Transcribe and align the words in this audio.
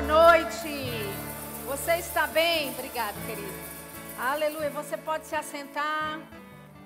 boa 0.00 0.02
noite. 0.02 0.68
Você 1.66 1.96
está 1.96 2.26
bem? 2.26 2.70
Obrigado, 2.70 3.14
querido. 3.26 3.52
Aleluia. 4.18 4.70
Você 4.70 4.96
pode 4.96 5.26
se 5.26 5.36
assentar. 5.36 6.20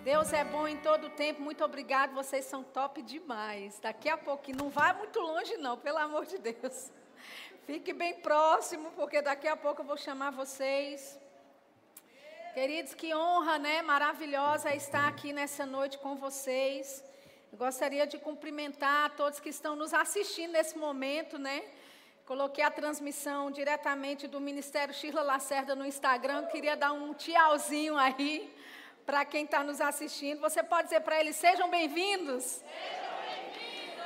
Deus 0.02 0.32
é 0.32 0.43
bom 0.43 0.66
em 0.66 0.77
todo 0.79 1.09
tempo. 1.11 1.40
Muito 1.40 1.62
obrigado. 1.64 2.12
Vocês 2.12 2.45
são 2.45 2.64
top 2.64 3.03
demais. 3.03 3.79
Daqui 3.79 4.08
a 4.08 4.16
pouquinho, 4.16 4.58
não 4.58 4.69
vai 4.69 4.92
muito 4.95 5.21
longe, 5.21 5.57
não, 5.58 5.79
pelo 5.79 5.98
amor 5.98 6.27
de 6.27 6.39
Deus. 6.39 6.90
Fique 7.64 7.93
bem 7.93 8.14
próximo, 8.14 8.90
porque 8.96 9.22
daqui 9.22 9.46
a 9.46 9.57
pouco 9.57 9.82
eu 9.82 9.86
vou 9.86 9.96
chamar 9.96 10.31
vocês. 10.32 11.17
Queridos, 12.53 12.94
que 12.94 13.14
honra, 13.14 13.58
né? 13.58 13.81
Maravilhosa 13.82 14.75
estar 14.75 15.07
aqui 15.07 15.32
nessa 15.32 15.64
noite 15.64 15.99
com 15.99 16.17
vocês. 16.17 17.04
Eu 17.53 17.58
gostaria 17.58 18.08
de 18.08 18.18
cumprimentar 18.18 19.14
todos 19.14 19.39
que 19.39 19.50
estão 19.50 19.76
nos 19.76 19.94
assistindo 19.94 20.50
nesse 20.53 20.76
momento, 20.76 21.39
né? 21.39 21.62
Coloquei 22.27 22.64
a 22.64 22.71
transmissão 22.71 23.51
diretamente 23.51 24.27
do 24.27 24.41
Ministério 24.41 24.95
Shirla 24.95 25.21
Lacerda 25.21 25.77
no 25.77 25.85
Instagram. 25.85 26.47
Queria 26.47 26.75
dar 26.75 26.91
um 26.95 27.13
tchauzinho 27.13 27.99
aí 27.99 28.50
para 29.05 29.27
quem 29.27 29.45
está 29.45 29.63
nos 29.63 29.79
assistindo. 29.79 30.41
Você 30.41 30.63
pode 30.63 30.85
dizer 30.85 31.00
para 31.00 31.21
eles: 31.21 31.37
sejam 31.37 31.69
bem-vindos. 31.69 32.45
Sejam 32.45 32.64
bem-vindos. 33.28 34.05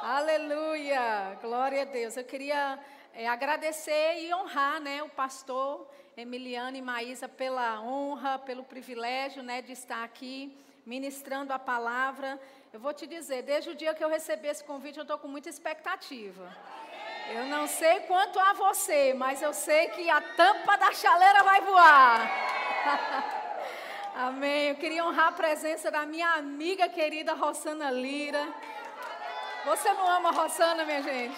Aleluia. 0.00 1.36
Glória 1.42 1.82
a 1.82 1.84
Deus. 1.84 2.16
Eu 2.16 2.22
queria 2.22 2.78
é, 3.12 3.26
agradecer 3.26 4.20
e 4.20 4.32
honrar 4.32 4.80
né, 4.80 5.02
o 5.02 5.08
pastor 5.08 5.90
Emiliano 6.16 6.76
e 6.76 6.80
Maísa 6.80 7.28
pela 7.28 7.80
honra, 7.80 8.38
pelo 8.38 8.62
privilégio 8.62 9.42
né, 9.42 9.60
de 9.60 9.72
estar 9.72 10.04
aqui 10.04 10.56
ministrando 10.86 11.52
a 11.52 11.58
palavra. 11.58 12.40
Eu 12.72 12.78
vou 12.78 12.94
te 12.94 13.08
dizer, 13.08 13.42
desde 13.42 13.70
o 13.70 13.74
dia 13.74 13.92
que 13.92 14.04
eu 14.04 14.08
recebi 14.08 14.46
esse 14.46 14.62
convite, 14.62 14.98
eu 14.98 15.02
estou 15.02 15.18
com 15.18 15.26
muita 15.26 15.48
expectativa. 15.48 16.48
Eu 17.28 17.46
não 17.46 17.66
sei 17.66 18.00
quanto 18.00 18.38
a 18.38 18.52
você, 18.52 19.12
mas 19.14 19.42
eu 19.42 19.52
sei 19.52 19.88
que 19.88 20.08
a 20.08 20.20
tampa 20.20 20.76
da 20.76 20.92
chaleira 20.92 21.42
vai 21.42 21.60
voar. 21.60 22.30
Amém. 24.14 24.68
Eu 24.68 24.76
queria 24.76 25.04
honrar 25.04 25.28
a 25.28 25.32
presença 25.32 25.90
da 25.90 26.06
minha 26.06 26.30
amiga 26.34 26.88
querida 26.88 27.34
Rossana 27.34 27.90
Lira. 27.90 28.46
Você 29.64 29.92
não 29.92 30.08
ama 30.08 30.28
a 30.28 30.32
Rossana, 30.32 30.84
minha 30.84 31.02
gente? 31.02 31.36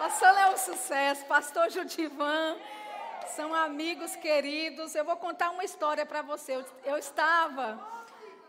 Rossana 0.00 0.40
é 0.40 0.50
um 0.50 0.56
sucesso. 0.56 1.24
Pastor 1.26 1.70
Judivan. 1.70 2.56
São 3.36 3.54
amigos 3.54 4.16
queridos. 4.16 4.96
Eu 4.96 5.04
vou 5.04 5.16
contar 5.16 5.50
uma 5.50 5.64
história 5.64 6.04
para 6.04 6.22
você. 6.22 6.56
Eu, 6.56 6.64
eu 6.84 6.98
estava 6.98 7.78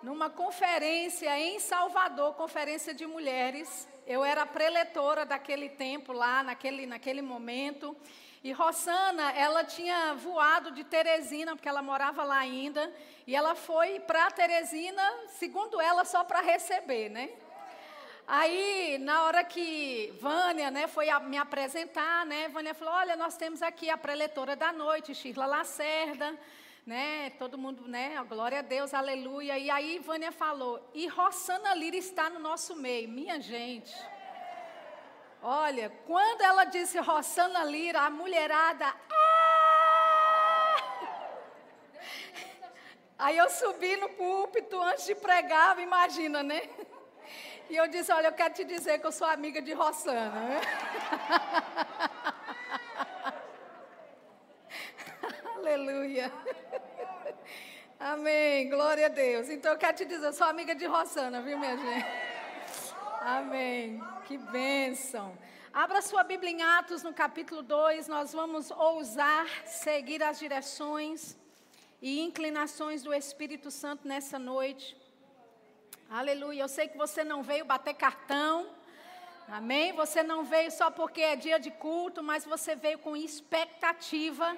numa 0.02 0.32
conferência 0.32 1.38
em 1.40 1.60
Salvador, 1.60 2.34
conferência 2.34 2.94
de 2.94 3.06
mulheres. 3.06 3.88
Eu 4.08 4.24
era 4.24 4.46
preletora 4.46 5.26
daquele 5.26 5.68
tempo 5.68 6.14
lá, 6.14 6.44
naquele, 6.44 6.86
naquele 6.86 7.24
momento. 7.24 7.98
E 8.44 8.52
Rossana, 8.52 9.32
ela 9.32 9.64
tinha 9.64 10.14
voado 10.14 10.70
de 10.70 10.84
Teresina, 10.84 11.56
porque 11.56 11.68
ela 11.68 11.82
morava 11.82 12.24
lá 12.24 12.38
ainda. 12.38 12.94
E 13.26 13.36
ela 13.36 13.56
foi 13.56 14.00
para 14.00 14.30
Teresina, 14.30 15.02
segundo 15.30 15.82
ela, 15.82 16.06
só 16.06 16.24
para 16.24 16.40
receber, 16.42 17.10
né? 17.10 17.32
Aí, 18.28 19.00
na 19.00 19.24
hora 19.24 19.44
que 19.44 20.14
Vânia 20.22 20.70
né, 20.70 20.86
foi 20.88 21.08
me 21.22 21.38
apresentar, 21.38 22.26
né, 22.28 22.48
Vânia 22.50 22.76
falou: 22.76 22.94
Olha, 22.94 23.16
nós 23.16 23.36
temos 23.36 23.64
aqui 23.64 23.90
a 23.90 23.98
preletora 23.98 24.56
da 24.56 24.72
noite, 24.72 25.16
Shirla 25.16 25.48
Lacerda 25.48 26.38
né? 26.86 27.32
Todo 27.32 27.58
mundo, 27.58 27.88
né? 27.88 28.24
Glória 28.30 28.60
a 28.60 28.62
Deus, 28.62 28.94
aleluia. 28.94 29.58
E 29.58 29.70
aí 29.72 30.00
Vânia 30.00 30.32
falou: 30.32 30.80
"E 30.94 31.08
Rossana 31.08 31.74
Lira 31.74 31.96
está 31.96 32.30
no 32.30 32.40
nosso 32.40 32.76
meio". 32.76 33.10
Minha 33.10 33.42
gente. 33.42 33.96
Olha, 35.42 35.90
quando 36.06 36.42
ela 36.42 36.66
disse 36.66 37.00
Rossana 37.00 37.64
Lira, 37.64 38.02
a 38.02 38.10
mulherada 38.10 38.88
ah! 38.88 39.26
Aí 43.18 43.38
eu 43.38 43.50
subi 43.50 43.96
no 43.96 44.10
púlpito 44.10 44.82
antes 44.82 45.06
de 45.06 45.16
pregar, 45.16 45.80
imagina, 45.80 46.44
né? 46.44 46.70
E 47.70 47.76
eu 47.76 47.88
disse: 47.88 48.12
Olha, 48.12 48.28
eu 48.28 48.34
quero 48.34 48.54
te 48.54 48.64
dizer 48.64 49.00
que 49.00 49.08
eu 49.08 49.12
sou 49.12 49.28
amiga 49.28 49.62
de 49.62 49.74
Rossana. 49.74 50.32
Né? 50.46 50.62
Aleluia. 55.66 56.32
Amém. 58.00 58.70
Glória 58.70 59.08
a 59.08 59.10
Deus. 59.10 59.50
Então 59.50 59.72
eu 59.72 59.78
quero 59.80 59.98
te 59.98 60.06
dizer, 60.06 60.28
eu 60.28 60.32
sou 60.32 60.46
amiga 60.46 60.76
de 60.76 60.86
Rosana, 60.86 61.42
viu, 61.42 61.58
minha 61.58 61.76
gente? 61.76 62.06
Amém. 63.20 64.00
Que 64.26 64.38
bênção. 64.38 65.36
Abra 65.74 66.04
sua 66.04 66.24
Bíblia 66.24 66.52
em 66.52 66.62
Atos 66.62 67.02
no 67.02 67.12
capítulo 67.12 67.64
2. 67.64 68.08
Nós 68.08 68.32
vamos 68.32 68.70
ousar 68.70 69.48
seguir 69.66 70.22
as 70.22 70.38
direções 70.38 71.36
e 72.00 72.22
inclinações 72.22 73.02
do 73.02 73.12
Espírito 73.12 73.72
Santo 73.72 74.08
nessa 74.08 74.38
noite. 74.38 74.96
Aleluia. 76.08 76.62
Eu 76.62 76.70
sei 76.70 76.88
que 76.88 76.96
você 76.96 77.24
não 77.24 77.42
veio 77.42 77.66
bater 77.66 77.96
cartão. 77.96 78.70
Amém? 79.48 79.94
Você 79.94 80.22
não 80.22 80.44
veio 80.44 80.70
só 80.70 80.92
porque 80.92 81.22
é 81.22 81.36
dia 81.36 81.60
de 81.60 81.72
culto, 81.72 82.22
mas 82.22 82.46
você 82.46 82.76
veio 82.76 83.00
com 83.00 83.18
expectativa 83.18 84.56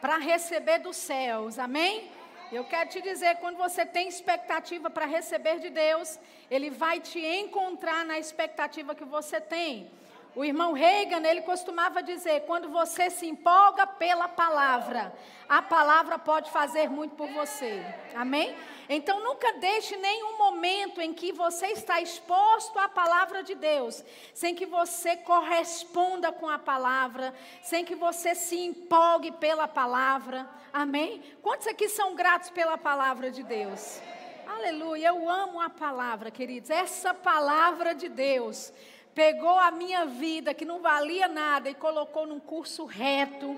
para 0.00 0.18
receber 0.18 0.78
dos 0.78 0.96
céus. 0.96 1.58
Amém? 1.58 2.10
Eu 2.50 2.64
quero 2.64 2.88
te 2.88 3.02
dizer, 3.02 3.36
quando 3.36 3.56
você 3.56 3.84
tem 3.84 4.08
expectativa 4.08 4.88
para 4.88 5.04
receber 5.04 5.58
de 5.60 5.68
Deus, 5.68 6.18
Ele 6.50 6.70
vai 6.70 6.98
te 6.98 7.18
encontrar 7.18 8.04
na 8.04 8.18
expectativa 8.18 8.94
que 8.94 9.04
você 9.04 9.40
tem. 9.40 9.90
O 10.34 10.44
irmão 10.44 10.72
Reagan, 10.72 11.26
ele 11.26 11.42
costumava 11.42 12.02
dizer: 12.02 12.42
quando 12.42 12.68
você 12.68 13.10
se 13.10 13.26
empolga 13.26 13.86
pela 13.86 14.28
palavra, 14.28 15.12
a 15.48 15.62
palavra 15.62 16.18
pode 16.18 16.50
fazer 16.50 16.88
muito 16.88 17.14
por 17.16 17.28
você. 17.30 17.82
Amém? 18.14 18.54
Então 18.88 19.22
nunca 19.22 19.54
deixe 19.54 19.96
nenhum 19.96 20.38
momento 20.38 21.00
em 21.00 21.12
que 21.12 21.32
você 21.32 21.68
está 21.68 22.00
exposto 22.00 22.78
à 22.78 22.88
palavra 22.88 23.42
de 23.42 23.54
Deus, 23.54 24.04
sem 24.32 24.54
que 24.54 24.66
você 24.66 25.16
corresponda 25.16 26.30
com 26.30 26.48
a 26.48 26.58
palavra, 26.58 27.34
sem 27.62 27.84
que 27.84 27.94
você 27.94 28.34
se 28.34 28.56
empolgue 28.58 29.32
pela 29.32 29.66
palavra. 29.66 30.48
Amém? 30.72 31.22
Quantos 31.42 31.66
aqui 31.66 31.88
são 31.88 32.14
gratos 32.14 32.50
pela 32.50 32.78
palavra 32.78 33.30
de 33.30 33.42
Deus? 33.42 34.00
Aleluia, 34.46 35.08
eu 35.08 35.28
amo 35.28 35.60
a 35.60 35.68
palavra, 35.68 36.30
queridos. 36.30 36.70
Essa 36.70 37.12
palavra 37.12 37.94
de 37.94 38.08
Deus 38.08 38.72
pegou 39.18 39.58
a 39.58 39.72
minha 39.72 40.06
vida, 40.06 40.54
que 40.54 40.64
não 40.64 40.80
valia 40.80 41.26
nada, 41.26 41.68
e 41.68 41.74
colocou 41.74 42.24
num 42.24 42.38
curso 42.38 42.84
reto. 42.84 43.56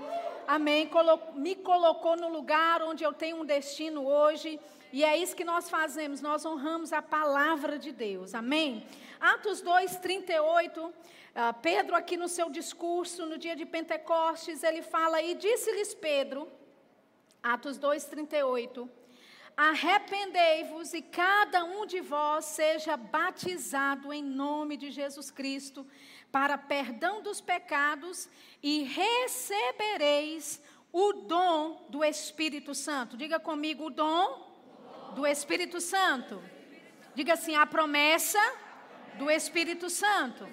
Amém. 0.48 0.88
Me 1.34 1.54
colocou 1.54 2.16
no 2.16 2.30
lugar 2.30 2.80
onde 2.82 3.04
eu 3.04 3.12
tenho 3.12 3.42
um 3.42 3.44
destino 3.44 4.06
hoje. 4.06 4.58
E 4.90 5.04
é 5.04 5.18
isso 5.18 5.36
que 5.36 5.44
nós 5.44 5.68
fazemos, 5.68 6.22
nós 6.22 6.46
honramos 6.46 6.94
a 6.94 7.02
palavra 7.02 7.78
de 7.78 7.92
Deus. 7.92 8.34
Amém? 8.34 8.86
Atos 9.20 9.60
2, 9.60 9.96
38. 9.96 10.82
Uh, 10.82 10.92
Pedro, 11.60 11.94
aqui 11.94 12.16
no 12.16 12.26
seu 12.26 12.48
discurso, 12.48 13.26
no 13.26 13.36
dia 13.36 13.54
de 13.54 13.66
Pentecostes, 13.66 14.62
ele 14.62 14.80
fala: 14.80 15.20
E 15.20 15.34
disse-lhes 15.34 15.92
Pedro, 15.94 16.48
Atos 17.42 17.76
2, 17.76 18.06
38. 18.06 18.88
Arrependei-vos 19.56 20.94
e 20.94 21.02
cada 21.02 21.64
um 21.64 21.84
de 21.86 22.00
vós 22.00 22.44
seja 22.46 22.96
batizado 22.96 24.12
em 24.12 24.22
nome 24.22 24.76
de 24.76 24.90
Jesus 24.90 25.30
Cristo 25.30 25.86
para 26.32 26.56
perdão 26.56 27.22
dos 27.22 27.40
pecados 27.40 28.28
e 28.62 28.84
recebereis 28.84 30.62
o 30.92 31.12
dom 31.12 31.86
do 31.88 32.04
Espírito 32.04 32.74
Santo. 32.74 33.16
Diga 33.16 33.38
comigo 33.38 33.86
o 33.86 33.90
dom 33.90 34.50
do 35.14 35.26
Espírito 35.26 35.80
Santo. 35.80 36.42
Diga 37.14 37.34
assim: 37.34 37.54
a 37.54 37.66
promessa 37.66 38.40
do 39.14 39.30
Espírito 39.30 39.90
Santo. 39.90 40.48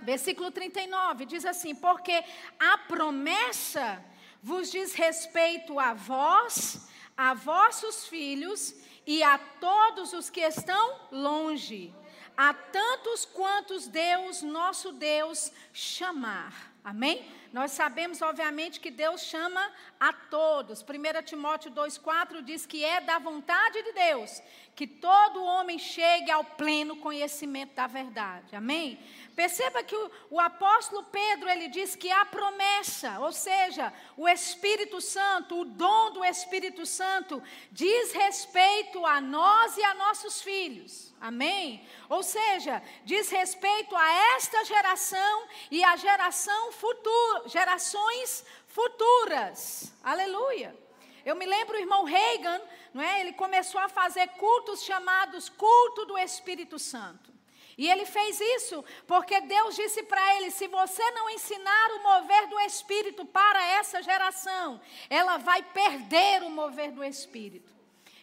Versículo 0.00 0.50
39 0.50 1.26
diz 1.26 1.44
assim: 1.44 1.74
Porque 1.74 2.22
a 2.58 2.78
promessa 2.78 4.04
vos 4.42 4.70
diz 4.70 4.94
respeito 4.94 5.78
a 5.78 5.94
vós 5.94 6.88
a 7.16 7.34
vossos 7.34 8.06
filhos 8.06 8.74
e 9.06 9.22
a 9.22 9.38
todos 9.38 10.12
os 10.12 10.30
que 10.30 10.40
estão 10.40 11.00
longe, 11.10 11.94
a 12.36 12.52
tantos 12.52 13.24
quantos 13.24 13.86
Deus, 13.86 14.42
nosso 14.42 14.92
Deus, 14.92 15.52
chamar. 15.72 16.72
Amém? 16.82 17.24
Nós 17.52 17.70
sabemos, 17.70 18.20
obviamente, 18.20 18.80
que 18.80 18.90
Deus 18.90 19.22
chama 19.22 19.72
a 19.98 20.12
todos. 20.12 20.82
1 20.82 21.22
Timóteo 21.24 21.70
2,4 21.70 22.42
diz 22.42 22.66
que 22.66 22.84
é 22.84 23.00
da 23.00 23.18
vontade 23.18 23.82
de 23.82 23.92
Deus 23.92 24.42
que 24.74 24.86
todo 24.86 25.44
homem 25.44 25.78
chegue 25.78 26.30
ao 26.30 26.44
pleno 26.44 26.96
conhecimento 26.96 27.74
da 27.74 27.86
verdade. 27.86 28.56
Amém? 28.56 28.98
Perceba 29.34 29.82
que 29.82 29.96
o, 29.96 30.10
o, 30.30 30.40
apóstolo 30.40 31.02
Pedro 31.04 31.48
ele 31.48 31.66
diz 31.66 31.96
que 31.96 32.10
há 32.10 32.24
promessa, 32.24 33.18
ou 33.18 33.32
seja, 33.32 33.92
o 34.16 34.28
Espírito 34.28 35.00
Santo, 35.00 35.60
o 35.60 35.64
dom 35.64 36.12
do 36.12 36.24
Espírito 36.24 36.86
Santo, 36.86 37.42
diz 37.72 38.12
respeito 38.12 39.04
a 39.04 39.20
nós 39.20 39.76
e 39.76 39.82
a 39.82 39.94
nossos 39.94 40.40
filhos. 40.40 41.12
Amém? 41.20 41.84
Ou 42.08 42.22
seja, 42.22 42.80
diz 43.04 43.28
respeito 43.28 43.96
a 43.96 44.08
esta 44.36 44.64
geração 44.64 45.48
e 45.68 45.82
a 45.82 45.96
geração 45.96 46.70
futuro, 46.70 47.48
gerações 47.48 48.44
futuras. 48.68 49.92
Aleluia. 50.04 50.78
Eu 51.24 51.34
me 51.34 51.46
lembro 51.46 51.76
o 51.76 51.80
irmão 51.80 52.04
Reagan, 52.04 52.60
não 52.92 53.02
é? 53.02 53.20
Ele 53.20 53.32
começou 53.32 53.80
a 53.80 53.88
fazer 53.88 54.28
cultos 54.28 54.84
chamados 54.84 55.48
culto 55.48 56.04
do 56.04 56.16
Espírito 56.16 56.78
Santo. 56.78 57.33
E 57.76 57.90
ele 57.90 58.06
fez 58.06 58.40
isso 58.40 58.84
porque 59.06 59.40
Deus 59.40 59.74
disse 59.74 60.02
para 60.04 60.36
ele: 60.36 60.50
se 60.50 60.66
você 60.68 61.10
não 61.12 61.30
ensinar 61.30 61.90
o 61.92 62.02
mover 62.02 62.46
do 62.48 62.60
Espírito 62.60 63.24
para 63.24 63.64
essa 63.72 64.02
geração, 64.02 64.80
ela 65.10 65.36
vai 65.36 65.62
perder 65.62 66.42
o 66.42 66.50
mover 66.50 66.92
do 66.92 67.02
Espírito. 67.02 67.74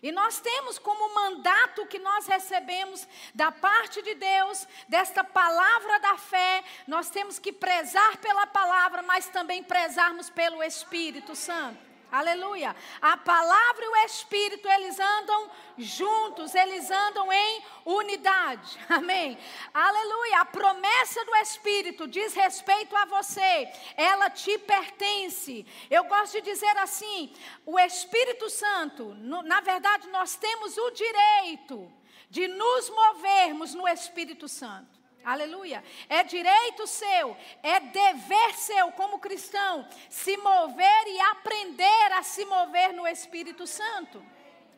E 0.01 0.11
nós 0.11 0.39
temos 0.39 0.79
como 0.79 1.13
mandato 1.13 1.85
que 1.85 1.99
nós 1.99 2.25
recebemos 2.25 3.07
da 3.35 3.51
parte 3.51 4.01
de 4.01 4.15
Deus, 4.15 4.67
desta 4.87 5.23
palavra 5.23 5.99
da 5.99 6.17
fé, 6.17 6.63
nós 6.87 7.11
temos 7.11 7.37
que 7.37 7.53
prezar 7.53 8.17
pela 8.17 8.47
palavra, 8.47 9.03
mas 9.03 9.27
também 9.27 9.63
prezarmos 9.63 10.27
pelo 10.27 10.63
Espírito 10.63 11.35
Santo. 11.35 11.90
Aleluia. 12.11 12.75
A 13.01 13.15
palavra 13.15 13.85
e 13.85 13.87
o 13.87 13.95
Espírito, 14.05 14.67
eles 14.67 14.99
andam 14.99 15.49
juntos, 15.77 16.53
eles 16.53 16.91
andam 16.91 17.31
em 17.31 17.63
unidade. 17.85 18.77
Amém. 18.89 19.37
Aleluia. 19.73 20.41
A 20.41 20.45
promessa 20.45 21.23
do 21.23 21.35
Espírito 21.37 22.07
diz 22.07 22.33
respeito 22.33 22.95
a 22.97 23.05
você, 23.05 23.71
ela 23.95 24.29
te 24.29 24.57
pertence. 24.57 25.65
Eu 25.89 26.03
gosto 26.03 26.33
de 26.33 26.41
dizer 26.41 26.77
assim: 26.77 27.33
o 27.65 27.79
Espírito 27.79 28.49
Santo, 28.49 29.05
no, 29.19 29.41
na 29.43 29.61
verdade, 29.61 30.09
nós 30.09 30.35
temos 30.35 30.77
o 30.77 30.91
direito 30.91 31.91
de 32.29 32.47
nos 32.47 32.89
movermos 32.89 33.73
no 33.73 33.87
Espírito 33.87 34.49
Santo. 34.49 35.00
Aleluia. 35.23 35.83
É 36.09 36.23
direito 36.23 36.87
seu, 36.87 37.37
é 37.61 37.79
dever 37.79 38.55
seu 38.55 38.91
como 38.93 39.19
cristão 39.19 39.87
se 40.09 40.35
mover 40.37 41.07
e 41.07 41.19
aprender 41.19 42.13
a 42.13 42.23
se 42.23 42.43
mover 42.45 42.93
no 42.93 43.07
Espírito 43.07 43.67
Santo. 43.67 44.23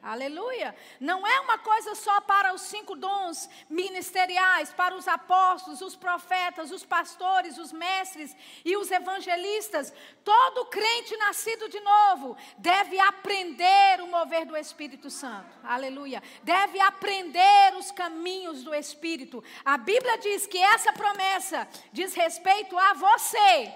Aleluia. 0.04 0.76
Não 1.00 1.26
é 1.26 1.40
uma 1.40 1.58
coisa 1.58 1.96
só 1.96 2.20
para 2.20 2.54
os 2.54 2.62
cinco 2.64 2.94
dons 2.94 3.50
ministeriais, 3.70 4.74
para 4.74 4.94
os 4.94 5.08
apóstolos, 5.08 5.80
os 5.80 5.96
profetas, 5.96 6.72
os 6.72 6.86
pastores, 6.86 7.58
os 7.58 7.72
mestres 7.72 8.36
e 8.66 8.76
os 8.76 8.92
evangelistas. 8.92 9.94
Todo 10.22 10.66
crente 10.66 11.16
nascido 11.16 11.70
de 11.70 11.80
novo 11.80 12.36
deve 12.58 13.00
aprender 13.00 14.02
o 14.02 14.08
mover 14.08 14.46
do 14.46 14.58
Espírito 14.58 15.10
Santo. 15.10 15.58
Aleluia. 15.64 16.22
Deve 16.44 16.82
aprender 16.82 17.74
os 17.78 17.90
caminhos 17.90 18.62
do 18.62 18.76
Espírito. 18.76 19.42
A 19.64 19.78
Bíblia 19.78 20.18
diz 20.18 20.46
que 20.46 20.58
essa 20.58 20.92
promessa 20.92 21.66
diz 21.94 22.14
respeito 22.14 22.78
a 22.78 22.94
você. 22.94 23.74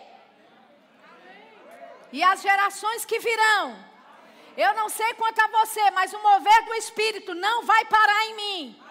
E 2.11 2.21
as 2.21 2.41
gerações 2.41 3.05
que 3.05 3.17
virão 3.17 3.96
eu 4.57 4.73
não 4.73 4.89
sei 4.89 5.13
quanto 5.13 5.39
a 5.39 5.47
você, 5.59 5.91
mas 5.91 6.13
o 6.13 6.19
mover 6.19 6.65
do 6.65 6.73
Espírito 6.73 7.35
não 7.35 7.63
vai 7.63 7.85
parar 7.85 8.25
em 8.25 8.35
mim. 8.35 8.81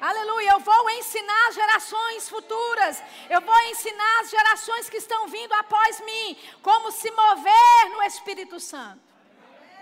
Aleluia. 0.00 0.50
Eu 0.52 0.60
vou 0.60 0.90
ensinar 0.90 1.52
gerações 1.52 2.28
futuras. 2.28 3.02
Eu 3.28 3.40
vou 3.40 3.60
ensinar 3.70 4.20
as 4.20 4.30
gerações 4.30 4.88
que 4.88 4.96
estão 4.96 5.28
vindo 5.28 5.52
após 5.52 6.00
mim 6.00 6.36
como 6.62 6.90
se 6.90 7.10
mover 7.10 7.90
no 7.92 8.02
Espírito 8.02 8.58
Santo. 8.60 9.02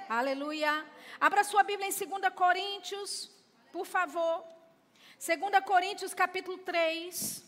Aleluia. 0.09 0.87
Abra 1.21 1.45
sua 1.45 1.63
Bíblia 1.63 1.89
em 1.89 1.93
2 1.93 2.35
Coríntios, 2.35 3.31
por 3.73 3.87
favor. 3.87 4.45
2 5.19 5.65
Coríntios 5.65 6.13
capítulo 6.13 6.59
3. 6.59 7.43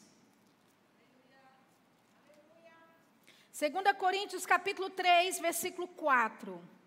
2 3.58 3.96
Coríntios 3.98 4.46
capítulo 4.46 4.88
3, 4.88 5.38
versículo 5.40 5.88
4. 5.88 6.77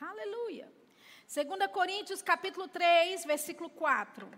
Aleluia. 0.00 0.72
2 1.26 1.72
Coríntios 1.72 2.22
capítulo 2.22 2.68
3, 2.68 3.24
versículo 3.24 3.68
4. 3.68 4.30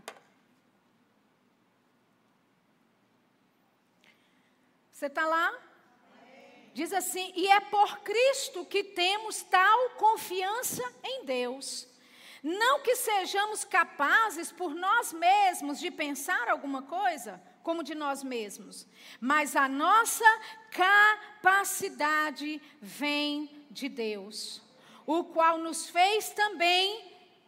Você 4.91 5.07
está 5.07 5.27
lá? 5.27 5.53
Diz 6.73 6.95
assim: 6.95 7.31
E 7.37 7.47
é 7.47 7.61
por 7.61 7.99
Cristo 7.99 8.65
que 8.65 8.83
temos 8.83 9.43
tal 9.43 9.91
confiança 9.91 10.83
em 11.05 11.27
Deus. 11.27 11.87
Não 12.43 12.81
que 12.81 12.97
sejamos 12.97 13.62
capazes 13.62 14.51
por 14.51 14.75
nós 14.75 15.12
mesmos 15.12 15.79
de 15.79 15.91
pensar 15.91 16.49
alguma 16.49 16.83
coisa, 16.85 17.39
como 17.62 17.85
de 17.85 17.95
nós 17.95 18.25
mesmos, 18.25 18.87
mas 19.21 19.55
a 19.55 19.69
nossa 19.69 20.25
capacidade 20.71 22.62
vem 22.81 23.67
de 23.71 23.91
Deus 23.91 24.69
o 25.12 25.25
qual 25.25 25.59
nos 25.59 25.91
fez 25.91 26.31
também 26.31 27.05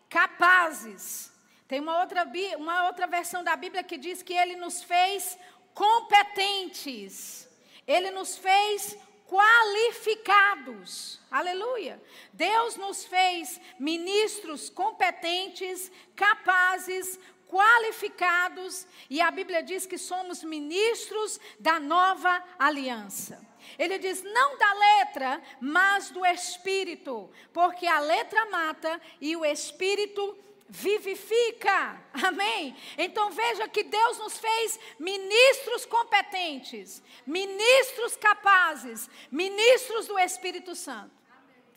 capazes. 0.08 1.32
Tem 1.68 1.78
uma 1.78 2.00
outra, 2.00 2.28
uma 2.58 2.86
outra 2.86 3.06
versão 3.06 3.44
da 3.44 3.54
Bíblia 3.54 3.84
que 3.84 3.96
diz 3.96 4.20
que 4.20 4.34
ele 4.34 4.56
nos 4.56 4.82
fez 4.82 5.38
competentes. 5.72 7.48
Ele 7.86 8.10
nos 8.10 8.36
fez 8.36 8.98
qualificados. 9.28 11.20
Aleluia. 11.30 12.02
Deus 12.32 12.74
nos 12.74 13.04
fez 13.04 13.60
ministros 13.78 14.68
competentes, 14.68 15.90
capazes, 16.16 17.16
qualificados, 17.46 18.88
e 19.08 19.20
a 19.20 19.30
Bíblia 19.30 19.62
diz 19.62 19.86
que 19.86 19.98
somos 19.98 20.42
ministros 20.42 21.38
da 21.60 21.78
nova 21.78 22.42
aliança. 22.58 23.51
Ele 23.78 23.98
diz: 23.98 24.22
não 24.22 24.56
da 24.58 24.72
letra, 24.72 25.42
mas 25.60 26.10
do 26.10 26.24
espírito, 26.24 27.30
porque 27.52 27.86
a 27.86 28.00
letra 28.00 28.46
mata 28.46 29.00
e 29.20 29.36
o 29.36 29.44
espírito 29.44 30.36
vivifica. 30.68 32.02
Amém? 32.26 32.74
Então 32.96 33.30
veja 33.30 33.68
que 33.68 33.82
Deus 33.82 34.18
nos 34.18 34.38
fez 34.38 34.80
ministros 34.98 35.84
competentes, 35.84 37.02
ministros 37.26 38.16
capazes, 38.16 39.08
ministros 39.30 40.06
do 40.06 40.18
Espírito 40.18 40.74
Santo. 40.74 41.21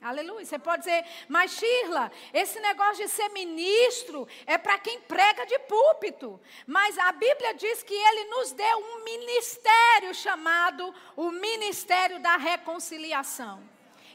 Aleluia. 0.01 0.45
Você 0.45 0.59
pode 0.59 0.83
dizer, 0.83 1.03
mas 1.27 1.51
Shirla, 1.51 2.11
esse 2.33 2.59
negócio 2.59 3.05
de 3.05 3.09
ser 3.09 3.29
ministro 3.29 4.27
é 4.45 4.57
para 4.57 4.77
quem 4.77 4.99
prega 5.01 5.45
de 5.45 5.57
púlpito. 5.59 6.39
Mas 6.67 6.97
a 6.97 7.11
Bíblia 7.11 7.53
diz 7.53 7.81
que 7.81 7.93
ele 7.93 8.25
nos 8.25 8.51
deu 8.51 8.77
um 8.77 9.03
ministério 9.03 10.13
chamado 10.13 10.93
o 11.15 11.31
Ministério 11.31 12.19
da 12.19 12.37
Reconciliação. 12.37 13.63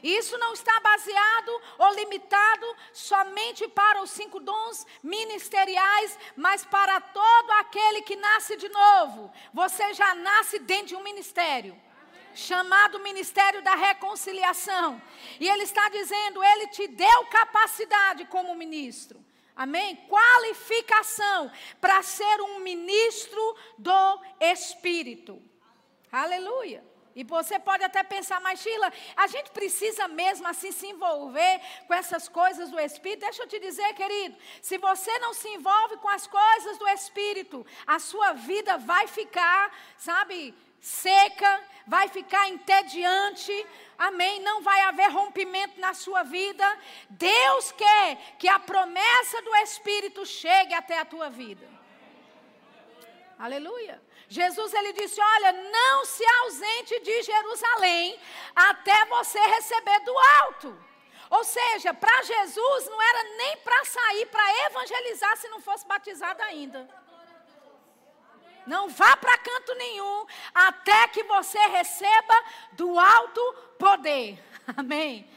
Isso 0.01 0.35
não 0.37 0.53
está 0.53 0.79
baseado 0.79 1.61
ou 1.77 1.93
limitado 1.93 2.75
somente 2.91 3.67
para 3.67 4.01
os 4.01 4.09
cinco 4.09 4.39
dons 4.39 4.85
ministeriais, 5.03 6.17
mas 6.35 6.65
para 6.65 6.99
todo 6.99 7.51
aquele 7.59 8.01
que 8.01 8.15
nasce 8.15 8.55
de 8.55 8.67
novo. 8.69 9.31
Você 9.53 9.93
já 9.93 10.15
nasce 10.15 10.57
dentro 10.57 10.87
de 10.87 10.95
um 10.95 11.03
ministério 11.03 11.79
chamado 12.35 12.99
Ministério 12.99 13.61
da 13.61 13.75
Reconciliação. 13.75 15.01
E 15.39 15.47
ele 15.47 15.63
está 15.63 15.89
dizendo, 15.89 16.43
ele 16.43 16.67
te 16.67 16.87
deu 16.87 17.25
capacidade 17.25 18.25
como 18.25 18.55
ministro. 18.55 19.23
Amém? 19.55 19.95
Qualificação 20.07 21.51
para 21.79 22.01
ser 22.01 22.41
um 22.41 22.59
ministro 22.59 23.55
do 23.77 24.21
Espírito. 24.39 25.41
Aleluia. 26.11 26.83
E 27.13 27.23
você 27.23 27.59
pode 27.59 27.83
até 27.83 28.03
pensar, 28.03 28.39
mas 28.39 28.61
Sheila, 28.61 28.91
a 29.15 29.27
gente 29.27 29.51
precisa 29.51 30.07
mesmo 30.07 30.47
assim 30.47 30.71
se 30.71 30.87
envolver 30.87 31.61
com 31.85 31.93
essas 31.93 32.29
coisas 32.29 32.69
do 32.71 32.79
Espírito. 32.79 33.21
Deixa 33.21 33.43
eu 33.43 33.47
te 33.47 33.59
dizer, 33.59 33.93
querido, 33.93 34.37
se 34.61 34.77
você 34.77 35.19
não 35.19 35.33
se 35.33 35.47
envolve 35.49 35.97
com 35.97 36.07
as 36.07 36.25
coisas 36.25 36.77
do 36.77 36.87
Espírito, 36.87 37.65
a 37.85 37.99
sua 37.99 38.33
vida 38.33 38.77
vai 38.77 39.07
ficar, 39.07 39.75
sabe, 39.97 40.55
seca, 40.81 41.63
vai 41.85 42.07
ficar 42.07 42.49
entediante, 42.49 43.67
amém? 43.97 44.41
Não 44.41 44.61
vai 44.63 44.81
haver 44.81 45.09
rompimento 45.11 45.79
na 45.79 45.93
sua 45.93 46.23
vida. 46.23 46.65
Deus 47.09 47.71
quer 47.71 48.17
que 48.39 48.47
a 48.47 48.59
promessa 48.59 49.41
do 49.43 49.55
Espírito 49.57 50.25
chegue 50.25 50.73
até 50.73 50.97
a 50.97 51.05
tua 51.05 51.29
vida. 51.29 51.69
Aleluia. 53.37 54.01
Jesus 54.27 54.73
ele 54.73 54.93
disse: 54.93 55.21
Olha, 55.21 55.51
não 55.51 56.05
se 56.05 56.23
ausente 56.41 56.99
de 57.01 57.23
Jerusalém 57.23 58.19
até 58.55 59.05
você 59.05 59.39
receber 59.39 59.99
do 59.99 60.17
alto. 60.41 60.91
Ou 61.29 61.43
seja, 61.43 61.93
para 61.93 62.23
Jesus 62.23 62.89
não 62.89 63.01
era 63.01 63.23
nem 63.37 63.57
para 63.57 63.85
sair 63.85 64.25
para 64.25 64.65
evangelizar 64.65 65.37
se 65.37 65.47
não 65.47 65.61
fosse 65.61 65.85
batizado 65.87 66.41
ainda. 66.43 66.89
Não 68.65 68.89
vá 68.89 69.15
para 69.17 69.37
canto 69.37 69.73
nenhum 69.75 70.25
até 70.53 71.07
que 71.09 71.23
você 71.23 71.59
receba 71.67 72.43
do 72.73 72.99
alto 72.99 73.41
poder. 73.77 74.43
Amém. 74.77 75.29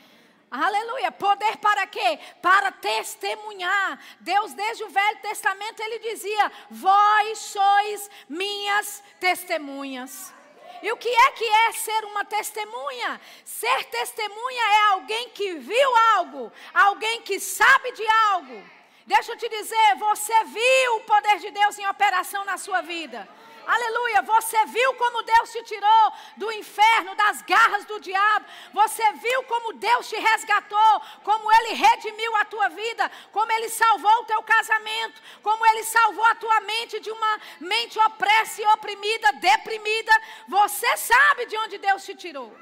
Aleluia. 0.50 1.11
Poder 1.11 1.57
para 1.57 1.87
quê? 1.87 2.19
Para 2.40 2.71
testemunhar. 2.71 3.99
Deus, 4.21 4.52
desde 4.52 4.85
o 4.85 4.88
Velho 4.88 5.19
Testamento, 5.21 5.81
ele 5.81 5.99
dizia: 5.99 6.52
Vós 6.71 7.38
sois 7.38 8.11
minhas 8.28 9.02
testemunhas. 9.19 10.33
E 10.81 10.93
o 10.93 10.97
que 10.97 11.09
é 11.09 11.31
que 11.33 11.45
é 11.45 11.73
ser 11.73 12.04
uma 12.04 12.25
testemunha? 12.25 13.21
Ser 13.45 13.85
testemunha 13.85 14.62
é 14.62 14.93
alguém 14.93 15.31
que 15.31 15.54
viu 15.54 15.97
algo, 16.14 16.52
alguém 16.73 17.23
que 17.23 17.40
sabe 17.40 17.90
de 17.93 18.07
algo. 18.07 18.62
Deixa 19.06 19.32
eu 19.32 19.37
te 19.37 19.49
dizer, 19.49 19.94
você 19.99 20.44
viu 20.44 20.96
o 20.96 21.00
poder 21.00 21.38
de 21.38 21.50
Deus 21.50 21.78
em 21.78 21.87
operação 21.87 22.44
na 22.44 22.56
sua 22.56 22.80
vida. 22.80 23.28
Aleluia. 23.66 24.23
Você 24.23 24.64
viu 24.66 24.94
como 24.94 25.23
Deus 25.23 25.52
te 25.52 25.62
tirou 25.64 26.12
do 26.37 26.52
inferno, 26.52 27.14
das 27.14 27.42
garras 27.42 27.84
do 27.84 27.99
diabo. 28.00 28.46
Você 28.73 29.12
viu 29.12 29.42
como 29.44 29.73
Deus 29.75 30.08
te 30.08 30.16
resgatou, 30.16 31.02
como 31.23 31.52
Ele 31.52 31.75
redimiu 31.75 32.37
a 32.37 32.44
tua 32.44 32.68
vida, 32.68 33.11
como 33.32 33.50
Ele 33.52 33.68
salvou 33.68 34.20
o 34.20 34.25
teu 34.25 34.42
casamento, 34.42 35.20
como 35.42 35.64
Ele 35.66 35.82
salvou 35.84 36.25
a 36.25 36.34
tua 36.34 36.61
mente 36.62 37.00
de 37.00 37.11
uma 37.11 37.40
mente 37.61 37.99
opressa 37.99 38.62
e 38.62 38.66
oprimida, 38.66 39.32
deprimida. 39.32 40.12
Você 40.49 40.96
sabe 40.96 41.46
de 41.46 41.56
onde 41.58 41.78
Deus 41.78 42.04
te 42.04 42.14
tirou. 42.14 42.54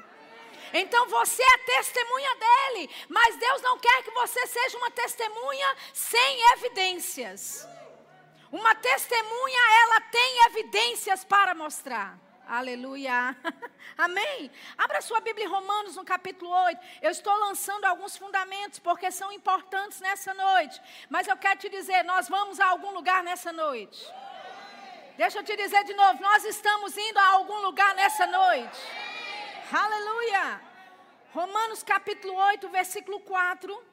Então 0.73 1.07
você 1.07 1.43
é 1.43 1.57
testemunha 1.59 2.35
dele, 2.35 2.89
mas 3.07 3.35
Deus 3.37 3.61
não 3.61 3.77
quer 3.77 4.03
que 4.03 4.11
você 4.11 4.47
seja 4.47 4.77
uma 4.77 4.89
testemunha 4.89 5.75
sem 5.93 6.51
evidências. 6.53 7.67
Uma 8.51 8.73
testemunha, 8.75 9.59
ela 9.83 10.01
tem 10.01 10.45
evidências 10.47 11.23
para 11.23 11.53
mostrar. 11.53 12.19
Aleluia. 12.47 13.35
Amém. 13.97 14.51
Abra 14.77 15.01
sua 15.01 15.21
Bíblia 15.21 15.45
em 15.45 15.49
Romanos 15.49 15.95
no 15.95 16.03
capítulo 16.03 16.51
8. 16.51 16.79
Eu 17.01 17.11
estou 17.11 17.35
lançando 17.37 17.85
alguns 17.85 18.17
fundamentos 18.17 18.79
porque 18.79 19.09
são 19.11 19.31
importantes 19.31 20.01
nessa 20.01 20.33
noite. 20.33 20.81
Mas 21.09 21.27
eu 21.27 21.37
quero 21.37 21.59
te 21.59 21.69
dizer, 21.69 22.03
nós 22.03 22.27
vamos 22.27 22.59
a 22.59 22.67
algum 22.67 22.91
lugar 22.91 23.23
nessa 23.23 23.51
noite. 23.51 24.05
Deixa 25.17 25.39
eu 25.39 25.43
te 25.43 25.55
dizer 25.55 25.83
de 25.83 25.93
novo, 25.93 26.21
nós 26.21 26.43
estamos 26.43 26.97
indo 26.97 27.17
a 27.17 27.27
algum 27.33 27.59
lugar 27.61 27.93
nessa 27.95 28.25
noite. 28.25 29.12
Aleluia. 29.71 30.61
Romanos 31.31 31.81
capítulo 31.83 32.35
8, 32.35 32.69
versículo 32.69 33.19
4. 33.21 33.83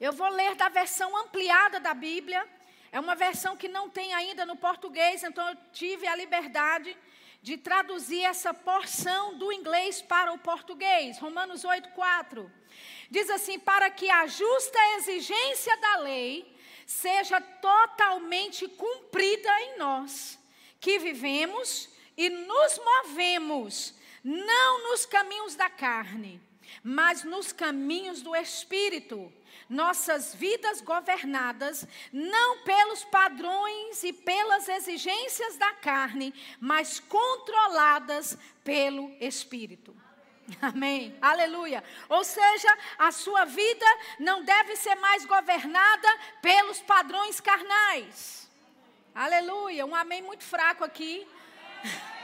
Eu 0.00 0.12
vou 0.12 0.28
ler 0.28 0.54
da 0.54 0.68
versão 0.68 1.16
ampliada 1.16 1.80
da 1.80 1.92
Bíblia. 1.92 2.46
É 2.92 3.00
uma 3.00 3.14
versão 3.14 3.56
que 3.56 3.68
não 3.68 3.90
tem 3.90 4.14
ainda 4.14 4.46
no 4.46 4.56
português, 4.56 5.22
então 5.24 5.48
eu 5.48 5.56
tive 5.72 6.06
a 6.06 6.14
liberdade 6.14 6.96
de 7.42 7.58
traduzir 7.58 8.22
essa 8.22 8.54
porção 8.54 9.36
do 9.36 9.52
inglês 9.52 10.00
para 10.00 10.32
o 10.32 10.38
português. 10.38 11.18
Romanos 11.18 11.64
8, 11.64 11.90
4. 11.90 12.50
Diz 13.10 13.28
assim: 13.28 13.58
Para 13.58 13.90
que 13.90 14.08
a 14.08 14.26
justa 14.26 14.78
exigência 14.96 15.76
da 15.78 15.96
lei 15.98 16.56
seja 16.86 17.40
totalmente 17.40 18.68
cumprida 18.68 19.50
em 19.62 19.78
nós, 19.78 20.38
que 20.80 20.98
vivemos 20.98 21.88
e 22.16 22.30
nos 22.30 22.78
movemos, 22.78 23.95
não 24.26 24.90
nos 24.90 25.06
caminhos 25.06 25.54
da 25.54 25.70
carne, 25.70 26.40
mas 26.82 27.22
nos 27.22 27.52
caminhos 27.52 28.22
do 28.22 28.34
Espírito 28.34 29.32
nossas 29.68 30.34
vidas 30.34 30.80
governadas 30.80 31.86
não 32.12 32.58
pelos 32.58 33.04
padrões 33.04 34.02
e 34.02 34.12
pelas 34.12 34.68
exigências 34.68 35.56
da 35.56 35.72
carne, 35.74 36.34
mas 36.60 36.98
controladas 37.00 38.36
pelo 38.64 39.14
Espírito. 39.20 39.96
Amém. 40.60 41.16
Aleluia. 41.22 41.82
Ou 42.08 42.22
seja, 42.24 42.78
a 42.98 43.12
sua 43.12 43.44
vida 43.44 43.86
não 44.18 44.44
deve 44.44 44.76
ser 44.76 44.94
mais 44.96 45.24
governada 45.24 46.08
pelos 46.42 46.80
padrões 46.80 47.40
carnais. 47.40 48.48
Aleluia. 49.14 49.86
Um 49.86 49.94
amém 49.94 50.22
muito 50.22 50.44
fraco 50.44 50.84
aqui. 50.84 51.26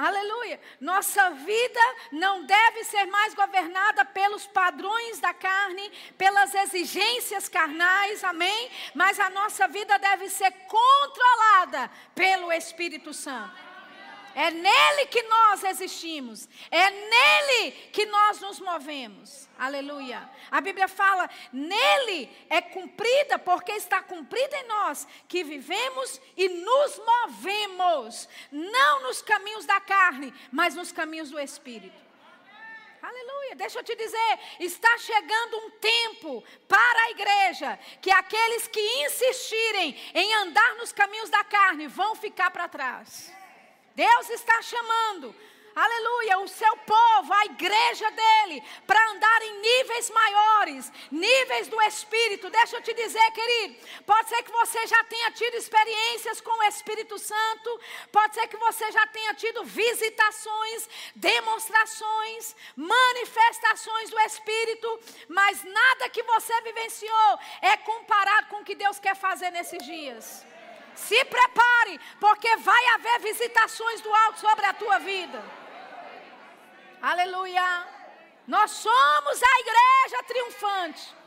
Aleluia. 0.00 0.58
Nossa 0.80 1.28
vida 1.30 1.80
não 2.10 2.46
deve 2.46 2.84
ser 2.84 3.04
mais 3.04 3.34
governada 3.34 4.02
pelos 4.02 4.46
padrões 4.46 5.20
da 5.20 5.34
carne, 5.34 5.92
pelas 6.16 6.54
exigências 6.54 7.50
carnais, 7.50 8.24
amém? 8.24 8.70
Mas 8.94 9.20
a 9.20 9.28
nossa 9.28 9.68
vida 9.68 9.98
deve 9.98 10.30
ser 10.30 10.50
controlada 10.68 11.90
pelo 12.14 12.50
Espírito 12.50 13.12
Santo. 13.12 13.69
É 14.34 14.50
nele 14.50 15.06
que 15.06 15.22
nós 15.22 15.64
existimos. 15.64 16.48
É 16.70 16.90
nele 16.90 17.72
que 17.92 18.06
nós 18.06 18.40
nos 18.40 18.60
movemos. 18.60 19.48
Aleluia. 19.58 20.28
A 20.50 20.60
Bíblia 20.60 20.88
fala: 20.88 21.28
nele 21.52 22.30
é 22.48 22.60
cumprida, 22.60 23.38
porque 23.38 23.72
está 23.72 24.02
cumprida 24.02 24.56
em 24.56 24.66
nós, 24.66 25.06
que 25.28 25.42
vivemos 25.42 26.20
e 26.36 26.48
nos 26.48 26.98
movemos, 26.98 28.28
não 28.50 29.02
nos 29.02 29.20
caminhos 29.22 29.66
da 29.66 29.80
carne, 29.80 30.32
mas 30.52 30.74
nos 30.74 30.92
caminhos 30.92 31.30
do 31.30 31.38
Espírito. 31.38 32.10
Aleluia. 33.02 33.56
Deixa 33.56 33.78
eu 33.78 33.84
te 33.84 33.96
dizer, 33.96 34.38
está 34.60 34.96
chegando 34.98 35.56
um 35.56 35.70
tempo 35.70 36.44
para 36.68 37.02
a 37.04 37.10
igreja 37.10 37.78
que 38.00 38.10
aqueles 38.10 38.68
que 38.68 38.80
insistirem 39.04 39.96
em 40.14 40.34
andar 40.34 40.76
nos 40.76 40.92
caminhos 40.92 41.30
da 41.30 41.42
carne 41.42 41.88
vão 41.88 42.14
ficar 42.14 42.50
para 42.50 42.68
trás. 42.68 43.39
Deus 43.94 44.30
está 44.30 44.62
chamando, 44.62 45.34
aleluia, 45.74 46.38
o 46.38 46.48
seu 46.48 46.76
povo, 46.78 47.32
a 47.32 47.44
igreja 47.46 48.10
dele, 48.10 48.62
para 48.86 49.10
andar 49.10 49.42
em 49.42 49.60
níveis 49.60 50.10
maiores, 50.10 50.92
níveis 51.10 51.68
do 51.68 51.80
Espírito. 51.82 52.50
Deixa 52.50 52.76
eu 52.76 52.82
te 52.82 52.94
dizer, 52.94 53.30
querido, 53.32 53.86
pode 54.04 54.28
ser 54.28 54.42
que 54.42 54.52
você 54.52 54.86
já 54.86 55.04
tenha 55.04 55.30
tido 55.32 55.54
experiências 55.56 56.40
com 56.40 56.50
o 56.50 56.62
Espírito 56.64 57.18
Santo, 57.18 57.80
pode 58.12 58.34
ser 58.34 58.46
que 58.48 58.56
você 58.56 58.90
já 58.92 59.06
tenha 59.08 59.34
tido 59.34 59.64
visitações, 59.64 60.88
demonstrações, 61.14 62.56
manifestações 62.76 64.10
do 64.10 64.20
Espírito, 64.20 65.00
mas 65.28 65.64
nada 65.64 66.08
que 66.08 66.22
você 66.22 66.60
vivenciou 66.62 67.38
é 67.62 67.76
comparado 67.76 68.48
com 68.48 68.58
o 68.58 68.64
que 68.64 68.74
Deus 68.74 68.98
quer 68.98 69.16
fazer 69.16 69.50
nesses 69.50 69.84
dias. 69.84 70.49
Se 70.94 71.24
prepare, 71.24 72.00
porque 72.18 72.56
vai 72.56 72.86
haver 72.94 73.20
visitações 73.20 74.00
do 74.00 74.14
alto 74.14 74.40
sobre 74.40 74.66
a 74.66 74.72
tua 74.74 74.98
vida. 74.98 75.42
Aleluia. 77.02 77.86
Nós 78.46 78.70
somos 78.70 79.42
a 79.42 79.60
igreja 79.60 80.22
triunfante. 80.26 81.19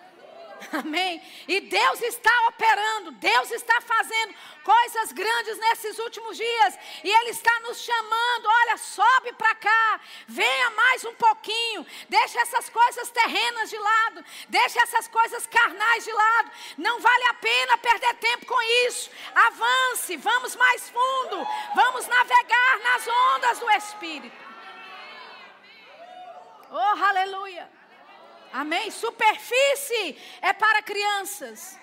Amém. 0.71 1.21
E 1.47 1.61
Deus 1.61 2.01
está 2.01 2.31
operando, 2.49 3.11
Deus 3.11 3.51
está 3.51 3.81
fazendo 3.81 4.33
coisas 4.63 5.11
grandes 5.11 5.57
nesses 5.57 5.99
últimos 5.99 6.37
dias. 6.37 6.79
E 7.03 7.09
Ele 7.09 7.29
está 7.29 7.59
nos 7.61 7.79
chamando: 7.81 8.45
olha, 8.45 8.77
sobe 8.77 9.33
para 9.33 9.55
cá, 9.55 9.99
venha 10.27 10.69
mais 10.71 11.03
um 11.05 11.13
pouquinho. 11.15 11.85
Deixa 12.09 12.39
essas 12.41 12.69
coisas 12.69 13.09
terrenas 13.09 13.69
de 13.69 13.77
lado, 13.77 14.25
deixa 14.49 14.81
essas 14.81 15.07
coisas 15.07 15.45
carnais 15.47 16.03
de 16.03 16.11
lado. 16.11 16.51
Não 16.77 16.99
vale 16.99 17.23
a 17.25 17.33
pena 17.35 17.77
perder 17.77 18.13
tempo 18.15 18.45
com 18.45 18.61
isso. 18.87 19.09
Avance, 19.35 20.17
vamos 20.17 20.55
mais 20.55 20.89
fundo, 20.89 21.47
vamos 21.75 22.07
navegar 22.07 22.79
nas 22.79 23.07
ondas 23.07 23.59
do 23.59 23.69
Espírito. 23.71 24.43
Oh, 26.71 27.05
aleluia. 27.05 27.69
Amém? 28.53 28.91
Superfície 28.91 30.15
é 30.39 30.53
para 30.53 30.83
crianças. 30.83 31.75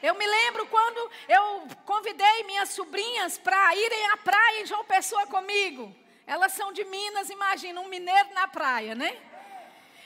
Eu 0.00 0.14
me 0.14 0.24
lembro 0.24 0.64
quando 0.66 1.10
eu 1.28 1.66
convidei 1.84 2.44
minhas 2.44 2.68
sobrinhas 2.68 3.36
para 3.36 3.74
irem 3.74 4.06
à 4.12 4.16
praia 4.18 4.60
em 4.60 4.66
João 4.66 4.84
Pessoa 4.84 5.26
comigo. 5.26 5.92
Elas 6.24 6.52
são 6.52 6.72
de 6.72 6.84
Minas, 6.84 7.30
imagina, 7.30 7.80
um 7.80 7.88
mineiro 7.88 8.32
na 8.32 8.46
praia, 8.46 8.94
né? 8.94 9.18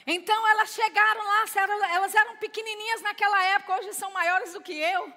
Então 0.06 0.48
elas 0.48 0.70
chegaram 0.70 1.22
lá, 1.22 1.44
elas 1.92 2.14
eram 2.14 2.36
pequenininhas 2.38 3.02
naquela 3.02 3.42
época, 3.44 3.78
hoje 3.78 3.92
são 3.92 4.10
maiores 4.10 4.54
do 4.54 4.62
que 4.62 4.72
eu. 4.72 5.12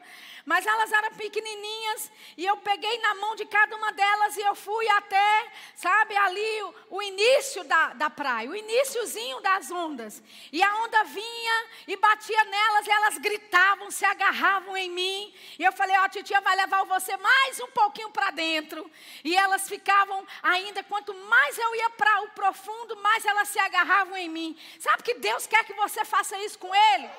Mas 0.46 0.66
elas 0.66 0.92
eram 0.92 1.12
pequenininhas 1.12 2.12
e 2.36 2.46
eu 2.46 2.58
peguei 2.58 2.98
na 3.00 3.16
mão 3.16 3.36
de 3.36 3.46
cada 3.46 3.76
uma 3.76 3.92
delas 3.92 4.36
e 4.38 4.42
eu 4.42 4.56
fui 4.56 4.88
até, 4.90 5.52
sabe, 5.76 6.16
ali 6.18 6.64
o, 6.64 6.76
o 6.98 7.02
início 7.02 7.64
da, 7.64 7.94
da 7.94 8.10
praia, 8.10 8.50
o 8.50 8.56
iníciozinho 8.56 9.40
das 9.42 9.70
ondas. 9.70 10.22
E 10.52 10.62
a 10.64 10.76
onda 10.84 11.04
vinha 11.04 11.66
e 11.88 11.96
batia 11.96 12.44
nelas 12.46 12.88
e 12.88 12.92
elas 12.92 13.18
gritavam, 13.20 13.92
se 13.92 14.04
agarravam 14.06 14.76
em 14.76 14.90
mim. 14.90 15.34
E 15.60 15.64
eu 15.64 15.72
falei, 15.72 15.96
ó, 15.98 16.06
oh, 16.06 16.10
titia 16.10 16.42
vai 16.42 16.56
levar 16.56 16.84
você 16.86 17.16
mais 17.18 17.60
um 17.60 17.68
pouquinho 17.68 18.10
para 18.10 18.32
dentro. 18.32 18.90
E 19.24 19.36
elas 19.36 19.70
ficavam 19.70 20.26
ainda, 20.42 20.84
quanto 20.84 21.14
mais 21.14 21.58
eu 21.58 21.76
ia 21.76 21.90
para 21.92 22.22
o 22.24 22.30
profundo, 22.30 22.98
mais 22.98 23.24
elas 23.26 23.50
se 23.50 23.60
agarravam 23.60 24.18
em 24.18 24.30
mim. 24.30 24.60
Sabe 24.80 25.04
que 25.04 25.16
Deus 25.16 25.46
quer 25.46 25.64
que 25.64 25.74
você 25.74 26.04
faça 26.04 26.38
isso 26.40 26.58
com 26.58 26.74
Ele? 26.74 27.10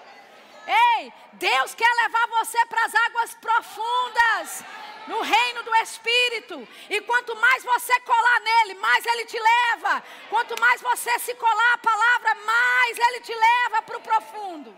Ei, 0.67 1.13
Deus 1.35 1.75
quer 1.75 1.93
levar 2.03 2.27
você 2.29 2.65
para 2.67 2.85
as 2.85 2.95
águas 2.95 3.35
profundas, 3.35 4.65
no 5.09 5.21
reino 5.23 5.63
do 5.65 5.75
Espírito. 5.77 6.69
E 6.89 7.01
quanto 7.01 7.35
mais 7.37 7.65
você 7.65 8.01
colar 8.01 8.41
nele, 8.41 8.75
mais 8.75 9.05
ele 9.05 9.25
te 9.27 9.39
leva. 9.39 10.03
Quanto 10.31 10.59
mais 10.61 10.81
você 10.81 11.19
se 11.19 11.35
colar 11.35 11.75
a 11.75 11.79
palavra, 11.79 12.35
mais 12.45 12.99
ele 12.99 13.21
te 13.21 13.35
leva 13.35 13.83
para 13.83 13.99
o 13.99 14.03
profundo. 14.03 14.77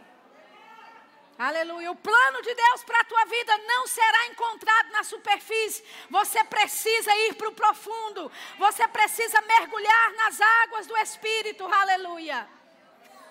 Aleluia. 1.38 1.91
O 1.91 1.97
plano 1.97 2.43
de 2.43 2.55
Deus 2.55 2.85
para 2.85 3.00
a 3.00 3.05
tua 3.05 3.25
vida 3.25 3.59
não 3.59 3.87
será 3.87 4.26
encontrado 4.29 4.91
na 4.93 5.03
superfície. 5.03 5.85
Você 6.09 6.45
precisa 6.45 7.14
ir 7.17 7.35
para 7.35 7.49
o 7.49 7.53
profundo. 7.53 8.31
Você 8.59 8.87
precisa 8.88 9.41
mergulhar 9.43 10.12
nas 10.12 10.41
águas 10.41 10.87
do 10.87 10.97
Espírito. 10.97 11.64
Aleluia. 11.64 12.49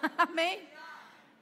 Amém. 0.18 0.73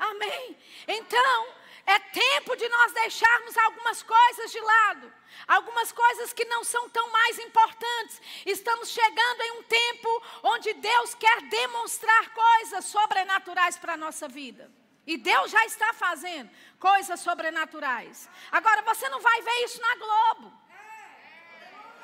Amém. 0.01 0.57
Então, 0.87 1.47
é 1.85 1.99
tempo 1.99 2.55
de 2.55 2.67
nós 2.67 2.91
deixarmos 2.93 3.55
algumas 3.57 4.01
coisas 4.01 4.51
de 4.51 4.59
lado. 4.59 5.13
Algumas 5.47 5.91
coisas 5.91 6.33
que 6.33 6.43
não 6.45 6.63
são 6.63 6.89
tão 6.89 7.11
mais 7.11 7.37
importantes. 7.37 8.19
Estamos 8.43 8.89
chegando 8.89 9.41
em 9.41 9.51
um 9.59 9.63
tempo 9.63 10.23
onde 10.41 10.73
Deus 10.73 11.13
quer 11.13 11.41
demonstrar 11.43 12.33
coisas 12.33 12.85
sobrenaturais 12.85 13.77
para 13.77 13.93
a 13.93 13.97
nossa 13.97 14.27
vida. 14.27 14.71
E 15.05 15.17
Deus 15.17 15.51
já 15.51 15.65
está 15.65 15.93
fazendo 15.93 16.49
coisas 16.79 17.19
sobrenaturais. 17.19 18.27
Agora 18.51 18.81
você 18.81 19.07
não 19.09 19.19
vai 19.19 19.41
ver 19.43 19.63
isso 19.65 19.79
na 19.81 19.95
Globo. 19.95 20.61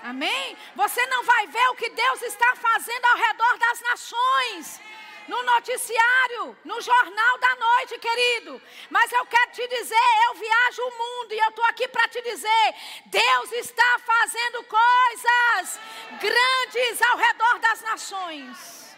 Amém? 0.04 0.56
Você 0.75 1.04
não 1.08 1.24
vai 1.24 1.48
ver 1.48 1.68
o 1.70 1.75
que 1.75 1.89
Deus 1.89 2.22
está 2.22 2.56
fazendo 2.56 3.06
ao 3.06 3.18
redor 3.18 3.58
das 3.58 3.82
nações. 3.82 4.82
No 5.28 5.44
noticiário, 5.44 6.58
no 6.64 6.80
jornal 6.80 7.38
da 7.38 7.56
noite, 7.56 8.00
querido. 8.00 8.62
Mas 8.90 9.12
eu 9.12 9.26
quero 9.26 9.52
te 9.52 9.68
dizer, 9.68 10.10
eu 10.28 10.36
viajo 10.36 10.82
o 10.84 10.98
mundo 10.98 11.34
e 11.34 11.40
eu 11.40 11.50
estou 11.50 11.66
aqui 11.66 11.88
para 11.90 12.08
te 12.08 12.22
dizer: 12.22 12.76
Deus 13.08 13.52
está 13.52 14.00
fazendo 14.06 14.64
coisas 14.64 15.80
grandes 16.20 17.02
ao 17.02 17.18
redor 17.18 17.60
das 17.60 17.82
nações. 17.82 18.98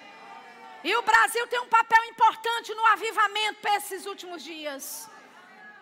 E 0.83 0.95
o 0.95 1.01
Brasil 1.01 1.45
tem 1.47 1.59
um 1.59 1.67
papel 1.67 2.03
importante 2.05 2.73
no 2.73 2.85
avivamento 2.85 3.59
para 3.59 3.75
esses 3.75 4.05
últimos 4.05 4.43
dias. 4.43 5.09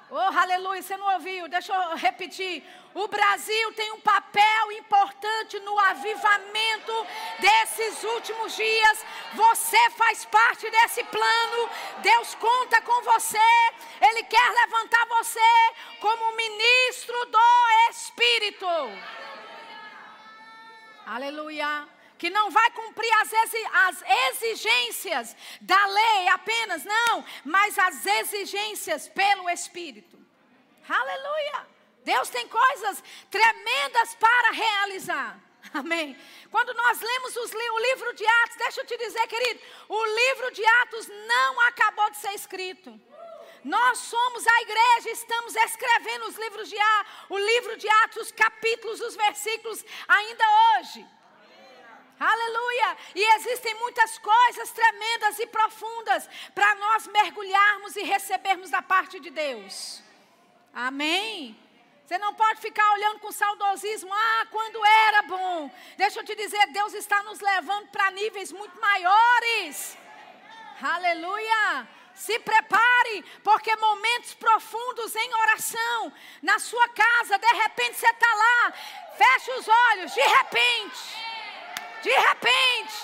Oh, 0.10 0.16
aleluia, 0.16 0.82
você 0.82 0.96
não 0.96 1.14
ouviu? 1.16 1.50
Deixa 1.50 1.74
eu 1.74 1.98
repetir. 1.98 2.64
O 2.98 3.08
Brasil 3.08 3.74
tem 3.74 3.92
um 3.92 4.00
papel 4.00 4.72
importante 4.72 5.60
no 5.60 5.78
avivamento 5.78 7.08
desses 7.38 8.04
últimos 8.04 8.56
dias. 8.56 9.06
Você 9.36 9.90
faz 9.92 10.26
parte 10.26 10.68
desse 10.68 11.04
plano. 11.04 11.70
Deus 12.02 12.34
conta 12.34 12.82
com 12.82 13.04
você. 13.04 13.50
Ele 14.02 14.24
quer 14.24 14.50
levantar 14.50 15.06
você 15.10 15.52
como 16.00 16.36
ministro 16.36 17.26
do 17.26 17.90
Espírito. 17.92 18.66
Aleluia 21.06 21.88
que 22.18 22.32
não 22.32 22.50
vai 22.50 22.72
cumprir 22.72 23.14
as, 23.22 23.32
as 23.90 24.04
exigências 24.32 25.36
da 25.62 25.86
lei 25.86 26.28
apenas, 26.30 26.84
não, 26.84 27.24
mas 27.46 27.78
as 27.78 28.04
exigências 28.04 29.08
pelo 29.08 29.48
Espírito. 29.52 30.18
Aleluia! 30.90 31.77
Deus 32.12 32.30
tem 32.30 32.48
coisas 32.48 33.04
tremendas 33.30 34.16
para 34.16 34.52
realizar. 34.52 35.38
Amém. 35.82 36.18
Quando 36.50 36.74
nós 36.74 37.02
lemos 37.02 37.36
os, 37.36 37.52
o 37.54 37.80
livro 37.80 38.14
de 38.14 38.26
Atos, 38.26 38.56
deixa 38.56 38.80
eu 38.82 38.86
te 38.86 38.98
dizer, 38.98 39.28
querido, 39.28 39.60
o 39.90 40.06
livro 40.06 40.52
de 40.52 40.66
Atos 40.84 41.06
não 41.34 41.62
acabou 41.68 42.10
de 42.12 42.18
ser 42.18 42.34
escrito. 42.34 42.90
Nós 43.62 43.98
somos 43.98 44.48
a 44.48 44.62
igreja, 44.62 45.10
estamos 45.10 45.54
escrevendo 45.54 46.28
os 46.28 46.38
livros 46.38 46.70
de 46.70 46.80
Atos, 46.80 47.12
o 47.28 47.38
livro 47.38 47.76
de 47.76 47.90
Atos, 47.90 48.28
os 48.28 48.32
capítulos, 48.32 49.02
os 49.02 49.16
versículos, 49.18 49.84
ainda 50.08 50.46
hoje. 50.62 51.06
Aleluia! 52.18 52.98
E 53.16 53.24
existem 53.36 53.74
muitas 53.76 54.18
coisas 54.18 54.72
tremendas 54.72 55.40
e 55.40 55.48
profundas 55.48 56.30
para 56.56 56.74
nós 56.76 57.06
mergulharmos 57.08 57.98
e 57.98 58.04
recebermos 58.04 58.70
da 58.70 58.82
parte 58.82 59.20
de 59.20 59.30
Deus. 59.30 60.02
Amém? 60.74 61.67
Você 62.08 62.18
não 62.20 62.34
pode 62.34 62.62
ficar 62.62 62.90
olhando 62.94 63.20
com 63.20 63.34
saudosismo, 63.34 64.14
ah, 64.14 64.48
quando 64.50 64.86
era 64.86 65.24
bom. 65.24 65.70
Deixa 65.98 66.22
eu 66.22 66.24
te 66.24 66.36
dizer, 66.36 66.68
Deus 66.68 66.94
está 66.94 67.22
nos 67.24 67.42
levando 67.42 67.88
para 67.90 68.12
níveis 68.12 68.50
muito 68.50 68.80
maiores. 68.80 69.98
Aleluia! 70.82 71.86
Se 72.16 72.40
prepare, 72.40 73.26
porque 73.44 73.76
momentos 73.76 74.34
profundos 74.36 75.14
em 75.18 75.34
oração, 75.34 76.14
na 76.42 76.58
sua 76.60 76.88
casa, 76.88 77.38
de 77.38 77.54
repente 77.62 77.98
você 77.98 78.08
está 78.08 78.36
lá, 78.36 78.74
fecha 79.18 79.60
os 79.60 79.68
olhos, 79.68 80.14
de 80.14 80.22
repente. 80.22 81.00
De 82.04 82.10
repente, 82.10 82.96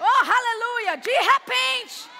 oh 0.00 0.32
aleluia, 0.38 0.96
de 0.96 1.18
repente, 1.20 2.10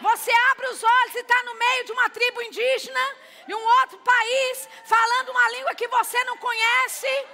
você 0.00 0.32
abre 0.50 0.66
os 0.68 0.82
olhos 0.82 1.14
e 1.14 1.18
está 1.18 1.42
no 1.42 1.54
meio 1.54 1.84
de 1.84 1.92
uma 1.92 2.08
tribo 2.08 2.40
indígena, 2.40 3.25
de 3.46 3.54
um 3.54 3.64
outro 3.80 3.98
país, 3.98 4.68
falando 4.84 5.30
uma 5.30 5.48
língua 5.50 5.74
que 5.74 5.88
você 5.88 6.22
não 6.24 6.36
conhece. 6.36 7.26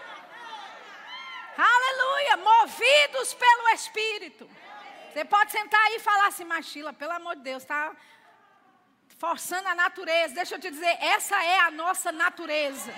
Aleluia, 1.57 2.37
movidos 2.37 3.35
pelo 3.35 3.69
Espírito. 3.71 4.49
Você 5.13 5.25
pode 5.25 5.53
sentar 5.53 5.81
aí 5.83 5.97
e 5.97 6.01
falar 6.01 6.27
assim, 6.29 6.45
Machila, 6.45 6.93
pelo 6.93 7.13
amor 7.13 7.37
de 7.37 7.43
Deus, 7.43 7.63
está 7.63 7.95
forçando 9.19 9.69
a 9.69 9.75
natureza. 9.75 10.35
Deixa 10.35 10.55
eu 10.55 10.61
te 10.61 10.71
dizer, 10.71 10.97
essa 11.01 11.37
é 11.45 11.59
a 11.61 11.71
nossa 11.71 12.11
natureza. 12.11 12.93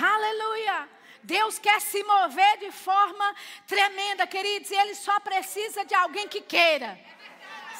Aleluia. 0.00 0.88
Deus 1.22 1.58
quer 1.58 1.80
se 1.80 2.02
mover 2.02 2.58
de 2.58 2.70
forma 2.70 3.34
tremenda, 3.66 4.26
queridos, 4.26 4.70
e 4.70 4.74
Ele 4.74 4.94
só 4.94 5.18
precisa 5.20 5.84
de 5.84 5.94
alguém 5.94 6.28
que 6.28 6.40
queira. 6.40 6.98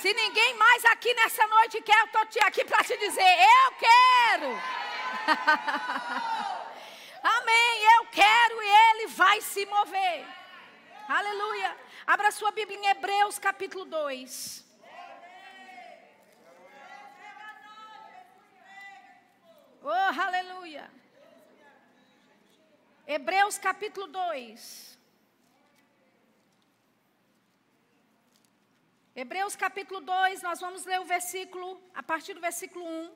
Se 0.01 0.15
ninguém 0.15 0.55
mais 0.55 0.83
aqui 0.87 1.13
nessa 1.13 1.47
noite 1.47 1.83
quer, 1.83 1.99
eu 2.01 2.07
estou 2.07 2.23
aqui 2.47 2.65
para 2.65 2.83
te 2.83 2.97
dizer: 2.97 3.23
eu 3.23 3.73
quero. 3.87 4.51
Amém, 7.23 7.85
eu 7.97 8.07
quero 8.07 8.63
e 8.63 8.67
Ele 8.67 9.07
vai 9.09 9.43
se 9.43 9.67
mover. 9.67 10.27
Aleluia. 11.07 11.77
Abra 12.07 12.31
sua 12.31 12.51
Bíblia 12.51 12.79
em 12.79 12.87
Hebreus 12.87 13.39
capítulo 13.39 13.85
2. 13.85 14.65
Oh, 19.83 20.21
aleluia. 20.27 20.91
Hebreus 23.07 23.59
capítulo 23.59 24.07
2. 24.07 24.99
Hebreus 29.23 29.55
capítulo 29.55 30.01
2, 30.01 30.41
nós 30.41 30.61
vamos 30.61 30.87
ler 30.87 30.99
o 30.99 31.05
versículo, 31.05 31.79
a 31.95 32.03
partir 32.03 32.33
do 32.33 32.41
versículo 32.41 32.83
1. 32.83 33.11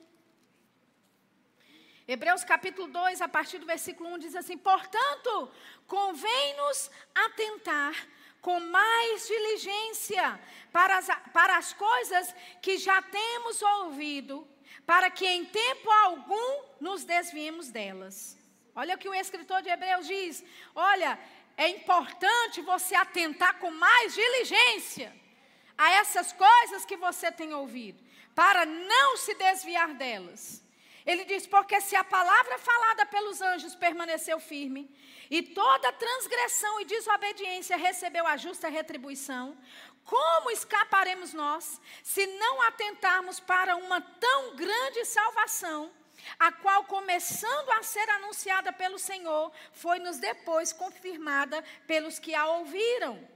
Hebreus 2.07 2.43
capítulo 2.43 2.87
2, 2.89 3.21
a 3.21 3.27
partir 3.27 3.57
do 3.57 3.65
versículo 3.65 4.09
1, 4.09 4.19
diz 4.19 4.35
assim: 4.35 4.55
Portanto, 4.55 5.51
convém-nos 5.87 6.91
atentar 7.27 7.95
com 8.39 8.59
mais 8.59 9.27
diligência 9.27 10.39
para 10.71 10.99
as, 10.99 11.07
para 11.33 11.57
as 11.57 11.73
coisas 11.73 12.35
que 12.61 12.77
já 12.77 13.01
temos 13.01 13.63
ouvido, 13.63 14.47
para 14.85 15.09
que 15.09 15.25
em 15.25 15.43
tempo 15.45 15.89
algum 15.89 16.65
nos 16.79 17.03
desviemos 17.03 17.71
delas. 17.71 18.37
Olha 18.75 18.93
o 18.93 18.99
que 18.99 19.09
o 19.09 19.15
escritor 19.15 19.63
de 19.63 19.69
Hebreus 19.69 20.05
diz: 20.05 20.45
olha, 20.75 21.17
é 21.57 21.67
importante 21.67 22.61
você 22.61 22.93
atentar 22.93 23.57
com 23.57 23.71
mais 23.71 24.13
diligência 24.13 25.24
a 25.77 25.91
essas 25.91 26.31
coisas 26.31 26.85
que 26.85 26.97
você 26.97 27.31
tem 27.31 27.53
ouvido, 27.53 28.03
para 28.33 28.65
não 28.65 29.17
se 29.17 29.33
desviar 29.35 29.93
delas. 29.93 30.63
Ele 31.05 31.23
diz: 31.25 31.45
porque 31.45 31.79
se 31.81 31.95
a 31.95 32.03
palavra 32.03 32.57
falada 32.57 33.05
pelos 33.05 33.41
anjos 33.41 33.75
permaneceu 33.75 34.39
firme, 34.39 34.89
e 35.29 35.41
toda 35.41 35.91
transgressão 35.93 36.81
e 36.81 36.85
desobediência 36.85 37.77
recebeu 37.77 38.25
a 38.25 38.37
justa 38.37 38.69
retribuição, 38.69 39.57
como 40.03 40.51
escaparemos 40.51 41.33
nós 41.33 41.79
se 42.03 42.25
não 42.27 42.61
atentarmos 42.63 43.39
para 43.39 43.75
uma 43.75 44.01
tão 44.01 44.55
grande 44.55 45.05
salvação? 45.05 45.91
a 46.39 46.51
qual, 46.51 46.85
começando 46.85 47.69
a 47.71 47.83
ser 47.83 48.09
anunciada 48.09 48.73
pelo 48.73 48.97
Senhor, 48.97 49.51
foi-nos 49.71 50.17
depois 50.17 50.73
confirmada 50.73 51.63
pelos 51.85 52.19
que 52.19 52.33
a 52.33 52.47
ouviram, 52.47 53.27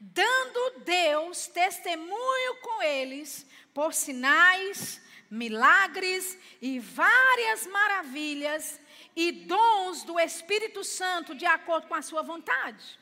dando 0.00 0.80
Deus 0.80 1.46
testemunho 1.46 2.56
com 2.62 2.82
eles 2.82 3.46
por 3.72 3.94
sinais, 3.94 5.00
milagres 5.30 6.38
e 6.60 6.78
várias 6.78 7.66
maravilhas 7.66 8.80
e 9.16 9.32
dons 9.32 10.02
do 10.02 10.18
Espírito 10.18 10.84
Santo 10.84 11.34
de 11.34 11.46
acordo 11.46 11.86
com 11.86 11.94
a 11.94 12.02
sua 12.02 12.22
vontade. 12.22 12.98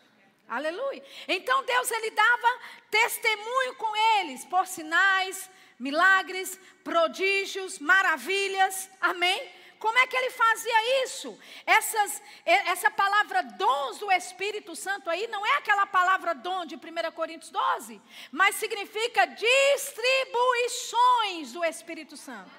Aleluia. 0.48 1.02
Então 1.28 1.64
Deus 1.64 1.90
ele 1.90 2.10
dava 2.10 2.60
testemunho 2.90 3.74
com 3.76 3.96
eles 4.18 4.44
por 4.44 4.66
sinais, 4.66 5.48
milagres, 5.78 6.58
prodígios, 6.82 7.78
maravilhas, 7.78 8.90
amém? 9.00 9.59
Como 9.80 9.98
é 9.98 10.06
que 10.06 10.14
ele 10.14 10.30
fazia 10.30 11.04
isso? 11.04 11.36
Essas, 11.64 12.22
essa 12.44 12.90
palavra 12.90 13.42
dons 13.42 13.96
do 13.98 14.12
Espírito 14.12 14.76
Santo 14.76 15.08
aí 15.08 15.26
não 15.28 15.46
é 15.46 15.56
aquela 15.56 15.86
palavra 15.86 16.34
dom 16.34 16.66
de 16.66 16.76
1 16.76 16.80
Coríntios 17.12 17.50
12, 17.50 17.98
mas 18.30 18.56
significa 18.56 19.24
distribuições 19.24 21.54
do 21.54 21.64
Espírito 21.64 22.14
Santo. 22.14 22.50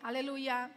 Aleluia. 0.00 0.70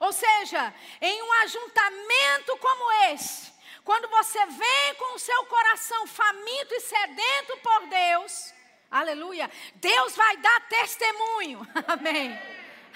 Ou 0.00 0.14
seja, 0.14 0.72
em 1.02 1.22
um 1.22 1.32
ajuntamento 1.44 2.56
como 2.56 2.90
esse, 3.12 3.52
quando 3.84 4.08
você 4.08 4.46
vem 4.46 4.94
com 4.96 5.14
o 5.14 5.18
seu 5.18 5.44
coração 5.44 6.06
faminto 6.06 6.74
e 6.74 6.80
sedento 6.80 7.58
por 7.58 7.86
Deus, 7.86 8.54
aleluia, 8.90 9.50
Deus 9.74 10.16
vai 10.16 10.38
dar 10.38 10.68
testemunho, 10.68 11.68
amém, 11.86 12.34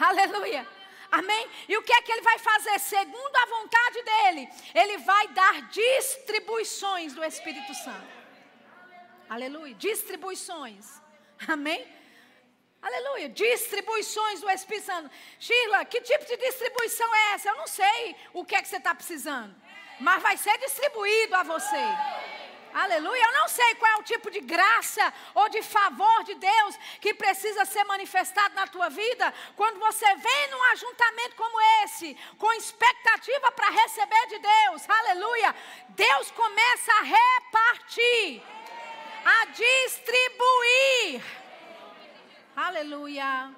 aleluia. 0.01 0.76
Amém? 1.21 1.45
E 1.67 1.75
o 1.79 1.83
que 1.83 1.95
é 1.95 2.03
que 2.03 2.13
ele 2.13 2.21
vai 2.21 2.39
fazer? 2.39 2.79
Segundo 2.79 3.37
a 3.37 3.47
vontade 3.47 4.03
dele, 4.03 4.49
ele 4.75 4.99
vai 4.99 5.29
dar 5.29 5.63
distribuições 5.71 7.15
do 7.15 7.25
Espírito 7.25 7.73
Santo. 7.75 8.07
Aleluia. 9.29 9.75
Distribuições. 9.75 11.01
Amém? 11.49 11.83
Aleluia. 12.83 13.29
Distribuições 13.31 14.41
do 14.43 14.51
Espírito 14.51 14.87
Santo. 14.87 15.11
Sheila, 15.39 15.87
que 15.87 16.03
tipo 16.03 16.25
de 16.27 16.37
distribuição 16.37 17.09
é 17.15 17.33
essa? 17.33 17.49
Eu 17.49 17.57
não 17.57 17.67
sei 17.67 18.15
o 18.35 18.45
que 18.45 18.55
é 18.55 18.61
que 18.61 18.69
você 18.69 18.77
está 18.77 18.95
precisando. 18.95 19.55
Mas 19.99 20.23
vai 20.23 20.37
ser 20.37 20.59
distribuído 20.59 21.35
a 21.35 21.43
você. 21.43 21.85
Aleluia. 22.83 23.25
Eu 23.25 23.33
não 23.33 23.49
sei 23.49 23.75
qual 23.77 23.93
é 23.93 23.97
o 23.97 24.03
tipo 24.03 24.31
de 24.31 24.41
graça 24.41 25.05
ou 25.35 25.49
de 25.49 25.63
favor 25.63 26.25
de 26.25 26.35
Deus 26.35 26.77
que 27.01 27.15
precisa 27.15 27.65
ser 27.65 27.85
manifestado 27.85 28.55
na 28.55 28.67
tua 28.67 28.89
vida. 28.91 29.33
Quando 29.57 29.79
você 29.79 30.07
vem 30.27 30.51
num 30.51 30.63
ajuntamento 30.73 31.37
como 31.37 31.61
esse, 31.83 32.15
com 32.39 32.53
expectativa 32.53 33.51
para 33.53 33.71
receber 33.71 34.27
de 34.29 34.39
Deus. 34.39 34.91
Aleluia. 34.99 35.55
Deus 35.91 36.31
começa 36.33 36.93
a 36.93 37.03
repartir, 37.03 38.43
a 39.25 39.45
distribuir 39.47 41.23
Aleluia. 42.57 43.55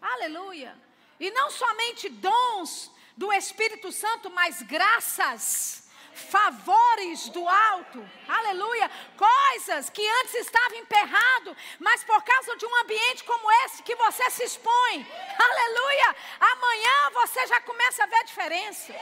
Aleluia. 0.00 0.74
E 1.20 1.30
não 1.30 1.50
somente 1.50 2.08
dons 2.08 2.90
do 3.14 3.30
Espírito 3.30 3.92
Santo, 3.92 4.30
mas 4.30 4.62
graças, 4.62 5.81
favores 6.14 7.28
do 7.28 7.48
alto. 7.48 8.08
Aleluia. 8.28 8.90
Coisas 9.16 9.90
que 9.90 10.06
antes 10.20 10.34
estavam 10.34 10.78
emperrado, 10.78 11.56
mas 11.78 12.04
por 12.04 12.22
causa 12.22 12.56
de 12.56 12.66
um 12.66 12.80
ambiente 12.82 13.24
como 13.24 13.50
esse 13.64 13.82
que 13.82 13.94
você 13.96 14.30
se 14.30 14.44
expõe. 14.44 15.06
Aleluia. 15.38 16.16
Amanhã 16.40 17.10
você 17.14 17.46
já 17.46 17.60
começa 17.60 18.04
a 18.04 18.06
ver 18.06 18.16
a 18.16 18.24
diferença. 18.24 18.94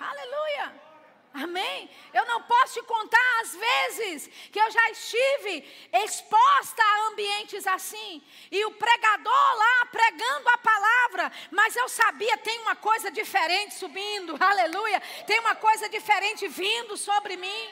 Aleluia. 0.00 0.87
Amém? 1.34 1.90
Eu 2.12 2.24
não 2.26 2.42
posso 2.42 2.74
te 2.74 2.82
contar 2.86 3.40
as 3.42 3.54
vezes 3.54 4.28
que 4.50 4.58
eu 4.58 4.70
já 4.70 4.90
estive 4.90 5.88
exposta 5.92 6.82
a 6.82 7.08
ambientes 7.08 7.66
assim. 7.66 8.22
E 8.50 8.64
o 8.64 8.72
pregador 8.72 9.56
lá 9.56 9.86
pregando 9.92 10.48
a 10.48 10.58
palavra, 10.58 11.32
mas 11.50 11.76
eu 11.76 11.88
sabia, 11.88 12.36
tem 12.38 12.58
uma 12.60 12.74
coisa 12.76 13.10
diferente 13.10 13.74
subindo, 13.74 14.36
aleluia. 14.42 15.00
Tem 15.26 15.38
uma 15.40 15.54
coisa 15.54 15.88
diferente 15.88 16.48
vindo 16.48 16.96
sobre 16.96 17.36
mim. 17.36 17.70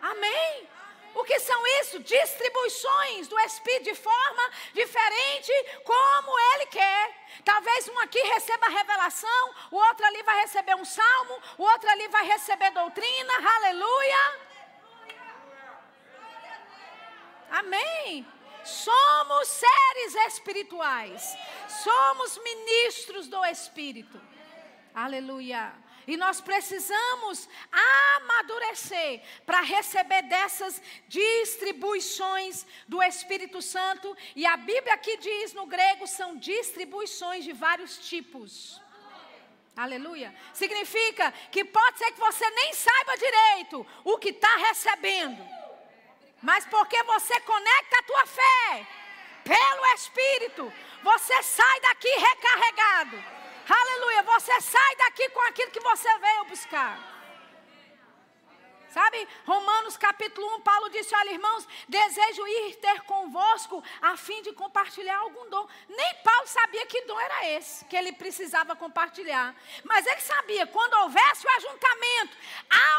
Amém? 0.00 0.68
O 1.14 1.24
que 1.24 1.38
são 1.40 1.66
isso? 1.80 2.00
Distribuições 2.00 3.28
do 3.28 3.38
Espírito 3.40 3.84
de 3.84 3.94
forma 3.94 4.50
diferente, 4.72 5.52
como 5.84 6.38
Ele 6.54 6.66
quer. 6.66 7.22
Talvez 7.44 7.88
um 7.88 7.98
aqui 7.98 8.20
receba 8.20 8.68
revelação, 8.68 9.54
o 9.70 9.76
outro 9.76 10.06
ali 10.06 10.22
vai 10.22 10.40
receber 10.40 10.74
um 10.74 10.84
salmo, 10.84 11.42
o 11.58 11.62
outro 11.62 11.88
ali 11.90 12.08
vai 12.08 12.24
receber 12.26 12.70
doutrina. 12.70 13.34
Aleluia. 13.56 14.40
Amém. 17.50 18.26
Somos 18.64 19.48
seres 19.48 20.14
espirituais. 20.28 21.36
Somos 21.68 22.38
ministros 22.38 23.28
do 23.28 23.44
Espírito. 23.44 24.20
Aleluia. 24.94 25.74
E 26.06 26.16
nós 26.16 26.40
precisamos 26.40 27.48
amadurecer 28.16 29.22
para 29.46 29.60
receber 29.60 30.22
dessas 30.22 30.82
distribuições 31.08 32.66
do 32.88 33.02
Espírito 33.02 33.62
Santo. 33.62 34.16
E 34.34 34.44
a 34.44 34.56
Bíblia 34.56 34.94
aqui 34.94 35.16
diz 35.18 35.52
no 35.52 35.66
grego 35.66 36.06
são 36.06 36.36
distribuições 36.36 37.44
de 37.44 37.52
vários 37.52 37.98
tipos. 37.98 38.80
Aleluia. 39.76 40.34
Significa 40.52 41.32
que 41.50 41.64
pode 41.64 41.98
ser 41.98 42.12
que 42.12 42.20
você 42.20 42.48
nem 42.50 42.74
saiba 42.74 43.16
direito 43.16 43.86
o 44.04 44.18
que 44.18 44.28
está 44.30 44.54
recebendo. 44.56 45.42
Mas 46.42 46.66
porque 46.66 47.00
você 47.04 47.40
conecta 47.40 47.98
a 47.98 48.02
tua 48.02 48.26
fé 48.26 48.86
pelo 49.44 49.86
Espírito, 49.94 50.72
você 51.02 51.42
sai 51.42 51.80
daqui 51.80 52.08
recarregado. 52.08 53.41
Aleluia. 53.68 54.22
Você 54.22 54.60
sai 54.60 54.96
daqui 54.96 55.28
com 55.30 55.40
aquilo 55.48 55.70
que 55.70 55.80
você 55.80 56.18
veio 56.18 56.44
buscar. 56.44 57.12
Sabe, 58.92 59.26
Romanos 59.46 59.96
capítulo 59.96 60.46
1, 60.56 60.60
Paulo 60.60 60.90
disse: 60.90 61.14
Olha, 61.14 61.32
irmãos, 61.32 61.66
desejo 61.88 62.46
ir 62.46 62.76
ter 62.76 63.00
convosco 63.02 63.82
a 64.02 64.18
fim 64.18 64.42
de 64.42 64.52
compartilhar 64.52 65.16
algum 65.16 65.48
dom. 65.48 65.66
Nem 65.88 66.14
Paulo 66.16 66.46
sabia 66.46 66.84
que 66.84 67.00
dom 67.06 67.18
era 67.18 67.46
esse 67.46 67.86
que 67.86 67.96
ele 67.96 68.12
precisava 68.12 68.76
compartilhar. 68.76 69.54
Mas 69.82 70.04
ele 70.06 70.20
sabia, 70.20 70.66
quando 70.66 70.92
houvesse 70.94 71.46
o 71.46 71.50
ajuntamento, 71.56 72.36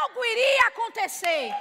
algo 0.00 0.24
iria 0.24 0.66
acontecer. 0.66 1.52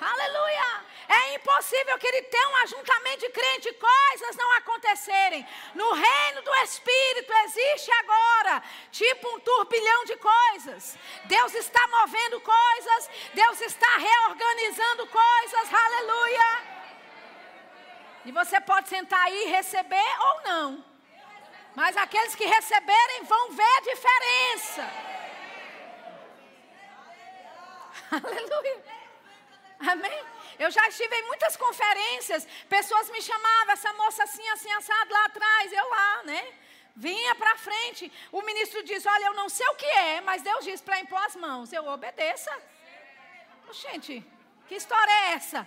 Aleluia! 0.00 0.84
É 1.08 1.34
impossível 1.34 1.98
que 1.98 2.06
ele 2.06 2.22
tenha 2.22 2.48
um 2.48 2.56
ajuntamento 2.58 3.18
de 3.18 3.28
crente 3.30 3.68
e 3.68 3.74
coisas 3.74 4.36
não 4.36 4.52
acontecerem. 4.52 5.46
No 5.74 5.92
reino 5.92 6.42
do 6.42 6.54
Espírito 6.56 7.32
existe 7.44 7.90
agora, 7.92 8.62
tipo 8.90 9.28
um 9.28 9.40
turbilhão 9.40 10.04
de 10.04 10.16
coisas. 10.16 10.96
Deus 11.24 11.54
está 11.54 11.86
movendo 11.88 12.40
coisas, 12.40 13.10
Deus 13.34 13.60
está 13.60 13.96
reorganizando 13.96 15.06
coisas. 15.08 15.74
Aleluia! 15.74 16.80
E 18.24 18.32
você 18.32 18.60
pode 18.60 18.88
sentar 18.88 19.22
aí 19.24 19.46
e 19.46 19.50
receber 19.50 20.12
ou 20.20 20.42
não. 20.42 20.84
Mas 21.74 21.96
aqueles 21.96 22.34
que 22.34 22.46
receberem 22.46 23.24
vão 23.24 23.50
ver 23.50 23.76
a 23.76 23.80
diferença. 23.80 24.90
Aleluia. 28.24 28.99
Amém? 29.80 30.24
Eu 30.58 30.70
já 30.70 30.86
estive 30.88 31.14
em 31.16 31.26
muitas 31.26 31.56
conferências, 31.56 32.46
pessoas 32.68 33.08
me 33.10 33.22
chamavam, 33.22 33.72
essa 33.72 33.92
moça 33.94 34.24
assim, 34.24 34.46
assim, 34.50 34.70
assado 34.72 35.10
lá 35.10 35.24
atrás, 35.24 35.72
eu 35.72 35.88
lá, 35.88 36.22
né? 36.24 36.52
Vinha 36.94 37.34
para 37.34 37.56
frente. 37.56 38.12
O 38.30 38.42
ministro 38.42 38.82
diz: 38.82 39.06
Olha, 39.06 39.26
eu 39.26 39.34
não 39.34 39.48
sei 39.48 39.66
o 39.68 39.74
que 39.76 39.86
é, 39.86 40.20
mas 40.20 40.42
Deus 40.42 40.64
diz 40.64 40.80
para 40.82 41.00
impor 41.00 41.22
as 41.24 41.36
mãos. 41.36 41.72
Eu 41.72 41.86
obedeça. 41.86 42.50
Oh, 43.68 43.72
gente, 43.72 44.22
que 44.68 44.74
história 44.74 45.10
é 45.10 45.32
essa? 45.32 45.66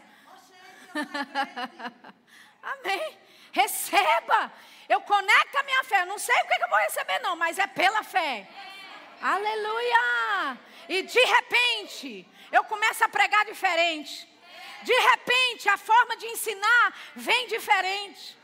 Amém. 2.62 3.18
Receba. 3.52 4.52
Eu 4.88 5.02
conecto 5.02 5.58
a 5.58 5.64
minha 5.64 5.84
fé. 5.86 6.06
Não 6.06 6.20
sei 6.20 6.36
o 6.36 6.48
que 6.48 6.64
eu 6.64 6.70
vou 6.70 6.78
receber, 6.80 7.20
não, 7.20 7.36
mas 7.36 7.58
é 7.58 7.66
pela 7.66 8.04
fé. 8.04 8.48
Aleluia. 9.22 10.58
E 10.90 11.02
de 11.02 11.20
repente, 11.20 12.28
eu 12.54 12.64
começo 12.64 13.04
a 13.04 13.10
pregar 13.10 13.44
diferente. 13.46 14.30
De 14.84 14.94
repente, 14.94 15.68
a 15.68 15.78
forma 15.78 16.16
de 16.18 16.28
ensinar 16.28 16.94
vem 17.16 17.48
diferente. 17.48 18.38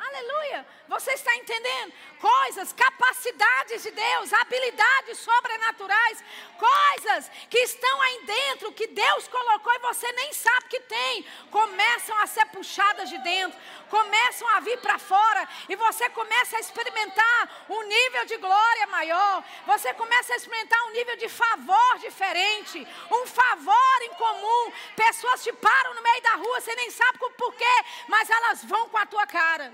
Aleluia. 0.00 0.66
Você 0.88 1.12
está 1.12 1.36
entendendo? 1.36 1.92
Coisas, 2.18 2.72
capacidades 2.72 3.82
de 3.82 3.90
Deus, 3.90 4.32
habilidades 4.32 5.18
sobrenaturais, 5.18 6.24
coisas 6.58 7.30
que 7.48 7.58
estão 7.58 8.00
aí 8.02 8.24
dentro, 8.24 8.72
que 8.72 8.86
Deus 8.88 9.28
colocou 9.28 9.72
e 9.72 9.78
você 9.78 10.10
nem 10.12 10.32
sabe 10.32 10.66
que 10.68 10.80
tem, 10.80 11.24
começam 11.50 12.16
a 12.18 12.26
ser 12.26 12.44
puxadas 12.46 13.08
de 13.08 13.18
dentro, 13.18 13.58
começam 13.88 14.48
a 14.48 14.60
vir 14.60 14.78
para 14.80 14.98
fora 14.98 15.48
e 15.68 15.76
você 15.76 16.10
começa 16.10 16.56
a 16.56 16.60
experimentar 16.60 17.66
um 17.68 17.82
nível 17.84 18.24
de 18.26 18.36
glória 18.38 18.86
maior, 18.88 19.44
você 19.66 19.94
começa 19.94 20.32
a 20.32 20.36
experimentar 20.36 20.82
um 20.86 20.90
nível 20.90 21.16
de 21.16 21.28
favor 21.28 21.98
diferente, 22.00 22.86
um 23.10 23.26
favor 23.26 24.02
em 24.02 24.14
comum. 24.14 24.72
Pessoas 24.96 25.42
te 25.42 25.52
param 25.52 25.94
no 25.94 26.02
meio 26.02 26.22
da 26.22 26.34
rua, 26.34 26.60
você 26.60 26.74
nem 26.74 26.90
sabe 26.90 27.18
o 27.22 27.30
porquê, 27.30 27.84
mas 28.08 28.28
elas 28.28 28.64
vão 28.64 28.88
com 28.88 28.98
a 28.98 29.06
tua 29.06 29.26
cara. 29.26 29.72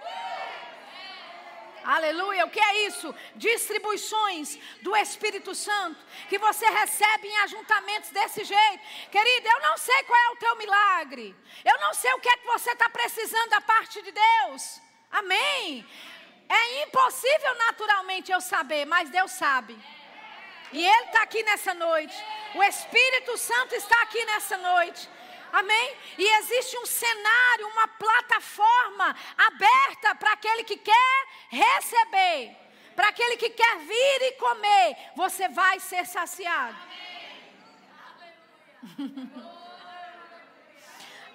Aleluia. 1.87 2.45
O 2.45 2.51
que 2.51 2.59
é 2.59 2.87
isso? 2.89 3.15
Distribuições 3.37 4.59
do 4.83 4.95
Espírito 4.97 5.55
Santo 5.55 5.99
que 6.29 6.37
você 6.37 6.67
recebe 6.69 7.29
em 7.29 7.39
ajuntamentos 7.39 8.11
desse 8.11 8.43
jeito. 8.43 8.83
Querido, 9.11 9.49
eu 9.49 9.61
não 9.61 9.77
sei 9.79 10.03
qual 10.03 10.21
é 10.21 10.31
o 10.31 10.37
teu 10.37 10.57
milagre. 10.57 11.35
Eu 11.65 11.79
não 11.79 11.95
sei 11.95 12.13
o 12.15 12.19
que 12.21 12.29
é 12.29 12.37
que 12.39 12.47
você 12.47 12.73
está 12.73 12.91
precisando 12.91 13.51
da 13.51 13.61
parte 13.61 14.03
de 14.03 14.11
Deus. 14.11 14.81
Amém. 15.13 15.87
É 16.49 16.83
impossível 16.83 17.55
naturalmente 17.55 18.33
eu 18.33 18.41
saber, 18.41 18.85
mas 18.85 19.09
Deus 19.09 19.31
sabe. 19.31 19.79
E 20.73 20.85
Ele 20.85 21.05
está 21.05 21.23
aqui 21.23 21.43
nessa 21.45 21.73
noite. 21.73 22.17
O 22.55 22.63
Espírito 22.65 23.39
Santo 23.39 23.77
está 23.77 24.03
aqui 24.03 24.25
nessa 24.25 24.57
noite. 24.59 25.09
Amém? 25.53 25.97
E 26.19 26.39
existe 26.39 26.77
um 26.79 26.87
cenário, 26.87 27.69
uma 27.69 27.89
plataforma 27.89 29.17
aberta 29.37 30.15
para 30.15 30.33
aquele 30.33 30.65
que 30.65 30.77
quer 30.77 31.27
receber. 31.49 32.57
Para 32.95 33.09
aquele 33.09 33.37
que 33.37 33.51
quer 33.51 33.79
vir 33.79 34.23
e 34.23 34.33
comer, 34.33 34.97
você 35.15 35.49
vai 35.49 35.79
ser 35.81 36.07
saciado. 36.07 36.77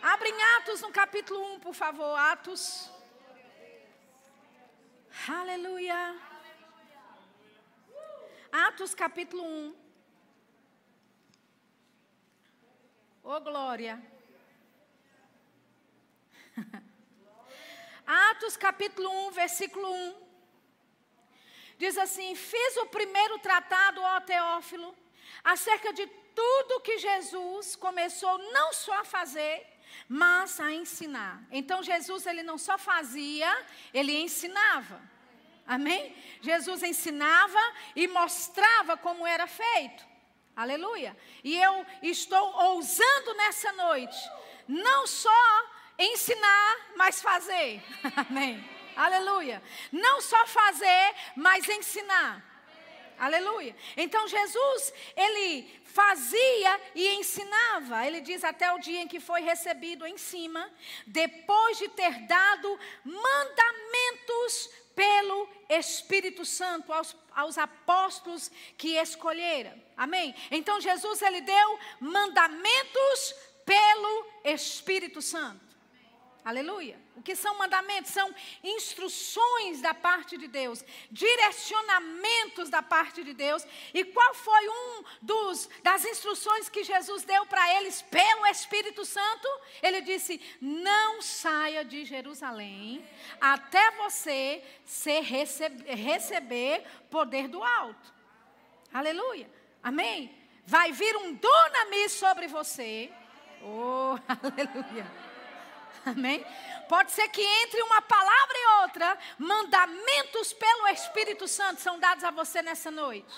Abre 0.02 0.30
em 0.30 0.44
Atos 0.58 0.82
no 0.82 0.92
capítulo 0.92 1.56
1, 1.56 1.60
por 1.60 1.76
favor. 1.76 2.18
Atos. 2.18 2.90
Aleluia. 5.28 6.16
Atos 8.52 8.96
capítulo 8.96 9.44
1. 9.44 9.81
Ô 13.24 13.40
glória. 13.40 14.02
Atos 18.06 18.58
capítulo 18.58 19.28
1, 19.28 19.32
versículo 19.32 19.94
1. 19.94 20.16
Diz 21.78 22.00
assim: 22.00 22.36
Fiz 22.36 22.78
o 22.78 22.88
primeiro 22.88 23.38
tratado, 23.38 24.02
ó 24.02 24.20
Teófilo, 24.22 24.96
acerca 25.44 25.94
de 25.94 26.08
tudo 26.08 26.82
que 26.82 26.98
Jesus 26.98 27.76
começou 27.76 28.40
não 28.52 28.74
só 28.74 29.02
a 29.02 29.06
fazer, 29.06 29.68
mas 30.10 30.60
a 30.60 30.72
ensinar. 30.72 31.44
Então 31.52 31.84
Jesus 31.84 32.26
ele 32.26 32.42
não 32.42 32.58
só 32.58 32.76
fazia, 32.76 33.56
ele 33.94 34.20
ensinava. 34.20 35.00
Amém? 35.68 36.16
Jesus 36.42 36.82
ensinava 36.82 37.60
e 37.96 38.08
mostrava 38.08 38.98
como 38.98 39.28
era 39.28 39.46
feito. 39.46 40.11
Aleluia. 40.56 41.16
E 41.44 41.58
eu 41.58 41.86
estou 42.02 42.54
ousando 42.66 43.34
nessa 43.36 43.72
noite, 43.74 44.18
não 44.68 45.08
só 45.08 45.66
ensinar, 45.98 46.92
mas 46.96 47.22
fazer. 47.22 47.82
Amém. 48.16 48.64
Aleluia. 48.96 49.62
Não 49.92 50.22
só 50.22 50.46
fazer, 50.48 51.16
mas 51.36 51.68
ensinar. 51.68 52.52
Aleluia. 53.18 53.76
Então 53.96 54.28
Jesus, 54.28 54.94
ele 55.16 55.80
fazia 55.86 56.82
e 56.96 57.08
ensinava. 57.16 58.06
Ele 58.08 58.20
diz 58.20 58.44
até 58.44 58.72
o 58.74 58.80
dia 58.80 59.00
em 59.00 59.08
que 59.08 59.20
foi 59.20 59.42
recebido 59.42 60.08
em 60.08 60.18
cima, 60.18 60.68
depois 61.06 61.78
de 61.78 61.88
ter 61.90 62.26
dado 62.26 62.80
mandamentos 63.04 64.72
pelo 64.96 65.48
Espírito 65.70 66.44
Santo 66.44 66.92
aos, 66.92 67.16
aos 67.36 67.58
apóstolos 67.58 68.52
que 68.78 68.98
escolheram. 68.98 69.74
Amém? 69.96 70.36
Então 70.50 70.82
Jesus 70.82 71.22
ele 71.22 71.42
deu 71.42 71.80
mandamentos 72.00 73.36
pelo 73.66 74.26
Espírito 74.44 75.22
Santo. 75.22 75.71
Aleluia. 76.44 77.00
O 77.16 77.22
que 77.22 77.36
são 77.36 77.56
mandamentos? 77.60 78.12
São 78.12 78.34
instruções 78.64 79.80
da 79.80 79.94
parte 79.94 80.38
de 80.38 80.48
Deus, 80.48 80.84
direcionamentos 81.12 82.68
da 82.68 82.82
parte 82.82 83.24
de 83.24 83.32
Deus. 83.32 83.66
E 83.94 84.04
qual 84.04 84.34
foi 84.34 84.70
um 84.70 85.04
dos 85.22 85.70
das 85.84 86.04
instruções 86.04 86.68
que 86.68 86.84
Jesus 86.84 87.24
deu 87.24 87.46
para 87.46 87.76
eles 87.78 88.02
pelo 88.02 88.48
Espírito 88.48 89.06
Santo? 89.06 89.48
Ele 89.84 90.02
disse: 90.02 90.42
"Não 90.60 91.22
saia 91.22 91.86
de 91.86 92.06
Jerusalém 92.06 93.08
até 93.40 93.92
você 93.92 94.64
ser, 94.84 95.22
receber, 95.22 95.94
receber 95.94 96.84
poder 97.12 97.48
do 97.48 97.64
alto." 97.64 98.12
Aleluia. 98.92 99.48
Amém. 99.84 100.36
Vai 100.66 100.92
vir 100.92 101.16
um 101.18 101.36
dunamis 101.36 102.14
sobre 102.14 102.48
você. 102.48 103.12
Oh, 103.62 104.18
aleluia. 104.28 105.31
Amém? 106.06 106.46
Pode 106.90 107.12
ser 107.12 107.28
que 107.30 107.42
entre 107.42 107.82
uma 107.84 108.02
palavra 108.02 108.58
e 108.58 108.82
outra, 108.82 109.18
mandamentos 109.38 110.54
pelo 110.54 110.88
Espírito 110.90 111.48
Santo 111.48 111.80
são 111.80 112.00
dados 112.00 112.24
a 112.24 112.32
você 112.32 112.62
nessa 112.62 112.92
noite. 112.92 113.34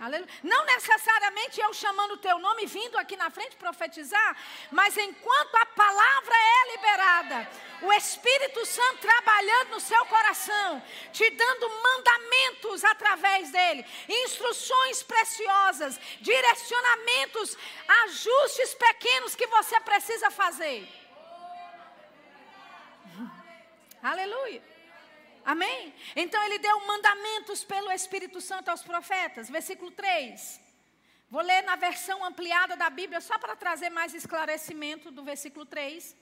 Aleluia. 0.00 0.28
Não 0.42 0.64
necessariamente 0.64 1.60
eu 1.60 1.72
chamando 1.72 2.14
o 2.14 2.16
teu 2.16 2.36
nome, 2.40 2.66
vindo 2.66 2.98
aqui 2.98 3.16
na 3.16 3.30
frente 3.30 3.54
profetizar, 3.54 4.36
mas 4.72 4.96
enquanto 4.96 5.54
a 5.54 5.66
palavra 5.66 6.34
é 6.34 6.72
liberada, 6.72 7.48
o 7.82 7.92
Espírito 7.92 8.66
Santo 8.66 8.98
trabalhando 8.98 9.70
no 9.70 9.80
seu 9.80 10.04
coração, 10.06 10.82
te 11.12 11.30
dando 11.30 11.68
mandamentos 11.68 12.82
através 12.84 13.50
dele, 13.52 13.86
instruções 14.08 15.04
preciosas, 15.04 16.00
direcionamentos, 16.20 17.56
ajustes 18.04 18.74
pequenos 18.74 19.36
que 19.36 19.46
você 19.46 19.80
precisa 19.80 20.32
fazer. 20.32 21.01
Aleluia. 24.02 24.60
Amém? 25.44 25.94
Então 26.16 26.42
ele 26.44 26.58
deu 26.58 26.86
mandamentos 26.86 27.62
pelo 27.62 27.92
Espírito 27.92 28.40
Santo 28.40 28.68
aos 28.68 28.82
profetas. 28.82 29.48
Versículo 29.48 29.92
3. 29.92 30.60
Vou 31.30 31.40
ler 31.40 31.62
na 31.62 31.76
versão 31.76 32.24
ampliada 32.24 32.76
da 32.76 32.90
Bíblia, 32.90 33.20
só 33.20 33.38
para 33.38 33.54
trazer 33.54 33.90
mais 33.90 34.12
esclarecimento 34.12 35.12
do 35.12 35.22
versículo 35.22 35.64
3. 35.64 36.16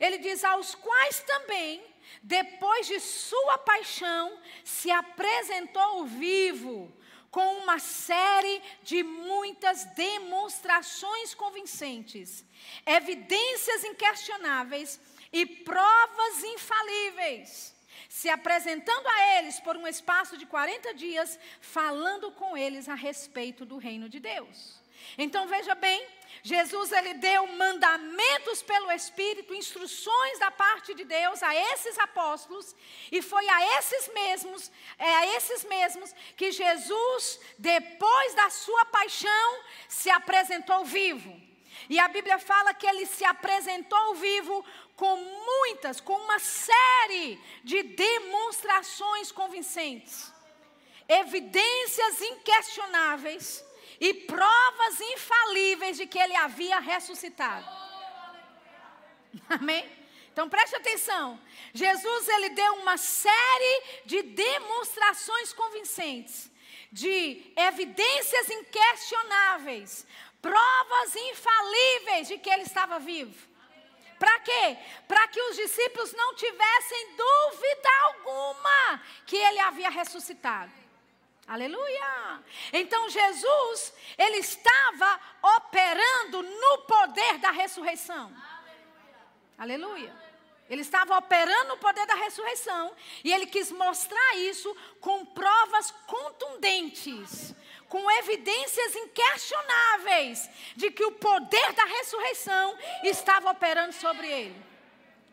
Ele 0.00 0.18
diz: 0.18 0.42
Aos 0.42 0.74
quais 0.74 1.20
também, 1.20 1.80
depois 2.22 2.88
de 2.88 2.98
sua 2.98 3.56
paixão, 3.58 4.36
se 4.64 4.90
apresentou 4.90 6.04
vivo, 6.04 6.92
com 7.30 7.58
uma 7.58 7.78
série 7.78 8.60
de 8.82 9.02
muitas 9.02 9.84
demonstrações 9.94 11.34
convincentes, 11.34 12.44
evidências 12.84 13.84
inquestionáveis 13.84 15.00
e 15.32 15.46
provas 15.46 16.44
infalíveis, 16.44 17.74
se 18.08 18.28
apresentando 18.28 19.06
a 19.06 19.38
eles 19.38 19.58
por 19.60 19.76
um 19.76 19.86
espaço 19.86 20.36
de 20.36 20.44
40 20.46 20.92
dias, 20.94 21.38
falando 21.60 22.30
com 22.32 22.56
eles 22.56 22.88
a 22.88 22.94
respeito 22.94 23.64
do 23.64 23.78
reino 23.78 24.08
de 24.08 24.20
Deus. 24.20 24.82
Então 25.18 25.46
veja 25.46 25.74
bem, 25.74 26.06
Jesus 26.42 26.92
ele 26.92 27.14
deu 27.14 27.46
mandamentos 27.46 28.62
pelo 28.62 28.90
Espírito, 28.90 29.54
instruções 29.54 30.38
da 30.38 30.50
parte 30.50 30.94
de 30.94 31.04
Deus 31.04 31.42
a 31.42 31.54
esses 31.54 31.98
apóstolos, 31.98 32.74
e 33.10 33.20
foi 33.20 33.46
a 33.48 33.78
esses 33.78 34.12
mesmos, 34.12 34.70
é 34.98 35.14
a 35.16 35.36
esses 35.36 35.64
mesmos 35.64 36.14
que 36.36 36.50
Jesus, 36.50 37.40
depois 37.58 38.34
da 38.34 38.50
sua 38.50 38.84
paixão, 38.86 39.60
se 39.88 40.10
apresentou 40.10 40.84
vivo. 40.84 41.40
E 41.88 41.98
a 41.98 42.08
Bíblia 42.08 42.38
fala 42.38 42.74
que 42.74 42.86
ele 42.86 43.06
se 43.06 43.24
apresentou 43.24 44.14
vivo 44.14 44.64
com 44.96 45.16
muitas, 45.16 46.00
com 46.00 46.14
uma 46.14 46.38
série 46.38 47.40
de 47.64 47.82
demonstrações 47.82 49.32
convincentes, 49.32 50.32
evidências 51.08 52.20
inquestionáveis 52.20 53.64
e 54.00 54.14
provas 54.14 55.00
infalíveis 55.00 55.96
de 55.96 56.06
que 56.06 56.18
ele 56.18 56.34
havia 56.36 56.78
ressuscitado. 56.78 57.66
Amém? 59.48 59.88
Então 60.32 60.48
preste 60.48 60.74
atenção. 60.76 61.38
Jesus 61.74 62.28
ele 62.28 62.50
deu 62.50 62.74
uma 62.76 62.96
série 62.96 63.82
de 64.06 64.22
demonstrações 64.22 65.52
convincentes, 65.52 66.50
de 66.90 67.52
evidências 67.56 68.50
inquestionáveis, 68.50 70.06
provas 70.40 71.14
infalíveis 71.14 72.28
de 72.28 72.38
que 72.38 72.50
ele 72.50 72.62
estava 72.62 72.98
vivo. 72.98 73.51
Para 74.22 74.38
quê? 74.38 74.78
Para 75.08 75.26
que 75.26 75.42
os 75.42 75.56
discípulos 75.56 76.12
não 76.12 76.32
tivessem 76.36 77.16
dúvida 77.16 77.88
alguma 78.04 79.02
que 79.26 79.34
ele 79.36 79.58
havia 79.58 79.90
ressuscitado. 79.90 80.70
Aleluia! 81.44 82.40
Então 82.72 83.10
Jesus, 83.10 83.92
ele 84.16 84.36
estava 84.36 85.20
operando 85.56 86.40
no 86.40 86.78
poder 86.82 87.38
da 87.38 87.50
ressurreição. 87.50 88.32
Aleluia! 89.58 90.14
Ele 90.70 90.82
estava 90.82 91.18
operando 91.18 91.74
o 91.74 91.78
poder 91.78 92.06
da 92.06 92.14
ressurreição 92.14 92.92
e 93.22 93.32
ele 93.32 93.46
quis 93.46 93.70
mostrar 93.70 94.36
isso 94.36 94.74
com 95.00 95.24
provas 95.26 95.90
contundentes 96.06 97.54
com 97.92 98.10
evidências 98.10 98.96
inquestionáveis 98.96 100.48
de 100.74 100.90
que 100.90 101.04
o 101.04 101.12
poder 101.12 101.72
da 101.74 101.84
ressurreição 101.84 102.74
estava 103.04 103.50
operando 103.50 103.92
sobre 103.92 104.26
ele. 104.26 104.64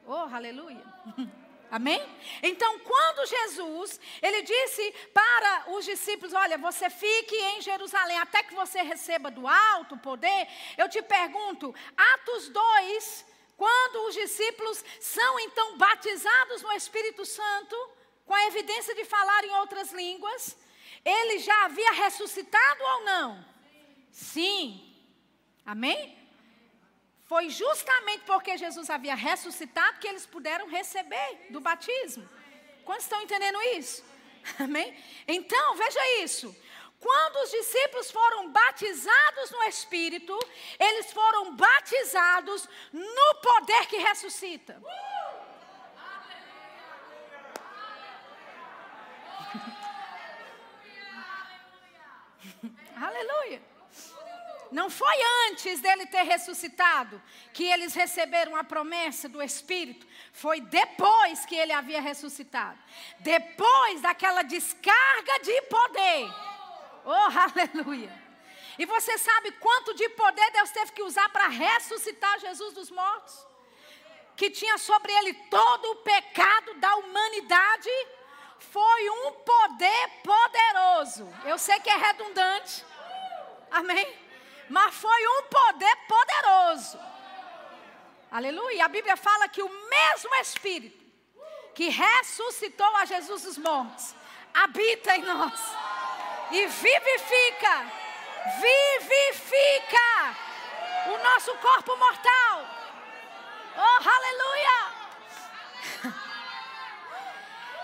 Oh, 0.05 0.27
aleluia. 0.35 0.83
Amém? 1.71 2.01
Então, 2.43 2.79
quando 2.79 3.29
Jesus, 3.29 3.97
ele 4.21 4.41
disse 4.41 4.93
para 5.13 5.71
os 5.71 5.85
discípulos: 5.85 6.33
Olha, 6.33 6.57
você 6.57 6.89
fique 6.89 7.33
em 7.33 7.61
Jerusalém 7.61 8.17
até 8.17 8.43
que 8.43 8.53
você 8.53 8.81
receba 8.81 9.31
do 9.31 9.47
alto 9.47 9.95
poder. 9.95 10.45
Eu 10.77 10.89
te 10.89 11.01
pergunto, 11.01 11.73
Atos 11.95 12.49
2, 12.49 13.25
quando 13.61 14.07
os 14.07 14.15
discípulos 14.15 14.83
são 15.01 15.31
então 15.41 15.77
batizados 15.77 16.61
no 16.61 16.71
Espírito 16.71 17.25
Santo, 17.25 17.75
com 18.25 18.33
a 18.33 18.45
evidência 18.45 18.95
de 18.95 19.03
falar 19.03 19.43
em 19.43 19.53
outras 19.55 19.91
línguas, 19.91 20.55
ele 21.03 21.39
já 21.39 21.65
havia 21.65 21.91
ressuscitado 21.91 22.81
ou 22.81 23.03
não? 23.03 23.45
Sim. 24.11 24.63
Amém? 25.65 26.17
Foi 27.25 27.49
justamente 27.49 28.23
porque 28.25 28.57
Jesus 28.57 28.89
havia 28.89 29.13
ressuscitado 29.13 29.99
que 29.99 30.07
eles 30.07 30.25
puderam 30.25 30.69
receber 30.69 31.47
do 31.49 31.59
batismo. 31.59 32.27
Quantos 32.85 33.03
estão 33.03 33.21
entendendo 33.21 33.61
isso? 33.77 34.05
Amém? 34.57 34.97
Então, 35.27 35.75
veja 35.75 36.23
isso. 36.23 36.55
Quando 36.99 37.37
os 37.43 37.51
discípulos 37.51 38.11
foram 38.11 38.49
batizados 38.49 39.51
no 39.51 39.63
Espírito, 39.63 40.37
eles 40.77 41.11
foram 41.13 41.55
batizados 41.55 42.67
no 42.91 43.35
poder 43.35 43.87
que 43.87 43.97
ressuscita. 43.97 44.81
Aleluia. 53.01 53.61
Não 54.71 54.89
foi 54.89 55.15
antes 55.47 55.79
dele 55.79 56.05
ter 56.05 56.23
ressuscitado 56.23 57.19
que 57.53 57.63
eles 57.63 57.95
receberam 57.95 58.55
a 58.55 58.63
promessa 58.63 59.27
do 59.27 59.41
Espírito. 59.41 60.05
Foi 60.31 60.61
depois 60.61 61.45
que 61.45 61.55
ele 61.55 61.71
havia 61.71 62.01
ressuscitado. 62.01 62.77
Depois 63.19 64.01
daquela 64.01 64.43
descarga 64.43 65.39
de 65.39 65.61
poder. 65.63 66.29
Oh, 67.05 67.11
aleluia. 67.39 68.11
E 68.77 68.85
você 68.85 69.17
sabe 69.17 69.51
quanto 69.53 69.93
de 69.93 70.07
poder 70.09 70.51
Deus 70.51 70.71
teve 70.71 70.91
que 70.93 71.03
usar 71.03 71.27
para 71.29 71.47
ressuscitar 71.47 72.39
Jesus 72.39 72.73
dos 72.73 72.89
mortos? 72.89 73.47
Que 74.35 74.49
tinha 74.49 74.77
sobre 74.77 75.11
ele 75.11 75.33
todo 75.49 75.91
o 75.91 75.95
pecado 75.97 76.73
da 76.75 76.95
humanidade. 76.95 77.89
Foi 78.59 79.09
um 79.09 79.31
poder 79.33 80.09
poderoso. 80.23 81.27
Eu 81.45 81.57
sei 81.57 81.79
que 81.81 81.89
é 81.89 81.97
redundante. 81.97 82.85
Amém? 83.69 84.29
mas 84.69 84.93
foi 84.93 85.27
um 85.27 85.43
poder 85.43 85.95
poderoso. 86.07 86.99
Aleluia. 88.31 88.85
A 88.85 88.87
Bíblia 88.87 89.17
fala 89.17 89.49
que 89.49 89.61
o 89.61 89.69
mesmo 89.69 90.35
Espírito 90.35 90.99
que 91.73 91.89
ressuscitou 91.89 92.95
a 92.97 93.05
Jesus 93.05 93.43
dos 93.43 93.57
mortos 93.57 94.13
habita 94.53 95.15
em 95.15 95.23
nós 95.23 95.59
e 96.51 96.67
vivifica, 96.67 97.91
vivifica 98.59 100.35
o 101.07 101.17
nosso 101.23 101.55
corpo 101.57 101.95
mortal. 101.95 102.65
Oh, 103.77 104.09
aleluia! 104.09 104.99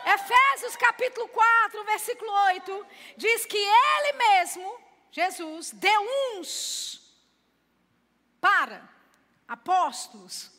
Efésios 0.13 0.75
capítulo 0.75 1.27
4, 1.27 1.83
versículo 1.85 2.31
8, 2.31 2.87
diz 3.17 3.45
que 3.45 3.57
Ele 3.57 4.13
mesmo 4.13 4.79
Jesus 5.11 5.71
deu 5.71 6.01
uns 6.35 7.01
para 8.41 8.87
apóstolos, 9.47 10.51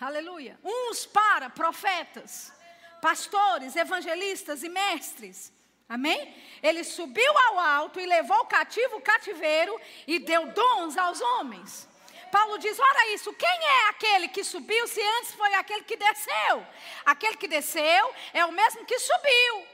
aleluia, 0.00 0.58
uns 0.62 1.06
para 1.06 1.50
profetas, 1.50 2.52
pastores, 3.00 3.76
evangelistas 3.76 4.62
e 4.62 4.68
mestres. 4.68 5.52
Amém? 5.92 6.34
Ele 6.62 6.82
subiu 6.84 7.38
ao 7.46 7.58
alto 7.60 8.00
e 8.00 8.06
levou 8.06 8.38
o 8.38 8.46
cativo 8.46 8.96
o 8.96 9.02
cativeiro 9.02 9.78
e 10.06 10.18
deu 10.18 10.46
dons 10.46 10.96
aos 10.96 11.20
homens. 11.20 11.86
Paulo 12.30 12.56
diz: 12.56 12.80
Ora, 12.80 13.12
isso, 13.12 13.30
quem 13.34 13.58
é 13.74 13.88
aquele 13.90 14.28
que 14.28 14.42
subiu 14.42 14.88
se 14.88 15.02
antes 15.02 15.34
foi 15.34 15.52
aquele 15.52 15.84
que 15.84 15.98
desceu? 15.98 16.66
Aquele 17.04 17.36
que 17.36 17.46
desceu 17.46 18.14
é 18.32 18.42
o 18.46 18.52
mesmo 18.52 18.86
que 18.86 18.98
subiu. 18.98 19.66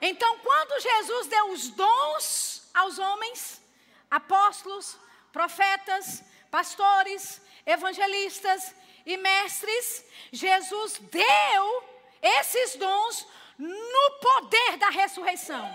Então, 0.00 0.38
quando 0.38 0.80
Jesus 0.80 1.26
deu 1.26 1.50
os 1.50 1.68
dons 1.68 2.70
aos 2.72 2.98
homens, 2.98 3.62
apóstolos, 4.10 4.96
profetas, 5.30 6.24
pastores, 6.50 7.42
evangelistas 7.66 8.74
e 9.04 9.18
mestres, 9.18 10.06
Jesus 10.32 10.98
deu 11.10 11.93
esses 12.24 12.76
dons 12.76 13.26
no 13.58 14.10
poder 14.20 14.78
da 14.78 14.88
ressurreição. 14.88 15.70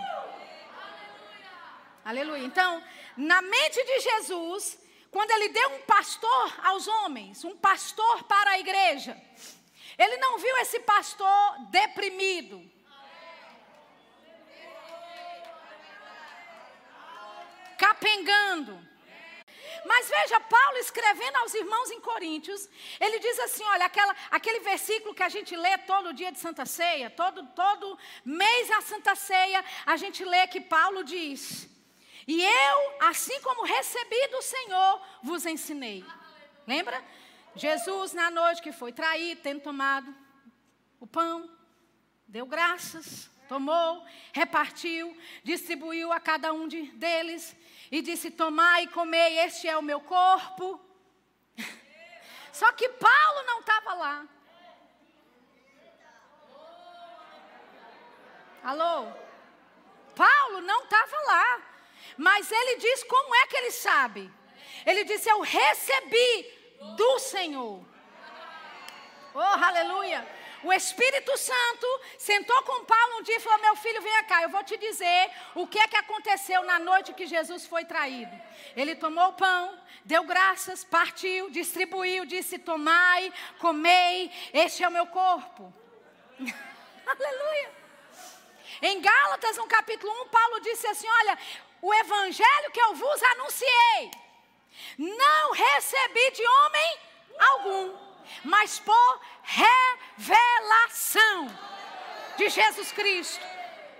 Aleluia. 2.04 2.44
Então, 2.44 2.82
na 3.16 3.40
mente 3.40 3.84
de 3.84 4.00
Jesus, 4.00 4.78
quando 5.10 5.30
ele 5.30 5.50
deu 5.50 5.68
um 5.76 5.82
pastor 5.82 6.60
aos 6.64 6.88
homens, 6.88 7.44
um 7.44 7.56
pastor 7.56 8.24
para 8.24 8.50
a 8.50 8.58
igreja, 8.58 9.16
ele 9.96 10.16
não 10.16 10.38
viu 10.38 10.56
esse 10.58 10.80
pastor 10.80 11.58
deprimido, 11.70 12.68
capengando. 17.78 18.89
Mas 19.84 20.08
veja, 20.08 20.40
Paulo 20.40 20.78
escrevendo 20.78 21.36
aos 21.36 21.54
irmãos 21.54 21.90
em 21.90 22.00
Coríntios, 22.00 22.68
ele 22.98 23.18
diz 23.18 23.38
assim: 23.40 23.64
olha, 23.64 23.86
aquela, 23.86 24.14
aquele 24.30 24.60
versículo 24.60 25.14
que 25.14 25.22
a 25.22 25.28
gente 25.28 25.56
lê 25.56 25.78
todo 25.78 26.12
dia 26.12 26.30
de 26.30 26.38
Santa 26.38 26.66
Ceia, 26.66 27.10
todo, 27.10 27.46
todo 27.48 27.98
mês 28.24 28.68
da 28.68 28.80
Santa 28.80 29.14
Ceia, 29.14 29.64
a 29.86 29.96
gente 29.96 30.24
lê 30.24 30.46
que 30.46 30.60
Paulo 30.60 31.02
diz: 31.04 31.68
E 32.26 32.42
eu, 32.42 32.96
assim 33.00 33.40
como 33.40 33.64
recebi 33.64 34.28
do 34.28 34.42
Senhor, 34.42 35.02
vos 35.22 35.46
ensinei. 35.46 36.04
Lembra? 36.66 37.02
Jesus, 37.56 38.12
na 38.12 38.30
noite 38.30 38.62
que 38.62 38.72
foi 38.72 38.92
traído, 38.92 39.40
tendo 39.42 39.60
tomado 39.60 40.14
o 41.00 41.06
pão, 41.06 41.50
deu 42.28 42.46
graças, 42.46 43.28
tomou, 43.50 44.06
repartiu, 44.32 45.04
distribuiu 45.42 46.12
a 46.12 46.20
cada 46.20 46.52
um 46.52 46.68
de, 46.68 46.82
deles 46.92 47.56
e 47.90 48.00
disse: 48.00 48.30
Tomai 48.30 48.84
e 48.84 48.86
comei, 48.86 49.40
este 49.40 49.66
é 49.66 49.76
o 49.76 49.82
meu 49.82 50.00
corpo. 50.00 50.80
Só 52.52 52.70
que 52.70 52.88
Paulo 52.90 53.42
não 53.48 53.58
estava 53.58 53.94
lá. 53.94 54.24
Alô? 58.62 59.12
Paulo 60.14 60.60
não 60.60 60.84
estava 60.84 61.16
lá. 61.26 61.62
Mas 62.16 62.52
ele 62.52 62.76
diz 62.76 63.02
como 63.02 63.34
é 63.34 63.46
que 63.48 63.56
ele 63.56 63.72
sabe. 63.72 64.32
Ele 64.86 65.02
disse: 65.02 65.28
Eu 65.28 65.40
recebi 65.40 66.32
do 66.96 67.18
Senhor. 67.18 67.84
Oh, 69.34 69.64
aleluia. 69.64 70.39
O 70.62 70.72
Espírito 70.72 71.36
Santo 71.38 71.86
sentou 72.18 72.62
com 72.64 72.84
Paulo 72.84 73.18
um 73.18 73.22
dia 73.22 73.36
e 73.36 73.40
falou: 73.40 73.60
Meu 73.60 73.76
filho, 73.76 74.02
venha 74.02 74.22
cá, 74.24 74.42
eu 74.42 74.50
vou 74.50 74.62
te 74.62 74.76
dizer 74.76 75.30
o 75.54 75.66
que 75.66 75.78
é 75.78 75.88
que 75.88 75.96
aconteceu 75.96 76.62
na 76.64 76.78
noite 76.78 77.14
que 77.14 77.26
Jesus 77.26 77.66
foi 77.66 77.84
traído. 77.84 78.32
Ele 78.76 78.94
tomou 78.94 79.28
o 79.28 79.32
pão, 79.32 79.78
deu 80.04 80.22
graças, 80.24 80.84
partiu, 80.84 81.50
distribuiu, 81.50 82.26
disse: 82.26 82.58
Tomai, 82.58 83.32
comei, 83.58 84.30
este 84.52 84.84
é 84.84 84.88
o 84.88 84.92
meu 84.92 85.06
corpo. 85.06 85.72
Aleluia. 87.06 87.72
Em 88.82 89.00
Gálatas, 89.00 89.56
no 89.56 89.66
capítulo 89.66 90.12
1, 90.24 90.28
Paulo 90.28 90.60
disse 90.60 90.86
assim: 90.86 91.08
Olha, 91.08 91.38
o 91.80 91.94
evangelho 91.94 92.70
que 92.70 92.80
eu 92.80 92.94
vos 92.94 93.22
anunciei, 93.22 94.10
não 94.98 95.52
recebi 95.52 96.30
de 96.32 96.46
homem 96.46 96.98
algum 97.38 98.09
mas 98.44 98.78
por 98.78 99.20
revelação 99.42 101.48
de 102.36 102.48
Jesus 102.48 102.92
Cristo. 102.92 103.44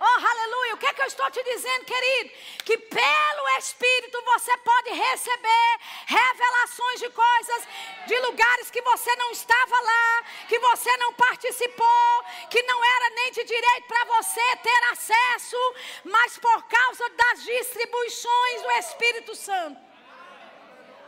Oh, 0.03 0.27
aleluia! 0.27 0.75
O 0.75 0.79
que 0.79 0.87
é 0.87 0.95
que 0.95 1.03
eu 1.03 1.07
estou 1.07 1.31
te 1.31 1.45
dizendo, 1.45 1.85
querido? 1.85 2.31
Que 2.65 2.79
pelo 2.79 3.49
Espírito 3.59 4.23
você 4.25 4.57
pode 4.57 4.93
receber 4.93 5.81
revelações 6.07 7.01
de 7.01 7.11
coisas, 7.11 7.69
de 8.07 8.19
lugares 8.21 8.71
que 8.71 8.81
você 8.81 9.15
não 9.17 9.31
estava 9.31 9.79
lá, 9.79 10.25
que 10.49 10.59
você 10.59 10.97
não 10.97 11.13
participou, 11.13 12.25
que 12.49 12.63
não 12.63 12.83
era 12.83 13.11
nem 13.11 13.31
de 13.31 13.45
direito 13.45 13.89
para 13.89 14.05
você 14.07 14.57
ter 14.63 14.85
acesso, 14.91 15.75
mas 16.05 16.39
por 16.39 16.65
causa 16.65 17.07
das 17.11 17.45
distribuições 17.45 18.63
do 18.63 18.71
Espírito 18.79 19.37
Santo. 19.37 19.90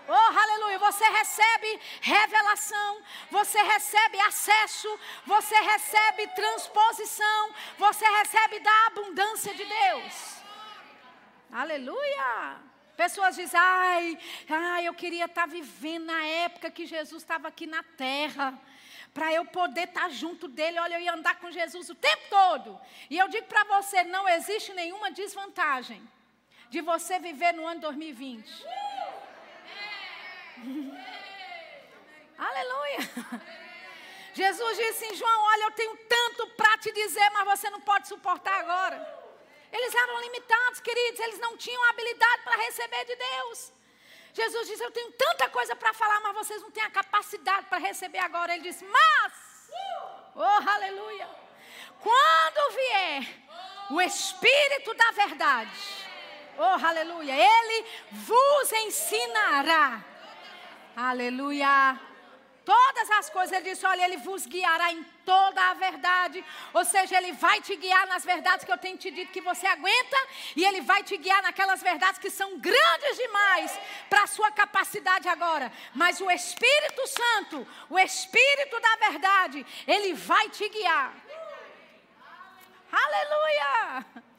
Oh, 0.09 0.39
aleluia. 0.39 0.79
Você 0.79 1.05
recebe 1.05 1.81
revelação, 2.01 3.03
você 3.31 3.63
recebe 3.63 4.21
acesso, 4.21 4.99
você 5.27 5.55
recebe 5.55 6.27
transposição, 6.29 7.55
você 7.79 8.05
recebe 8.05 8.61
da 8.61 8.87
abundância 8.87 9.55
de 9.55 9.65
Deus. 9.65 10.43
Aleluia. 11.53 12.57
Pessoas 12.97 13.37
dizem, 13.37 13.59
ai, 13.59 14.19
ai, 14.49 14.87
eu 14.87 14.95
queria 14.95 15.25
estar 15.25 15.47
vivendo 15.47 16.07
na 16.07 16.25
época 16.25 16.71
que 16.71 16.87
Jesus 16.87 17.23
estava 17.23 17.49
aqui 17.49 17.67
na 17.67 17.83
terra. 17.83 18.59
Para 19.15 19.33
eu 19.33 19.45
poder 19.45 19.89
estar 19.89 20.09
junto 20.09 20.49
dele, 20.49 20.79
olha, 20.79 20.95
eu 20.95 21.01
ia 21.01 21.13
andar 21.13 21.39
com 21.39 21.51
Jesus 21.51 21.91
o 21.91 21.95
tempo 21.95 22.23
todo. 22.31 22.81
E 23.11 23.19
eu 23.19 23.29
digo 23.29 23.47
para 23.47 23.65
você: 23.65 24.03
não 24.05 24.27
existe 24.29 24.73
nenhuma 24.73 25.11
desvantagem 25.11 26.03
de 26.71 26.81
você 26.81 27.19
viver 27.19 27.53
no 27.53 27.67
ano 27.67 27.81
2020. 27.81 28.49
Aleluia. 32.39 32.99
Jesus 34.35 34.77
disse 34.77 35.07
em 35.07 35.15
João: 35.15 35.41
Olha, 35.43 35.65
eu 35.65 35.71
tenho 35.73 35.97
tanto 36.09 36.47
para 36.51 36.79
te 36.79 36.93
dizer, 36.93 37.31
mas 37.31 37.45
você 37.45 37.71
não 37.71 37.81
pode 37.81 38.09
suportar 38.09 38.61
agora. 38.61 39.23
Eles 39.73 39.95
eram 39.95 40.21
limitados, 40.21 40.81
queridos, 40.81 41.21
eles 41.21 41.39
não 41.39 41.57
tinham 41.57 41.83
habilidade 41.85 42.43
para 42.43 42.57
receber 42.57 43.05
de 43.05 43.17
Deus. 43.17 43.73
Jesus 44.33 44.69
disse: 44.69 44.83
Eu 44.83 44.91
tenho 44.91 45.11
tanta 45.13 45.49
coisa 45.49 45.77
para 45.77 45.93
falar, 45.93 46.21
mas 46.21 46.35
vocês 46.35 46.63
não 46.63 46.71
têm 46.71 46.83
a 46.83 46.91
capacidade 46.91 47.67
para 47.67 47.79
receber 47.79 48.19
agora. 48.19 48.55
Ele 48.55 48.63
disse: 48.63 48.85
Mas, 48.85 49.33
oh 50.35 50.71
aleluia, 50.71 51.29
quando 52.01 52.75
vier 52.75 53.27
o 53.91 54.01
Espírito 54.01 54.95
da 54.95 55.11
Verdade, 55.11 56.07
oh 56.59 56.87
aleluia, 56.87 57.35
Ele 57.35 57.87
vos 58.13 58.73
ensinará, 58.73 60.03
aleluia 60.97 62.01
todas 62.65 63.11
as 63.11 63.31
coisas. 63.31 63.53
Ele 63.53 63.71
disse: 63.71 63.87
Olha, 63.87 64.05
Ele 64.05 64.17
vos 64.19 64.47
guiará 64.47 64.93
em 64.93 65.03
toda 65.25 65.61
a 65.71 65.75
verdade. 65.75 66.45
Ou 66.73 66.85
seja, 66.85 67.17
Ele 67.17 67.33
vai 67.33 67.61
te 67.61 67.77
guiar 67.77 68.07
nas 68.07 68.25
verdades 68.25 68.65
que 68.65 68.73
eu 68.73 68.79
tenho 68.79 68.97
te 68.97 69.11
dito 69.11 69.33
que 69.33 69.41
você 69.41 69.67
aguenta, 69.67 70.17
e 70.57 70.65
Ele 70.65 70.81
vai 70.81 71.03
te 71.03 71.17
guiar 71.17 71.43
naquelas 71.43 71.83
verdades 71.83 72.19
que 72.19 72.31
são 72.31 72.59
grandes 72.59 73.17
demais 73.17 73.79
para 74.09 74.25
a 74.25 74.27
sua 74.27 74.51
capacidade 74.51 75.29
agora. 75.29 75.73
Mas 75.95 76.21
o 76.21 76.31
Espírito 76.31 77.07
Santo, 77.07 77.67
o 77.91 77.99
Espírito 77.99 78.81
da 78.81 78.97
verdade, 79.09 79.67
Ele 79.87 80.15
vai 80.15 80.49
te 80.49 80.69
guiar. 80.69 81.15
Aleluia! 82.93 84.32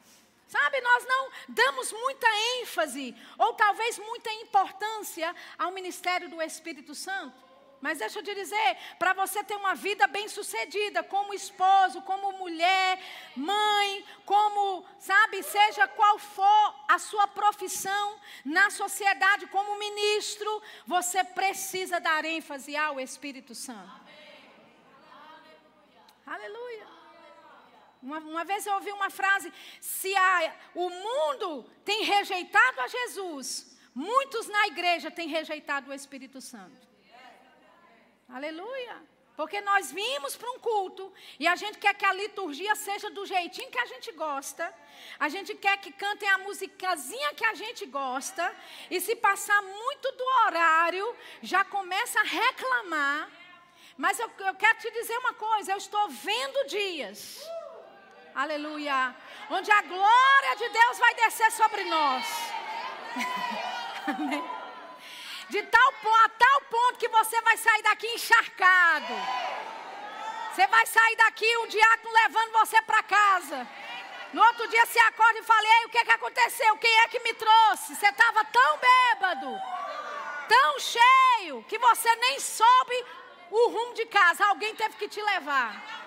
Sabe, 0.54 0.80
nós 0.80 1.04
não 1.04 1.22
damos 1.48 1.90
muita 1.90 2.28
ênfase, 2.60 3.12
ou 3.36 3.54
talvez 3.54 3.98
muita 3.98 4.32
importância 4.34 5.34
ao 5.58 5.72
ministério 5.72 6.28
do 6.28 6.40
Espírito 6.40 6.94
Santo. 6.94 7.42
Mas 7.80 7.98
deixa 7.98 8.20
eu 8.20 8.22
te 8.22 8.32
dizer, 8.36 8.76
para 8.96 9.12
você 9.14 9.42
ter 9.42 9.56
uma 9.56 9.74
vida 9.74 10.06
bem-sucedida, 10.06 11.02
como 11.02 11.34
esposo, 11.34 12.00
como 12.02 12.38
mulher, 12.38 13.02
mãe, 13.34 14.04
como, 14.24 14.86
sabe, 15.00 15.42
seja 15.42 15.88
qual 15.88 16.20
for 16.20 16.84
a 16.88 17.00
sua 17.00 17.26
profissão 17.26 18.06
na 18.44 18.70
sociedade, 18.70 19.48
como 19.48 19.76
ministro, 19.76 20.62
você 20.86 21.24
precisa 21.24 21.98
dar 21.98 22.24
ênfase 22.24 22.76
ao 22.76 23.00
Espírito 23.00 23.56
Santo. 23.56 24.00
Aleluia. 26.24 26.93
Uma, 28.04 28.18
uma, 28.18 28.44
vez 28.44 28.66
eu 28.66 28.74
ouvi 28.74 28.92
uma 28.92 29.08
frase: 29.08 29.50
se 29.80 30.14
a, 30.14 30.54
o 30.74 30.90
mundo 30.90 31.64
tem 31.84 32.04
rejeitado 32.04 32.82
a 32.82 32.86
Jesus, 32.86 33.74
muitos 33.94 34.46
na 34.46 34.66
igreja 34.66 35.10
têm 35.10 35.26
rejeitado 35.26 35.90
o 35.90 35.94
Espírito 35.94 36.38
Santo. 36.38 36.86
Aleluia. 38.28 38.96
Porque 39.36 39.60
nós 39.62 39.90
vimos 39.90 40.36
para 40.36 40.50
um 40.52 40.60
culto 40.60 41.12
e 41.40 41.46
a 41.48 41.56
gente 41.56 41.78
quer 41.78 41.94
que 41.94 42.04
a 42.04 42.12
liturgia 42.12 42.74
seja 42.76 43.10
do 43.10 43.24
jeitinho 43.26 43.70
que 43.70 43.78
a 43.78 43.86
gente 43.86 44.12
gosta. 44.12 44.72
A 45.18 45.28
gente 45.28 45.54
quer 45.54 45.76
que 45.78 45.90
cantem 45.90 46.28
a 46.28 46.38
musicazinha 46.38 47.34
que 47.34 47.44
a 47.44 47.54
gente 47.54 47.86
gosta. 47.86 48.54
E 48.90 49.00
se 49.00 49.16
passar 49.16 49.60
muito 49.62 50.12
do 50.12 50.24
horário, 50.44 51.16
já 51.42 51.64
começa 51.64 52.20
a 52.20 52.22
reclamar. 52.22 53.30
Mas 53.96 54.18
eu, 54.20 54.30
eu 54.40 54.54
quero 54.54 54.78
te 54.78 54.90
dizer 54.90 55.16
uma 55.18 55.34
coisa: 55.34 55.72
eu 55.72 55.78
estou 55.78 56.08
vendo 56.08 56.68
dias. 56.68 57.40
Aleluia. 58.34 59.14
Onde 59.50 59.70
a 59.70 59.82
glória 59.82 60.56
de 60.56 60.68
Deus 60.68 60.98
vai 60.98 61.14
descer 61.14 61.50
sobre 61.52 61.84
nós. 61.84 62.24
Amém 64.06 64.64
de 65.48 65.62
tal 65.62 65.92
ponto, 66.02 66.24
a 66.24 66.28
tal 66.28 66.60
ponto 66.62 66.98
que 66.98 67.08
você 67.08 67.40
vai 67.42 67.56
sair 67.56 67.82
daqui 67.82 68.06
encharcado. 68.06 69.14
Você 70.52 70.66
vai 70.66 70.86
sair 70.86 71.16
daqui 71.16 71.58
um 71.58 71.66
diácono 71.66 72.12
levando 72.12 72.52
você 72.52 72.80
para 72.82 73.02
casa. 73.02 73.68
No 74.32 74.42
outro 74.42 74.66
dia 74.68 74.86
você 74.86 74.98
acorda 75.00 75.38
e 75.38 75.42
fala: 75.42 75.66
Ei, 75.66 75.86
o 75.86 75.88
que, 75.90 75.98
é 75.98 76.04
que 76.04 76.10
aconteceu? 76.10 76.76
Quem 76.78 77.00
é 77.00 77.08
que 77.08 77.20
me 77.20 77.34
trouxe? 77.34 77.94
Você 77.94 78.06
estava 78.06 78.44
tão 78.44 78.78
bêbado, 78.78 79.60
tão 80.48 80.80
cheio, 80.80 81.62
que 81.64 81.78
você 81.78 82.14
nem 82.16 82.40
soube 82.40 83.04
o 83.50 83.68
rumo 83.68 83.94
de 83.94 84.06
casa. 84.06 84.46
Alguém 84.46 84.74
teve 84.74 84.96
que 84.96 85.08
te 85.08 85.20
levar. 85.22 86.03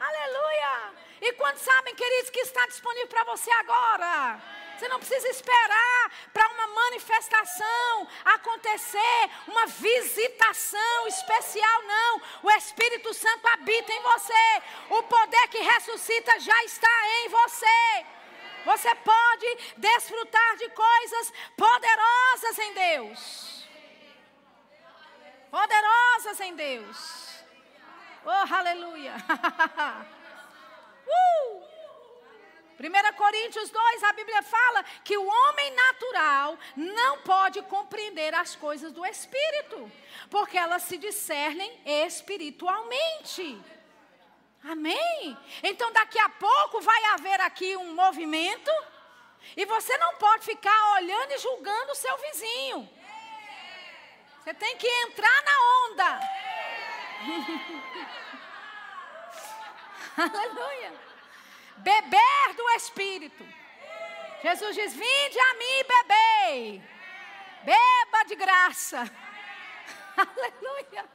Aleluia! 0.00 0.92
E 1.20 1.32
quando 1.32 1.56
sabem, 1.58 1.94
queridos, 1.94 2.30
que 2.30 2.40
está 2.40 2.66
disponível 2.66 3.08
para 3.08 3.24
você 3.24 3.50
agora? 3.52 4.40
Você 4.76 4.88
não 4.88 4.98
precisa 4.98 5.28
esperar 5.28 6.10
para 6.32 6.48
uma 6.48 6.66
manifestação 6.66 8.08
acontecer, 8.24 9.30
uma 9.46 9.66
visitação 9.66 11.06
especial, 11.06 11.82
não. 11.82 12.22
O 12.42 12.50
Espírito 12.50 13.14
Santo 13.14 13.46
habita 13.46 13.92
em 13.92 14.02
você. 14.02 14.62
O 14.90 15.02
poder 15.04 15.48
que 15.48 15.58
ressuscita 15.58 16.40
já 16.40 16.64
está 16.64 17.08
em 17.20 17.28
você. 17.28 18.06
Você 18.64 18.94
pode 18.96 19.58
desfrutar 19.76 20.56
de 20.56 20.68
coisas 20.70 21.32
poderosas 21.56 22.58
em 22.58 22.74
Deus. 22.74 23.68
Poderosas 25.50 26.40
em 26.40 26.56
Deus. 26.56 27.33
Oh, 28.26 28.54
aleluia. 28.54 29.14
uh! 31.06 31.64
1 32.80 33.16
Coríntios 33.16 33.70
2, 33.70 34.02
a 34.02 34.12
Bíblia 34.12 34.42
fala 34.42 34.82
que 35.04 35.16
o 35.16 35.26
homem 35.26 35.70
natural 35.74 36.58
não 36.76 37.18
pode 37.18 37.62
compreender 37.62 38.34
as 38.34 38.56
coisas 38.56 38.92
do 38.92 39.06
Espírito, 39.06 39.90
porque 40.28 40.58
elas 40.58 40.82
se 40.82 40.98
discernem 40.98 41.80
espiritualmente. 41.84 43.62
Amém? 44.64 45.36
Então 45.62 45.92
daqui 45.92 46.18
a 46.18 46.28
pouco 46.30 46.80
vai 46.80 47.04
haver 47.12 47.40
aqui 47.42 47.76
um 47.76 47.94
movimento, 47.94 48.70
e 49.56 49.64
você 49.66 49.96
não 49.98 50.16
pode 50.16 50.44
ficar 50.44 50.94
olhando 50.94 51.32
e 51.32 51.38
julgando 51.38 51.92
o 51.92 51.96
seu 51.96 52.16
vizinho. 52.18 52.88
Você 54.42 54.54
tem 54.54 54.76
que 54.76 54.86
entrar 54.86 55.42
na 55.42 55.52
onda. 55.90 56.43
Aleluia 60.16 61.04
beber 61.78 62.54
do 62.56 62.68
Espírito. 62.70 63.44
Jesus 64.42 64.74
diz: 64.74 64.92
Vinde 64.92 65.38
a 65.38 65.54
mim 65.54 65.80
e 65.80 65.84
bebei. 65.84 66.82
Beba 67.64 68.24
de 68.26 68.36
graça. 68.36 68.98
Aleluia. 70.16 71.08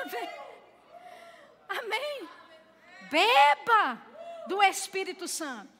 Amém. 0.00 0.30
Amém. 1.68 2.28
Beba 3.10 4.00
do 4.46 4.62
Espírito 4.62 5.26
Santo. 5.26 5.70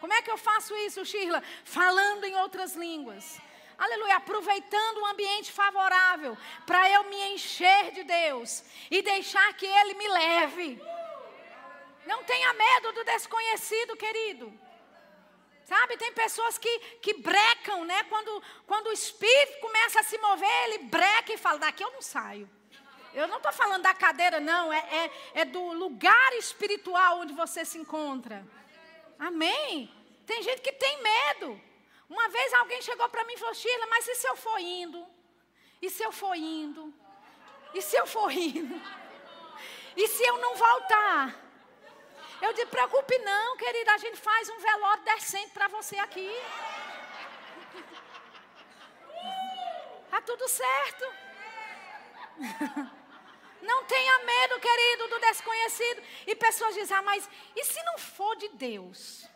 Como 0.00 0.12
é 0.12 0.22
que 0.22 0.30
eu 0.30 0.38
faço 0.38 0.74
isso, 0.76 1.04
Shirla? 1.04 1.42
Falando 1.64 2.24
em 2.24 2.34
outras 2.36 2.74
línguas. 2.74 3.38
Aleluia, 3.80 4.16
aproveitando 4.16 4.98
um 4.98 5.06
ambiente 5.06 5.50
favorável 5.50 6.36
para 6.66 6.90
eu 6.90 7.04
me 7.04 7.16
encher 7.32 7.92
de 7.92 8.02
Deus 8.04 8.62
e 8.90 9.00
deixar 9.00 9.54
que 9.54 9.64
Ele 9.64 9.94
me 9.94 10.06
leve. 10.06 10.82
Não 12.04 12.22
tenha 12.24 12.52
medo 12.52 12.92
do 12.92 13.04
desconhecido, 13.04 13.96
querido. 13.96 14.52
Sabe, 15.64 15.96
tem 15.96 16.12
pessoas 16.12 16.58
que, 16.58 16.78
que 17.00 17.14
brecam, 17.14 17.86
né? 17.86 18.04
Quando, 18.04 18.42
quando 18.66 18.88
o 18.88 18.92
espírito 18.92 19.60
começa 19.60 20.00
a 20.00 20.02
se 20.02 20.18
mover, 20.18 20.64
ele 20.64 20.78
breca 20.84 21.32
e 21.32 21.38
fala: 21.38 21.60
daqui 21.60 21.82
eu 21.82 21.90
não 21.90 22.02
saio. 22.02 22.50
Eu 23.14 23.26
não 23.28 23.38
estou 23.38 23.52
falando 23.52 23.82
da 23.82 23.94
cadeira, 23.94 24.40
não, 24.40 24.70
é, 24.70 24.78
é, 24.78 25.40
é 25.40 25.44
do 25.46 25.72
lugar 25.72 26.32
espiritual 26.34 27.20
onde 27.20 27.32
você 27.32 27.64
se 27.64 27.78
encontra. 27.78 28.46
Amém? 29.18 29.90
Tem 30.26 30.42
gente 30.42 30.60
que 30.60 30.72
tem 30.72 31.02
medo. 31.02 31.69
Uma 32.10 32.28
vez 32.28 32.52
alguém 32.54 32.82
chegou 32.82 33.08
para 33.08 33.22
mim 33.24 33.34
e 33.34 33.38
falou: 33.38 33.54
Sheila, 33.54 33.86
mas 33.86 34.08
e 34.08 34.16
se 34.16 34.26
eu 34.26 34.36
for 34.36 34.58
indo? 34.58 35.06
E 35.80 35.88
se 35.88 36.02
eu 36.02 36.10
for 36.10 36.34
indo? 36.34 36.92
E 37.72 37.80
se 37.80 37.96
eu 37.96 38.06
for 38.06 38.30
indo? 38.32 38.82
E 39.96 40.08
se 40.08 40.22
eu 40.24 40.36
não 40.38 40.56
voltar? 40.56 41.34
Eu 42.42 42.52
disse, 42.52 42.66
preocupe 42.66 43.16
não, 43.18 43.56
querida, 43.56 43.92
a 43.92 43.98
gente 43.98 44.16
faz 44.16 44.48
um 44.48 44.58
velório 44.58 45.04
decente 45.04 45.50
para 45.50 45.68
você 45.68 45.96
aqui. 45.98 46.30
Tá 50.10 50.20
tudo 50.22 50.48
certo. 50.48 51.04
Não 53.62 53.84
tenha 53.84 54.18
medo, 54.20 54.58
querido, 54.58 55.08
do 55.08 55.18
desconhecido. 55.20 56.02
E 56.26 56.34
pessoas 56.34 56.74
dizem, 56.74 56.96
ah, 56.96 57.02
mas 57.02 57.28
e 57.54 57.62
se 57.62 57.82
não 57.82 57.98
for 57.98 58.34
de 58.36 58.48
Deus? 58.48 59.28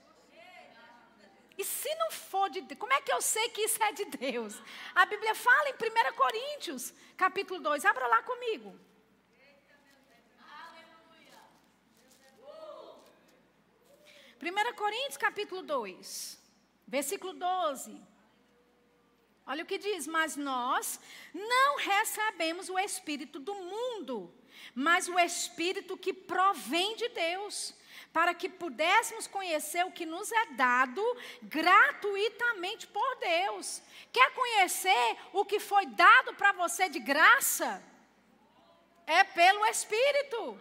E 1.57 1.65
se 1.65 1.95
não 1.97 2.11
for 2.11 2.51
de 2.51 2.61
Deus, 2.61 2.79
como 2.79 2.93
é 2.93 3.01
que 3.01 3.13
eu 3.13 3.21
sei 3.21 3.49
que 3.51 3.63
isso 3.63 3.83
é 3.83 3.93
de 3.93 4.05
Deus? 4.07 4.61
A 4.95 5.07
Bíblia 5.07 5.35
fala 5.35 5.69
em 5.69 5.75
1 5.75 6.17
Coríntios, 6.17 6.93
capítulo 7.17 7.61
2, 7.61 7.85
abra 7.85 8.07
lá 8.07 8.23
comigo. 8.23 8.79
1 14.45 14.75
Coríntios 14.75 15.17
capítulo 15.17 15.63
2, 15.63 16.39
versículo 16.87 17.33
12. 17.33 17.99
Olha 19.47 19.63
o 19.63 19.67
que 19.67 19.79
diz: 19.79 20.07
Mas 20.07 20.37
nós 20.37 21.01
não 21.33 21.79
recebemos 21.79 22.69
o 22.69 22.79
Espírito 22.79 23.39
do 23.39 23.55
mundo, 23.55 24.35
mas 24.75 25.09
o 25.09 25.19
Espírito 25.19 25.97
que 25.97 26.13
provém 26.13 26.97
de 26.97 27.09
Deus, 27.09 27.75
para 28.15 28.33
que 28.33 28.49
pudéssemos 28.49 29.27
conhecer 29.27 29.85
o 29.85 29.91
que 29.91 30.07
nos 30.07 30.31
é 30.31 30.47
dado 30.53 31.05
gratuitamente 31.43 32.87
por 32.87 33.17
Deus. 33.17 33.83
Quer 34.13 34.33
conhecer 34.33 35.17
o 35.33 35.45
que 35.45 35.59
foi 35.59 35.85
dado 35.87 36.33
para 36.35 36.53
você 36.53 36.89
de 36.89 37.01
graça? 37.01 37.83
É 39.05 39.25
pelo 39.25 39.67
Espírito. 39.67 40.57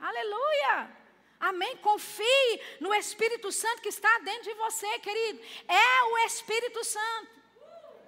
Aleluia. 0.00 0.90
Amém? 1.38 1.76
Confie 1.76 2.60
no 2.80 2.92
Espírito 2.92 3.52
Santo 3.52 3.80
que 3.80 3.88
está 3.88 4.18
dentro 4.18 4.50
de 4.50 4.54
você, 4.54 4.98
querido. 4.98 5.40
É 5.68 6.02
o 6.10 6.18
Espírito 6.26 6.82
Santo. 6.82 7.30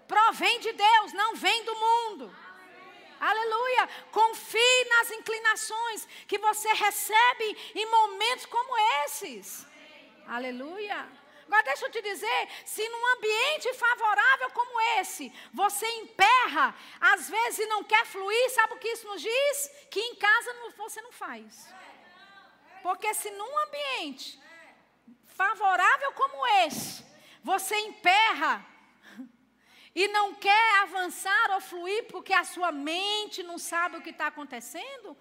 Provém 0.09 0.59
de 0.59 0.73
Deus, 0.73 1.13
não 1.13 1.37
vem 1.37 1.63
do 1.63 1.77
mundo. 1.77 2.37
Aleluia. 3.21 3.89
Confie 4.11 4.85
nas 4.89 5.11
inclinações 5.11 6.09
que 6.27 6.39
você 6.39 6.73
recebe 6.73 7.73
em 7.75 7.87
momentos 7.87 8.47
como 8.47 8.79
esses. 9.05 9.67
Aleluia. 10.27 11.21
Agora 11.47 11.65
deixa 11.65 11.87
eu 11.87 11.91
te 11.91 12.01
dizer, 12.01 12.49
se 12.65 12.89
num 12.89 13.07
ambiente 13.15 13.75
favorável 13.75 14.51
como 14.53 14.81
esse, 15.01 15.33
você 15.53 15.85
emperra, 15.85 16.73
às 17.01 17.29
vezes 17.29 17.69
não 17.69 17.83
quer 17.83 18.07
fluir, 18.07 18.51
sabe 18.51 18.75
o 18.75 18.79
que 18.79 18.89
isso 18.89 19.07
nos 19.09 19.21
diz? 19.21 19.71
Que 19.91 20.01
em 20.01 20.15
casa 20.15 20.55
você 20.77 21.03
não 21.03 21.11
faz. 21.11 21.69
Porque 22.85 23.13
se 23.15 23.33
num 23.33 23.59
ambiente 23.59 24.41
favorável 25.27 26.13
como 26.13 26.47
esse, 26.65 27.05
você 27.43 27.77
emperra 27.79 28.65
e 29.95 30.09
não 30.09 30.35
quer 30.35 30.83
avançar 30.83 31.51
ou 31.53 31.61
fluir 31.61 32.05
porque 32.07 32.33
a 32.33 32.45
sua 32.45 32.71
mente 32.71 33.43
não 33.43 33.59
sabe 33.59 33.97
o 33.97 34.03
que 34.03 34.11
está 34.11 34.29
acontecendo? 34.29 35.17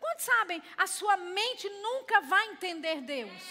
Quantos 0.00 0.24
sabem? 0.24 0.62
A 0.76 0.86
sua 0.86 1.16
mente 1.16 1.68
nunca 1.68 2.20
vai 2.22 2.48
entender 2.48 3.00
Deus. 3.00 3.42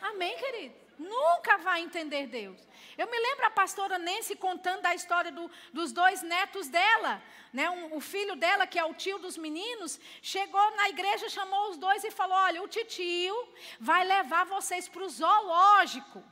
Amém, 0.00 0.36
querido? 0.36 0.74
Nunca 0.98 1.58
vai 1.58 1.80
entender 1.82 2.26
Deus. 2.26 2.60
Eu 2.96 3.08
me 3.08 3.16
lembro 3.16 3.46
a 3.46 3.50
pastora 3.50 3.98
Nancy 3.98 4.34
contando 4.34 4.82
da 4.82 4.94
história 4.94 5.30
do, 5.30 5.48
dos 5.72 5.92
dois 5.92 6.22
netos 6.22 6.68
dela. 6.68 7.22
Né? 7.52 7.70
Um, 7.70 7.94
o 7.96 8.00
filho 8.00 8.34
dela, 8.34 8.66
que 8.66 8.78
é 8.78 8.84
o 8.84 8.92
tio 8.92 9.18
dos 9.18 9.38
meninos, 9.38 10.00
chegou 10.20 10.70
na 10.72 10.88
igreja, 10.88 11.28
chamou 11.28 11.70
os 11.70 11.76
dois 11.76 12.02
e 12.02 12.10
falou: 12.10 12.36
Olha, 12.36 12.62
o 12.62 12.68
titio 12.68 13.48
vai 13.78 14.04
levar 14.04 14.44
vocês 14.46 14.88
para 14.88 15.04
o 15.04 15.08
zoológico. 15.08 16.24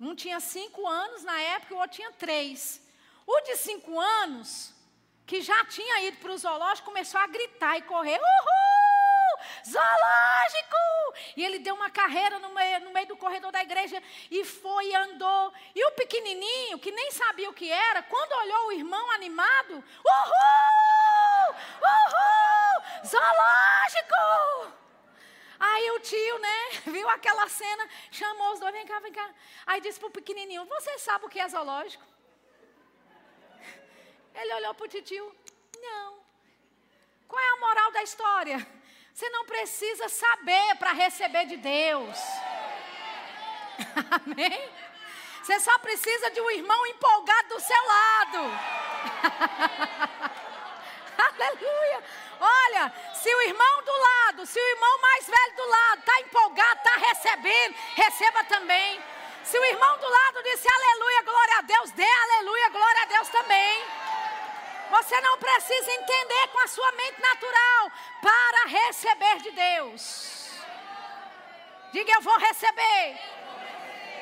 Um 0.00 0.14
tinha 0.14 0.38
cinco 0.38 0.86
anos 0.86 1.24
na 1.24 1.40
época, 1.40 1.74
o 1.74 1.78
outro 1.78 1.96
tinha 1.96 2.12
três. 2.12 2.80
O 3.26 3.40
de 3.40 3.56
cinco 3.56 3.98
anos, 3.98 4.72
que 5.26 5.40
já 5.40 5.64
tinha 5.64 6.02
ido 6.02 6.18
para 6.18 6.32
o 6.32 6.38
zoológico, 6.38 6.86
começou 6.86 7.20
a 7.20 7.26
gritar 7.26 7.76
e 7.76 7.82
correr: 7.82 8.16
Uhul! 8.16 9.44
Zoológico! 9.66 10.76
E 11.36 11.44
ele 11.44 11.58
deu 11.58 11.74
uma 11.74 11.90
carreira 11.90 12.38
no 12.38 12.50
meio, 12.50 12.80
no 12.80 12.90
meio 12.92 13.08
do 13.08 13.16
corredor 13.16 13.50
da 13.50 13.60
igreja 13.60 14.00
e 14.30 14.44
foi 14.44 14.86
e 14.86 14.94
andou. 14.94 15.52
E 15.74 15.84
o 15.84 15.92
pequenininho, 15.92 16.78
que 16.78 16.92
nem 16.92 17.10
sabia 17.10 17.50
o 17.50 17.54
que 17.54 17.70
era, 17.70 18.00
quando 18.02 18.32
olhou 18.40 18.68
o 18.68 18.72
irmão 18.72 19.10
animado: 19.10 19.72
Uhul! 19.74 21.54
Uhul! 21.82 23.04
Zoológico! 23.04 24.78
Aí 25.58 25.90
o 25.92 26.00
tio, 26.00 26.38
né, 26.38 26.70
viu 26.86 27.08
aquela 27.08 27.48
cena, 27.48 27.88
chamou 28.10 28.52
os 28.52 28.60
dois, 28.60 28.72
vem 28.72 28.86
cá, 28.86 29.00
vem 29.00 29.12
cá. 29.12 29.28
Aí 29.66 29.80
disse 29.80 29.98
pro 29.98 30.10
pequenininho, 30.10 30.64
você 30.66 30.98
sabe 30.98 31.24
o 31.24 31.28
que 31.28 31.40
é 31.40 31.48
zoológico? 31.48 32.04
Ele 34.34 34.54
olhou 34.54 34.74
pro 34.74 34.88
tio, 34.88 35.34
não. 35.80 36.18
Qual 37.26 37.42
é 37.42 37.48
a 37.50 37.60
moral 37.60 37.92
da 37.92 38.02
história? 38.02 38.66
Você 39.12 39.28
não 39.30 39.44
precisa 39.44 40.08
saber 40.08 40.76
para 40.78 40.92
receber 40.92 41.44
de 41.46 41.56
Deus. 41.56 42.16
Amém? 44.24 44.70
Você 45.42 45.58
só 45.60 45.76
precisa 45.78 46.30
de 46.30 46.40
um 46.40 46.50
irmão 46.50 46.86
empolgado 46.86 47.48
do 47.48 47.60
seu 47.60 47.86
lado. 47.86 48.38
Aleluia. 51.18 52.04
Olha, 52.40 52.92
se 53.14 53.28
o 53.34 53.42
irmão 53.42 53.82
do 53.82 53.92
lado, 53.92 54.46
se 54.46 54.58
o 54.58 54.68
irmão 54.70 55.00
mais 55.00 55.26
velho 55.26 55.56
do 55.56 55.66
lado 55.66 56.00
está 56.00 56.20
empolgado, 56.20 56.78
está 56.78 56.96
recebendo, 56.96 57.74
receba 57.94 58.44
também. 58.44 59.02
Se 59.44 59.58
o 59.58 59.64
irmão 59.64 59.98
do 59.98 60.08
lado 60.08 60.42
disse 60.42 60.68
aleluia, 60.68 61.22
glória 61.22 61.58
a 61.58 61.62
Deus, 61.62 61.90
dê 61.92 62.04
aleluia, 62.04 62.68
glória 62.70 63.02
a 63.02 63.06
Deus 63.06 63.28
também. 63.28 63.84
Você 64.90 65.20
não 65.20 65.38
precisa 65.38 65.92
entender 65.92 66.48
com 66.48 66.60
a 66.60 66.68
sua 66.68 66.92
mente 66.92 67.20
natural 67.20 67.92
para 68.22 68.66
receber 68.66 69.36
de 69.38 69.50
Deus. 69.50 70.50
Diga 71.92 72.12
eu 72.12 72.20
vou 72.22 72.38
receber. 72.38 73.20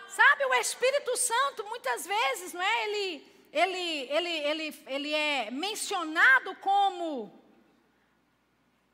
Sabe, 0.07 0.45
o 0.45 0.53
Espírito 0.55 1.15
Santo, 1.15 1.63
muitas 1.65 2.05
vezes, 2.05 2.53
não 2.53 2.61
é? 2.61 2.83
Ele, 2.85 3.47
ele, 3.51 3.87
ele, 4.17 4.29
ele, 4.29 4.83
ele 4.87 5.13
é 5.13 5.51
mencionado 5.51 6.55
como 6.55 7.31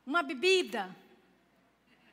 uma 0.06 0.22
bebida. 0.22 0.94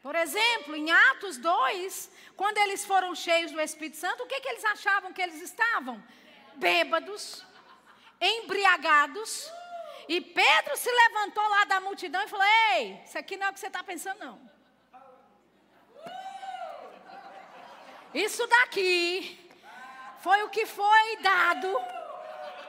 Por 0.01 0.15
exemplo, 0.15 0.75
em 0.75 0.91
Atos 0.91 1.37
2, 1.37 2.11
quando 2.35 2.57
eles 2.59 2.85
foram 2.85 3.13
cheios 3.15 3.51
do 3.51 3.59
Espírito 3.59 3.97
Santo, 3.97 4.23
o 4.23 4.27
que, 4.27 4.39
que 4.39 4.49
eles 4.49 4.65
achavam 4.65 5.13
que 5.13 5.21
eles 5.21 5.41
estavam? 5.41 6.01
Bêbados, 6.55 7.43
embriagados 8.21 9.51
e 10.07 10.21
Pedro 10.21 10.77
se 10.77 10.89
levantou 10.91 11.47
lá 11.49 11.65
da 11.65 11.79
multidão 11.79 12.23
e 12.23 12.27
falou: 12.27 12.45
Ei, 12.73 13.01
isso 13.03 13.17
aqui 13.17 13.35
não 13.37 13.47
é 13.47 13.49
o 13.49 13.53
que 13.53 13.59
você 13.59 13.67
está 13.67 13.83
pensando, 13.83 14.19
não. 14.19 14.54
Isso 18.13 18.45
daqui 18.47 19.51
foi 20.19 20.43
o 20.43 20.49
que 20.49 20.65
foi 20.65 21.17
dado, 21.17 21.77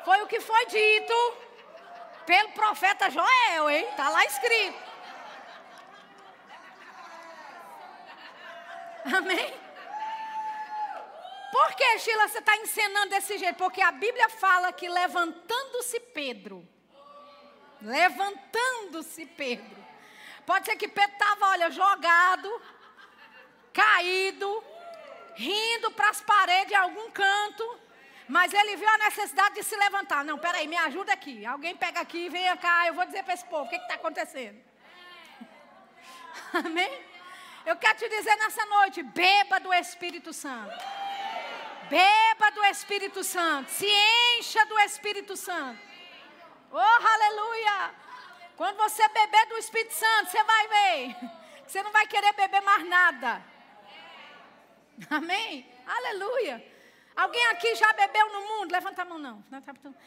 foi 0.04 0.22
o 0.22 0.26
que 0.26 0.40
foi 0.40 0.66
dito 0.66 1.36
pelo 2.26 2.50
profeta 2.50 3.08
Joel, 3.10 3.70
hein? 3.70 3.86
Está 3.90 4.08
lá 4.08 4.24
escrito. 4.24 4.78
Amém? 9.16 9.54
Por 11.52 11.74
que, 11.74 11.98
Sheila, 12.00 12.28
você 12.28 12.38
está 12.38 12.56
encenando 12.56 13.10
desse 13.10 13.38
jeito? 13.38 13.56
Porque 13.56 13.80
a 13.80 13.92
Bíblia 13.92 14.28
fala 14.28 14.72
que 14.72 14.88
levantando-se 14.88 16.00
Pedro, 16.00 16.66
Levantando-se 17.80 19.26
Pedro. 19.26 19.76
Pode 20.44 20.66
ser 20.66 20.76
que 20.76 20.88
Pedro 20.88 21.12
estava, 21.12 21.46
olha, 21.50 21.70
jogado, 21.70 22.62
caído, 23.72 24.64
rindo 25.36 25.90
para 25.92 26.10
as 26.10 26.20
paredes 26.20 26.68
de 26.68 26.74
algum 26.74 27.10
canto. 27.10 27.80
Mas 28.28 28.52
ele 28.52 28.76
viu 28.76 28.88
a 28.88 28.98
necessidade 28.98 29.54
de 29.54 29.62
se 29.62 29.76
levantar. 29.76 30.24
Não, 30.24 30.36
peraí, 30.38 30.66
me 30.66 30.76
ajuda 30.76 31.12
aqui. 31.12 31.46
Alguém 31.46 31.76
pega 31.76 32.00
aqui, 32.00 32.28
venha 32.28 32.56
cá, 32.56 32.86
eu 32.88 32.94
vou 32.94 33.06
dizer 33.06 33.22
para 33.22 33.34
esse 33.34 33.44
povo 33.44 33.66
o 33.66 33.68
que 33.68 33.76
está 33.76 33.94
acontecendo. 33.94 34.58
Amém? 36.52 37.04
Eu 37.64 37.76
quero 37.76 37.98
te 37.98 38.08
dizer 38.08 38.36
nessa 38.36 38.64
noite: 38.66 39.02
beba 39.02 39.60
do 39.60 39.72
Espírito 39.72 40.32
Santo. 40.32 40.74
Beba 41.88 42.50
do 42.50 42.64
Espírito 42.64 43.22
Santo. 43.22 43.70
Se 43.70 43.86
encha 44.38 44.64
do 44.66 44.78
Espírito 44.80 45.36
Santo. 45.36 45.80
Oh, 46.72 46.78
aleluia! 46.78 47.94
Quando 48.56 48.76
você 48.76 49.06
beber 49.08 49.46
do 49.46 49.56
Espírito 49.58 49.94
Santo, 49.94 50.30
você 50.30 50.42
vai 50.42 50.68
ver. 50.68 51.16
Você 51.66 51.82
não 51.82 51.90
vai 51.90 52.06
querer 52.06 52.32
beber 52.34 52.60
mais 52.62 52.88
nada. 52.88 53.42
Amém? 55.10 55.66
Aleluia. 55.86 56.64
Alguém 57.14 57.46
aqui 57.46 57.74
já 57.74 57.92
bebeu 57.92 58.32
no 58.32 58.40
mundo? 58.48 58.72
Levanta 58.72 59.02
a 59.02 59.04
mão, 59.04 59.18
não. 59.18 59.42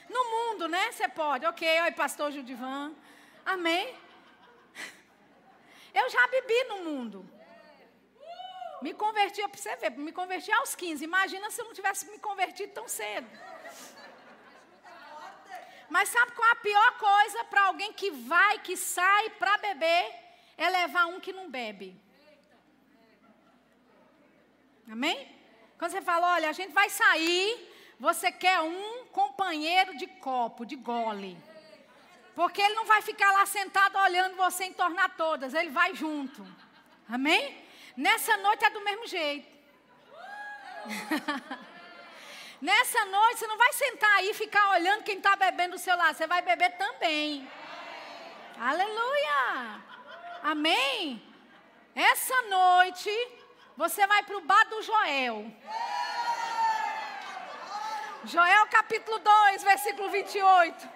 No 0.10 0.24
mundo, 0.26 0.68
né? 0.68 0.92
Você 0.92 1.08
pode. 1.08 1.46
Ok, 1.46 1.82
oi, 1.82 1.92
pastor 1.92 2.32
Judivan. 2.32 2.94
Amém? 3.46 3.96
Eu 5.94 6.10
já 6.10 6.28
bebi 6.28 6.64
no 6.66 6.84
mundo. 6.84 7.28
Me 8.82 8.94
converti, 8.94 9.42
para 9.42 9.60
você 9.60 9.76
ver, 9.76 9.92
me 9.92 10.12
converti 10.12 10.52
aos 10.52 10.74
15. 10.74 11.04
Imagina 11.04 11.52
se 11.52 11.60
eu 11.60 11.66
não 11.66 11.74
tivesse 11.74 12.10
me 12.10 12.18
convertido 12.18 12.72
tão 12.72 12.88
cedo. 12.88 13.28
Mas 15.90 16.08
sabe 16.08 16.32
qual 16.32 16.48
é 16.48 16.52
a 16.52 16.56
pior 16.56 16.98
coisa 16.98 17.44
para 17.46 17.64
alguém 17.64 17.92
que 17.92 18.10
vai, 18.12 18.60
que 18.60 18.78
sai 18.78 19.32
para 19.32 19.58
beber? 19.58 20.16
É 20.56 20.70
levar 20.70 21.08
um 21.08 21.20
que 21.20 21.34
não 21.34 21.50
bebe. 21.50 22.00
Amém? 24.92 25.28
Quando 25.78 25.92
você 25.92 26.02
fala, 26.02 26.34
olha, 26.34 26.50
a 26.50 26.52
gente 26.52 26.74
vai 26.74 26.90
sair, 26.90 27.72
você 28.00 28.32
quer 28.32 28.60
um 28.62 29.06
companheiro 29.12 29.96
de 29.96 30.08
copo, 30.08 30.66
de 30.66 30.76
gole. 30.76 31.38
Porque 32.34 32.62
ele 32.62 32.74
não 32.74 32.86
vai 32.86 33.02
ficar 33.02 33.32
lá 33.34 33.46
sentado 33.46 33.98
olhando 33.98 34.36
você 34.36 34.66
entornar 34.66 35.16
todas, 35.16 35.54
ele 35.54 35.70
vai 35.70 35.94
junto. 35.94 36.46
Amém? 37.08 37.64
Nessa 37.96 38.36
noite 38.38 38.66
é 38.66 38.70
do 38.72 38.82
mesmo 38.82 39.06
jeito. 39.06 39.48
Nessa 42.60 43.06
noite 43.06 43.40
você 43.40 43.48
não 43.48 43.58
vai 43.58 43.72
sentar 43.74 44.16
aí 44.16 44.32
e 44.32 44.34
ficar 44.34 44.72
olhando 44.72 45.04
quem 45.04 45.18
está 45.18 45.36
bebendo 45.36 45.76
do 45.76 45.80
seu 45.80 45.96
lado, 45.96 46.18
você 46.18 46.26
vai 46.26 46.42
beber 46.42 46.72
também. 46.78 47.48
Aleluia! 48.58 49.82
Amém? 50.44 51.22
Essa 51.96 52.42
noite 52.44 53.10
você 53.80 54.06
vai 54.06 54.22
para 54.24 54.36
o 54.36 54.42
bar 54.42 54.66
do 54.68 54.82
Joel. 54.82 55.46
Joel 58.26 58.68
capítulo 58.68 59.18
2, 59.20 59.64
versículo 59.64 60.10
28. 60.10 60.90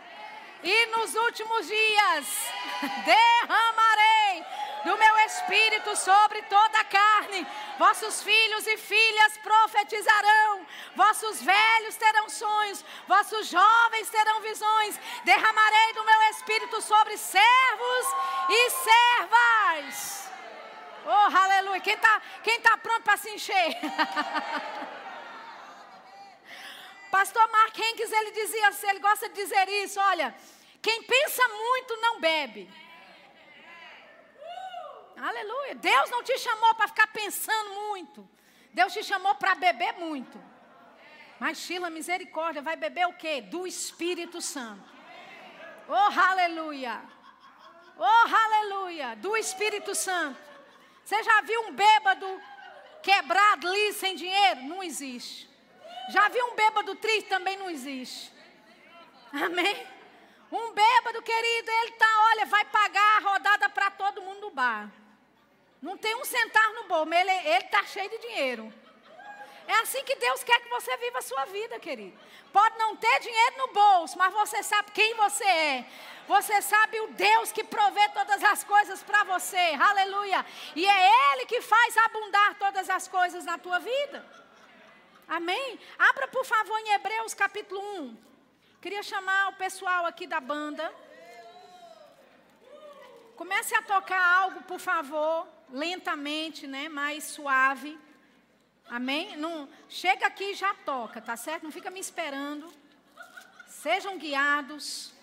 E 0.61 0.85
nos 0.87 1.15
últimos 1.15 1.65
dias 1.65 2.27
derramarei 3.05 4.45
do 4.83 4.97
meu 4.97 5.17
espírito 5.19 5.95
sobre 5.95 6.41
toda 6.41 6.77
a 6.81 6.83
carne. 6.83 7.47
Vossos 7.79 8.21
filhos 8.21 8.67
e 8.67 8.75
filhas 8.75 9.37
profetizarão, 9.37 10.67
vossos 10.93 11.41
velhos 11.41 11.95
terão 11.95 12.27
sonhos, 12.27 12.83
vossos 13.07 13.47
jovens 13.47 14.09
terão 14.09 14.41
visões. 14.41 14.99
Derramarei 15.23 15.93
do 15.93 16.03
meu 16.03 16.21
espírito 16.31 16.81
sobre 16.81 17.17
servos 17.17 18.05
e 18.49 18.69
servas. 18.71 20.32
Oh, 21.05 21.37
aleluia. 21.37 21.79
Quem 21.81 21.93
está 21.95 22.21
quem 22.43 22.61
tá 22.61 22.77
pronto 22.77 23.03
para 23.03 23.17
se 23.17 23.29
encher? 23.29 23.75
Pastor 27.11 27.47
Mark 27.51 27.77
Henkes, 27.77 28.11
ele 28.11 28.31
dizia 28.31 28.67
assim, 28.69 28.87
ele 28.89 28.99
gosta 28.99 29.29
de 29.29 29.35
dizer 29.35 29.69
isso, 29.69 29.99
olha, 29.99 30.33
quem 30.81 31.03
pensa 31.03 31.47
muito 31.47 31.95
não 31.97 32.19
bebe. 32.19 32.67
Aleluia. 35.15 35.75
Deus 35.75 36.09
não 36.09 36.23
te 36.23 36.37
chamou 36.39 36.73
para 36.75 36.87
ficar 36.87 37.07
pensando 37.07 37.75
muito. 37.75 38.27
Deus 38.73 38.91
te 38.91 39.03
chamou 39.03 39.35
para 39.35 39.53
beber 39.55 39.93
muito. 39.93 40.37
Mas 41.39 41.59
Sheila, 41.59 41.89
misericórdia, 41.89 42.61
vai 42.61 42.75
beber 42.75 43.07
o 43.07 43.13
quê? 43.13 43.41
Do 43.41 43.67
Espírito 43.67 44.41
Santo. 44.41 44.89
Oh, 45.87 46.19
aleluia. 46.19 47.01
Oh, 47.97 48.35
aleluia. 48.35 49.15
Do 49.17 49.37
Espírito 49.37 49.93
Santo. 49.93 50.52
Você 51.03 51.21
já 51.23 51.41
viu 51.41 51.61
um 51.67 51.73
bêbado 51.73 52.41
quebrado 53.01 53.67
ali 53.67 53.93
sem 53.93 54.15
dinheiro? 54.15 54.61
Não 54.63 54.81
existe. 54.81 55.49
Já 56.09 56.29
viu 56.29 56.45
um 56.47 56.55
bêbado 56.55 56.95
triste? 56.95 57.29
Também 57.29 57.57
não 57.57 57.69
existe. 57.69 58.31
Amém? 59.31 59.87
Um 60.51 60.71
bêbado, 60.71 61.21
querido, 61.21 61.71
ele 61.71 61.91
tá, 61.93 62.23
olha, 62.31 62.45
vai 62.45 62.63
pagar 62.65 63.17
a 63.17 63.29
rodada 63.31 63.69
para 63.69 63.89
todo 63.89 64.21
mundo 64.21 64.41
do 64.41 64.51
bar. 64.51 64.91
Não 65.81 65.97
tem 65.97 66.15
um 66.15 66.23
centavo 66.23 66.73
no 66.75 66.83
bolso, 66.83 67.13
ele 67.13 67.31
está 67.57 67.83
cheio 67.85 68.09
de 68.09 68.19
dinheiro. 68.19 68.73
É 69.67 69.73
assim 69.79 70.03
que 70.03 70.15
Deus 70.15 70.43
quer 70.43 70.61
que 70.61 70.69
você 70.69 70.95
viva 70.97 71.19
a 71.19 71.21
sua 71.21 71.45
vida, 71.45 71.79
querido. 71.79 72.17
Pode 72.51 72.77
não 72.77 72.95
ter 72.95 73.19
dinheiro 73.19 73.57
no 73.57 73.67
bolso, 73.69 74.17
mas 74.17 74.31
você 74.33 74.61
sabe 74.61 74.91
quem 74.91 75.15
você 75.15 75.43
é. 75.43 75.85
Você 76.27 76.61
sabe 76.61 76.99
o 77.01 77.07
Deus 77.07 77.51
que 77.51 77.63
provê 77.63 78.07
todas 78.09 78.43
as 78.43 78.63
coisas 78.63 79.03
para 79.03 79.23
você. 79.23 79.77
Aleluia. 79.79 80.45
E 80.75 80.85
é 80.85 81.33
Ele 81.33 81.45
que 81.45 81.61
faz 81.61 81.97
abundar 81.97 82.55
todas 82.55 82.89
as 82.89 83.07
coisas 83.07 83.43
na 83.43 83.57
tua 83.57 83.79
vida. 83.79 84.25
Amém? 85.27 85.79
Abra, 85.97 86.27
por 86.27 86.45
favor, 86.45 86.77
em 86.79 86.93
Hebreus 86.93 87.33
capítulo 87.33 87.81
1. 88.01 88.17
Queria 88.81 89.03
chamar 89.03 89.49
o 89.49 89.53
pessoal 89.53 90.05
aqui 90.05 90.27
da 90.27 90.39
banda. 90.39 90.93
Comece 93.35 93.75
a 93.75 93.81
tocar 93.81 94.21
algo, 94.41 94.61
por 94.63 94.79
favor, 94.79 95.47
lentamente, 95.71 96.67
né? 96.67 96.87
Mais 96.87 97.23
suave. 97.23 97.97
Amém? 98.89 99.35
Não, 99.37 99.67
chega 99.89 100.27
aqui 100.27 100.51
e 100.51 100.53
já 100.53 100.73
toca, 100.85 101.21
tá 101.21 101.35
certo? 101.35 101.63
Não 101.63 101.71
fica 101.71 101.89
me 101.89 101.99
esperando. 101.99 102.71
Sejam 103.67 104.17
guiados. 104.17 105.13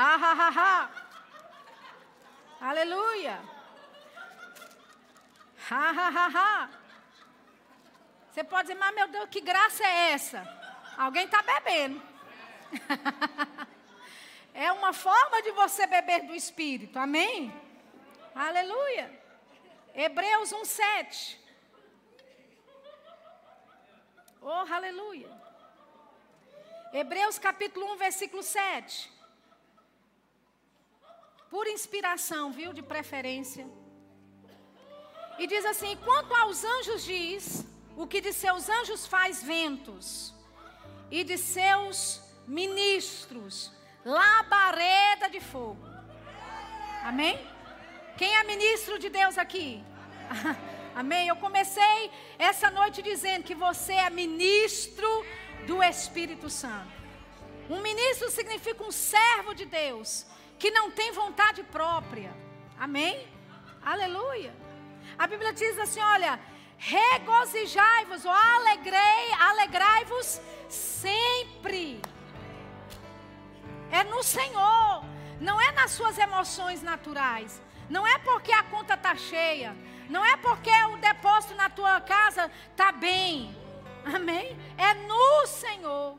Ha, 0.00 0.14
ha, 0.14 0.32
ha, 0.32 0.48
ha. 0.58 0.90
Aleluia. 2.60 3.40
Ha, 5.68 5.90
ha, 5.90 6.08
ha, 6.08 6.28
ha. 6.34 6.70
Você 8.30 8.44
pode 8.44 8.68
dizer, 8.68 8.78
mas 8.78 8.94
meu 8.94 9.08
Deus, 9.08 9.28
que 9.28 9.40
graça 9.40 9.84
é 9.84 10.12
essa? 10.12 10.40
Alguém 10.96 11.24
está 11.24 11.42
bebendo. 11.42 12.00
é 14.54 14.70
uma 14.70 14.92
forma 14.92 15.42
de 15.42 15.50
você 15.50 15.84
beber 15.88 16.22
do 16.28 16.32
Espírito, 16.32 16.96
amém? 16.96 17.52
Aleluia. 18.36 19.20
Hebreus 19.92 20.52
1,7. 20.52 21.36
Oh, 24.40 24.64
aleluia. 24.72 25.28
Hebreus 26.92 27.36
capítulo 27.36 27.94
1, 27.94 27.96
versículo 27.96 28.44
7. 28.44 29.17
Por 31.50 31.66
inspiração, 31.66 32.52
viu? 32.52 32.72
De 32.72 32.82
preferência. 32.82 33.66
E 35.38 35.46
diz 35.46 35.64
assim: 35.64 35.96
quanto 36.04 36.34
aos 36.34 36.64
anjos, 36.64 37.04
diz 37.04 37.64
o 37.96 38.06
que 38.06 38.20
de 38.20 38.32
seus 38.32 38.68
anjos 38.68 39.06
faz 39.06 39.42
ventos, 39.42 40.34
e 41.10 41.24
de 41.24 41.38
seus 41.38 42.20
ministros 42.46 43.72
labareda 44.04 45.28
de 45.28 45.40
fogo. 45.40 45.84
Amém? 47.02 47.38
Quem 48.16 48.34
é 48.36 48.42
ministro 48.44 48.98
de 48.98 49.08
Deus 49.08 49.38
aqui? 49.38 49.82
Amém? 50.94 51.28
Eu 51.28 51.36
comecei 51.36 52.10
essa 52.38 52.70
noite 52.70 53.00
dizendo 53.00 53.44
que 53.44 53.54
você 53.54 53.92
é 53.92 54.10
ministro 54.10 55.08
do 55.66 55.82
Espírito 55.82 56.50
Santo. 56.50 56.98
Um 57.70 57.80
ministro 57.80 58.30
significa 58.30 58.82
um 58.82 58.90
servo 58.90 59.54
de 59.54 59.64
Deus 59.64 60.26
que 60.58 60.70
não 60.70 60.90
tem 60.90 61.12
vontade 61.12 61.62
própria. 61.62 62.34
Amém? 62.78 63.26
Aleluia. 63.84 64.54
A 65.18 65.26
Bíblia 65.26 65.52
diz 65.52 65.78
assim: 65.78 66.00
olha, 66.00 66.38
regozijai-vos 66.76 68.24
ou 68.24 68.30
alegrei, 68.30 69.32
alegrai-vos 69.38 70.40
sempre. 70.68 72.00
É 73.90 74.04
no 74.04 74.22
Senhor, 74.22 75.04
não 75.40 75.60
é 75.60 75.72
nas 75.72 75.92
suas 75.92 76.18
emoções 76.18 76.82
naturais. 76.82 77.62
Não 77.88 78.06
é 78.06 78.18
porque 78.18 78.52
a 78.52 78.62
conta 78.64 78.94
está 78.94 79.16
cheia, 79.16 79.74
não 80.10 80.22
é 80.24 80.36
porque 80.36 80.70
o 80.92 80.98
depósito 80.98 81.54
na 81.54 81.70
tua 81.70 82.00
casa 82.00 82.50
está 82.70 82.92
bem. 82.92 83.56
Amém? 84.04 84.56
É 84.76 84.94
no 84.94 85.46
Senhor. 85.46 86.18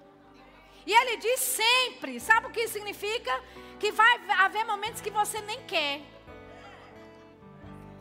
E 0.89 0.91
ele 0.91 1.17
diz 1.17 1.39
sempre. 1.41 2.19
Sabe 2.19 2.47
o 2.47 2.49
que 2.49 2.67
significa? 2.67 3.33
Que 3.79 3.91
vai 3.91 4.13
haver 4.39 4.65
momentos 4.65 5.01
que 5.01 5.11
você 5.11 5.39
nem 5.39 5.61
quer. 5.65 6.01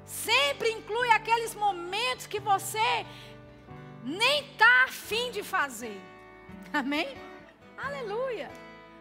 Sempre 0.06 0.70
inclui 0.70 1.10
aqueles 1.10 1.54
momentos 1.54 2.26
que 2.26 2.40
você 2.40 3.04
nem 4.02 4.40
está 4.40 4.84
afim 4.84 5.30
de 5.30 5.42
fazer. 5.42 6.00
Amém? 6.72 7.14
Aleluia. 7.76 8.50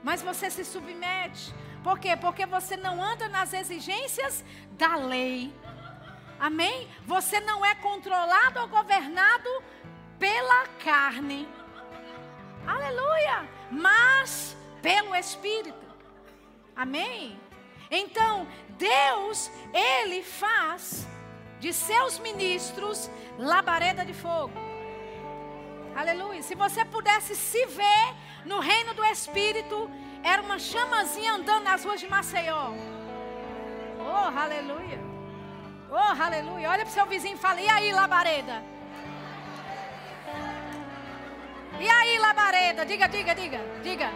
Mas 0.03 0.21
você 0.21 0.51
se 0.51 0.65
submete. 0.65 1.55
Por 1.81 1.97
quê? 1.97 2.17
Porque 2.17 2.45
você 2.45 2.75
não 2.75 3.01
anda 3.01 3.29
nas 3.29 3.53
exigências 3.53 4.43
da 4.71 4.97
lei. 4.97 5.53
Amém? 6.37 6.89
Você 7.05 7.39
não 7.39 7.65
é 7.65 7.73
controlado 7.75 8.59
ou 8.59 8.67
governado 8.67 9.49
pela 10.19 10.67
carne. 10.83 11.47
Aleluia. 12.67 13.56
Mas 13.71 14.55
pelo 14.81 15.15
Espírito. 15.15 15.85
Amém? 16.75 17.39
Então, 17.89 18.47
Deus, 18.69 19.49
Ele 19.73 20.21
faz 20.23 21.07
de 21.59 21.73
seus 21.73 22.19
ministros 22.19 23.09
labareda 23.37 24.05
de 24.05 24.13
fogo. 24.13 24.53
Aleluia. 25.95 26.43
Se 26.43 26.53
você 26.53 26.85
pudesse 26.85 27.35
se 27.35 27.65
ver 27.65 28.15
no 28.45 28.59
reino 28.59 28.93
do 28.93 29.03
Espírito, 29.03 29.89
era 30.23 30.41
uma 30.41 30.59
chamazinha 30.59 31.33
andando 31.33 31.63
nas 31.63 31.83
ruas 31.83 31.99
de 31.99 32.07
Maceió. 32.07 32.71
Oh, 33.99 34.39
aleluia. 34.39 34.99
Oh, 35.89 36.23
aleluia. 36.23 36.69
Olha 36.69 36.85
para 36.85 36.91
o 36.91 36.93
seu 36.93 37.05
vizinho 37.05 37.35
e 37.35 37.39
fala: 37.39 37.59
E 37.61 37.67
aí, 37.67 37.91
labareda? 37.91 38.63
E 41.79 41.89
aí, 41.89 42.17
labareda? 42.17 42.85
Diga, 42.85 43.07
diga, 43.07 43.35
diga, 43.35 43.59
diga. 43.83 44.11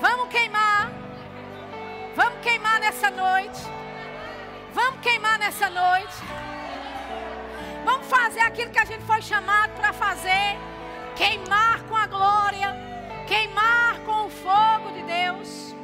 Vamos 0.00 0.28
queimar. 0.28 0.90
Vamos 2.14 2.40
queimar 2.40 2.78
nessa 2.80 3.10
noite. 3.10 3.60
Vamos 4.72 5.00
queimar 5.00 5.38
nessa 5.38 5.68
noite. 5.68 6.16
Vamos 7.84 8.06
fazer 8.06 8.40
aquilo 8.40 8.70
que 8.70 8.78
a 8.78 8.84
gente 8.84 9.04
foi 9.04 9.20
chamado 9.20 9.72
para 9.74 9.92
fazer. 9.92 10.58
Queimar 11.16 11.82
com 11.84 11.96
a 11.96 12.06
glória. 12.06 12.68
Queimar 13.26 13.98
com 14.06 14.26
o 14.26 14.30
fogo 14.30 14.92
de 14.92 15.02
Deus. 15.02 15.74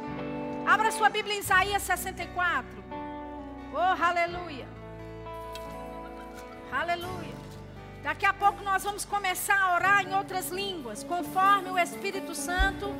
Abra 0.65 0.91
sua 0.91 1.09
Bíblia 1.09 1.35
em 1.35 1.39
Isaías 1.39 1.83
64. 1.83 2.83
Oh, 3.73 4.03
aleluia. 4.03 4.67
Aleluia. 6.71 7.36
Daqui 8.07 8.25
a 8.25 8.31
pouco 8.31 8.63
nós 8.63 8.85
vamos 8.85 9.03
começar 9.03 9.59
a 9.59 9.75
orar 9.75 10.01
em 10.01 10.15
outras 10.15 10.47
línguas, 10.47 11.03
conforme 11.03 11.69
o 11.71 11.77
Espírito 11.77 12.33
Santo 12.33 12.95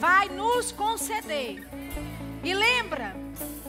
vai 0.00 0.28
nos 0.28 0.72
conceder. 0.72 1.64
E 2.42 2.52
lembra, 2.52 3.14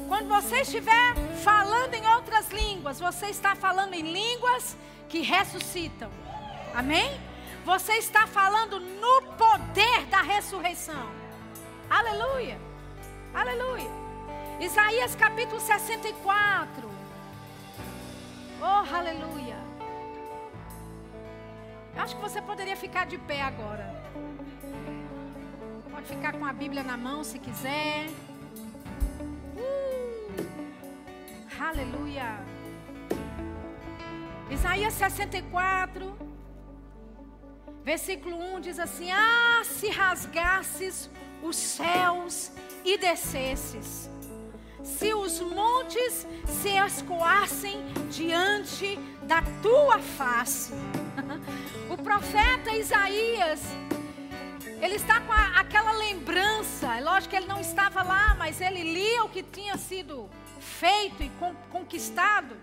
quando 0.07 0.27
você 0.27 0.61
estiver 0.61 1.13
falando 1.43 1.93
em 1.93 2.07
outras 2.15 2.49
línguas, 2.49 2.99
você 2.99 3.27
está 3.27 3.53
falando 3.55 3.93
em 3.93 4.01
línguas 4.01 4.75
que 5.07 5.21
ressuscitam. 5.21 6.09
Amém? 6.73 7.21
Você 7.63 7.93
está 7.93 8.25
falando 8.25 8.79
no 8.79 9.21
poder 9.33 10.07
da 10.07 10.23
ressurreição. 10.23 11.07
Aleluia. 11.87 12.59
Aleluia. 13.31 13.91
Isaías 14.59 15.13
capítulo 15.13 15.61
64. 15.61 16.89
Oh, 18.59 18.95
aleluia. 18.95 19.68
Acho 21.99 22.15
que 22.15 22.21
você 22.21 22.41
poderia 22.41 22.77
ficar 22.77 23.05
de 23.05 23.17
pé 23.17 23.41
agora. 23.41 23.85
Pode 25.91 26.07
ficar 26.07 26.31
com 26.31 26.45
a 26.45 26.53
Bíblia 26.53 26.81
na 26.81 26.95
mão 26.95 27.25
se 27.25 27.37
quiser. 27.37 28.07
Uh, 29.57 30.47
aleluia. 31.59 32.39
Isaías 34.49 34.93
64, 34.93 36.17
versículo 37.83 38.37
1 38.55 38.61
diz 38.61 38.79
assim: 38.79 39.11
Ah, 39.11 39.61
se 39.65 39.89
rasgasses 39.89 41.09
os 41.43 41.57
céus 41.57 42.49
e 42.85 42.97
descesses, 42.97 44.09
se 44.85 45.13
os 45.13 45.41
montes 45.41 46.25
se 46.45 46.69
escoassem 46.69 47.83
diante 48.09 48.97
da 49.23 49.41
tua 49.61 49.99
face. 49.99 50.73
profeta 52.01 52.75
Isaías, 52.75 53.61
ele 54.81 54.95
está 54.95 55.19
com 55.19 55.31
a, 55.31 55.59
aquela 55.59 55.91
lembrança, 55.93 56.95
é 56.95 57.01
lógico 57.01 57.31
que 57.31 57.35
ele 57.35 57.47
não 57.47 57.59
estava 57.59 58.01
lá, 58.01 58.35
mas 58.37 58.61
ele 58.61 58.83
lia 58.83 59.23
o 59.23 59.29
que 59.29 59.43
tinha 59.43 59.77
sido 59.77 60.29
feito 60.59 61.21
e 61.23 61.31
conquistado. 61.69 62.55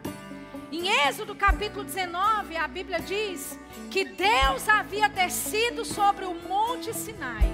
Em 0.72 0.88
Êxodo 1.06 1.34
capítulo 1.34 1.84
19, 1.84 2.56
a 2.56 2.66
Bíblia 2.66 2.98
diz 3.00 3.58
que 3.90 4.04
Deus 4.04 4.68
havia 4.68 5.08
descido 5.08 5.84
sobre 5.84 6.24
o 6.24 6.34
monte 6.34 6.92
Sinai. 6.94 7.50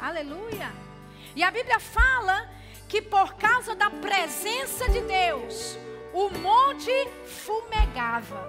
Aleluia. 0.00 0.70
E 1.34 1.42
a 1.42 1.50
Bíblia 1.50 1.78
fala 1.78 2.50
que 2.88 3.00
por 3.00 3.34
causa 3.34 3.74
da 3.74 3.90
presença 3.90 4.88
de 4.88 5.00
Deus, 5.00 5.78
o 6.12 6.30
monte 6.30 6.90
fumegava. 7.24 8.48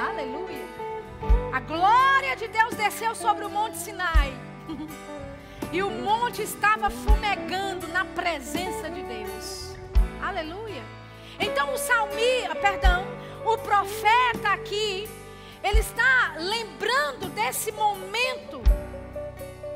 Aleluia. 0.00 0.77
A 1.52 1.60
glória 1.60 2.36
de 2.36 2.48
Deus 2.48 2.74
desceu 2.74 3.14
sobre 3.14 3.44
o 3.44 3.50
monte 3.50 3.78
Sinai. 3.78 4.32
e 5.72 5.82
o 5.82 5.90
monte 5.90 6.42
estava 6.42 6.90
fumegando 6.90 7.88
na 7.88 8.04
presença 8.04 8.88
de 8.88 9.02
Deus. 9.02 9.76
Aleluia. 10.22 10.82
Então 11.38 11.72
o 11.72 11.78
salmista, 11.78 12.54
perdão, 12.54 13.06
o 13.44 13.56
profeta 13.58 14.50
aqui, 14.52 15.08
ele 15.62 15.80
está 15.80 16.34
lembrando 16.38 17.28
desse 17.30 17.72
momento 17.72 18.60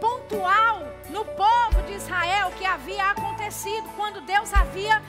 pontual 0.01 0.83
no 1.11 1.25
povo 1.25 1.83
de 1.87 1.95
Israel 1.95 2.53
que 2.59 2.65
havia 2.65 3.11
acontecido 3.11 3.89
quando 3.97 4.21
Deus 4.23 4.53
havia 4.53 5.03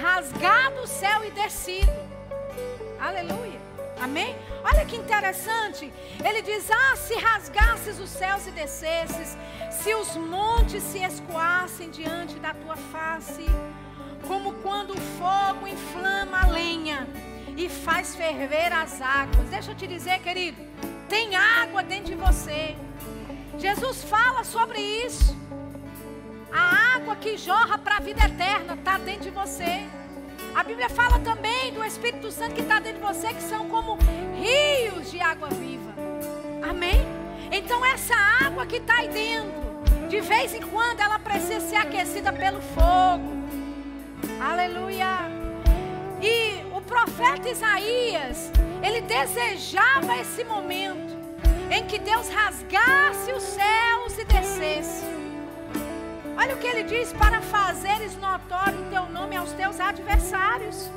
rasgado 0.00 0.82
o 0.82 0.86
céu 0.86 1.24
e 1.24 1.30
descido. 1.30 1.92
Aleluia. 3.00 3.65
Amém? 4.00 4.36
Olha 4.64 4.84
que 4.84 4.96
interessante. 4.96 5.92
Ele 6.24 6.42
diz: 6.42 6.70
Ah, 6.70 6.96
se 6.96 7.14
rasgasses 7.14 7.98
os 7.98 8.10
céus 8.10 8.46
e 8.46 8.50
descesses, 8.50 9.36
se 9.70 9.94
os 9.94 10.16
montes 10.16 10.82
se 10.82 10.98
escoassem 10.98 11.90
diante 11.90 12.38
da 12.38 12.52
tua 12.52 12.76
face, 12.76 13.46
como 14.26 14.52
quando 14.54 14.92
o 14.92 15.00
fogo 15.18 15.66
inflama 15.66 16.42
a 16.42 16.46
lenha 16.48 17.06
e 17.56 17.68
faz 17.68 18.14
ferver 18.14 18.72
as 18.72 19.00
águas. 19.00 19.48
Deixa 19.48 19.70
eu 19.70 19.74
te 19.74 19.86
dizer, 19.86 20.20
querido, 20.20 20.60
tem 21.08 21.34
água 21.36 21.82
dentro 21.82 22.06
de 22.06 22.14
você. 22.14 22.76
Jesus 23.58 24.04
fala 24.04 24.44
sobre 24.44 24.80
isso. 24.80 25.34
A 26.52 26.96
água 26.96 27.16
que 27.16 27.36
jorra 27.36 27.78
para 27.78 27.96
a 27.96 28.00
vida 28.00 28.24
eterna 28.24 28.74
está 28.74 28.98
dentro 28.98 29.22
de 29.22 29.30
você. 29.30 29.86
A 30.56 30.64
Bíblia 30.64 30.88
fala 30.88 31.18
também 31.18 31.70
do 31.70 31.84
Espírito 31.84 32.30
Santo 32.30 32.54
que 32.54 32.62
está 32.62 32.80
dentro 32.80 33.02
de 33.02 33.06
você, 33.06 33.28
que 33.28 33.42
são 33.42 33.68
como 33.68 33.98
rios 34.34 35.10
de 35.10 35.20
água 35.20 35.50
viva. 35.50 35.92
Amém? 36.66 36.98
Então, 37.52 37.84
essa 37.84 38.14
água 38.42 38.64
que 38.64 38.76
está 38.76 39.00
aí 39.00 39.08
dentro, 39.08 40.08
de 40.08 40.18
vez 40.22 40.54
em 40.54 40.62
quando 40.62 41.00
ela 41.00 41.18
precisa 41.18 41.60
ser 41.60 41.76
aquecida 41.76 42.32
pelo 42.32 42.62
fogo. 42.62 43.36
Aleluia. 44.40 45.28
E 46.22 46.64
o 46.74 46.80
profeta 46.80 47.50
Isaías, 47.50 48.50
ele 48.82 49.02
desejava 49.02 50.16
esse 50.16 50.42
momento 50.42 51.14
em 51.70 51.84
que 51.84 51.98
Deus 51.98 52.30
rasgasse 52.30 53.30
os 53.30 53.42
céus 53.42 54.18
e 54.18 54.24
descesse. 54.24 55.15
Olha 56.36 56.54
o 56.54 56.58
que 56.58 56.66
ele 56.66 56.82
diz: 56.82 57.12
para 57.12 57.40
fazeres 57.40 58.16
notório 58.16 58.80
o 58.80 58.90
teu 58.90 59.06
nome 59.06 59.36
aos 59.36 59.52
teus 59.52 59.80
adversários. 59.80 60.90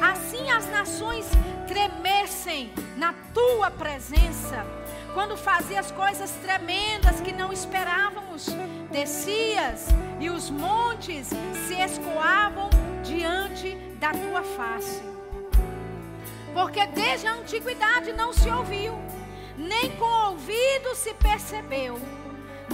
Assim 0.00 0.50
as 0.50 0.66
nações 0.70 1.26
tremessem 1.66 2.72
na 2.96 3.14
tua 3.32 3.70
presença. 3.70 4.64
Quando 5.12 5.36
fazias 5.36 5.90
coisas 5.92 6.30
tremendas 6.42 7.20
que 7.20 7.32
não 7.32 7.52
esperávamos, 7.52 8.48
descias 8.90 9.86
e 10.18 10.28
os 10.28 10.50
montes 10.50 11.28
se 11.68 11.74
escoavam 11.74 12.68
diante 13.04 13.76
da 14.00 14.10
tua 14.10 14.42
face. 14.42 15.02
Porque 16.52 16.84
desde 16.88 17.26
a 17.26 17.34
antiguidade 17.34 18.12
não 18.12 18.32
se 18.32 18.48
ouviu 18.50 18.98
nem 19.56 19.90
com 19.92 20.04
o 20.04 20.30
ouvido 20.30 20.94
se 20.94 21.14
percebeu, 21.14 21.98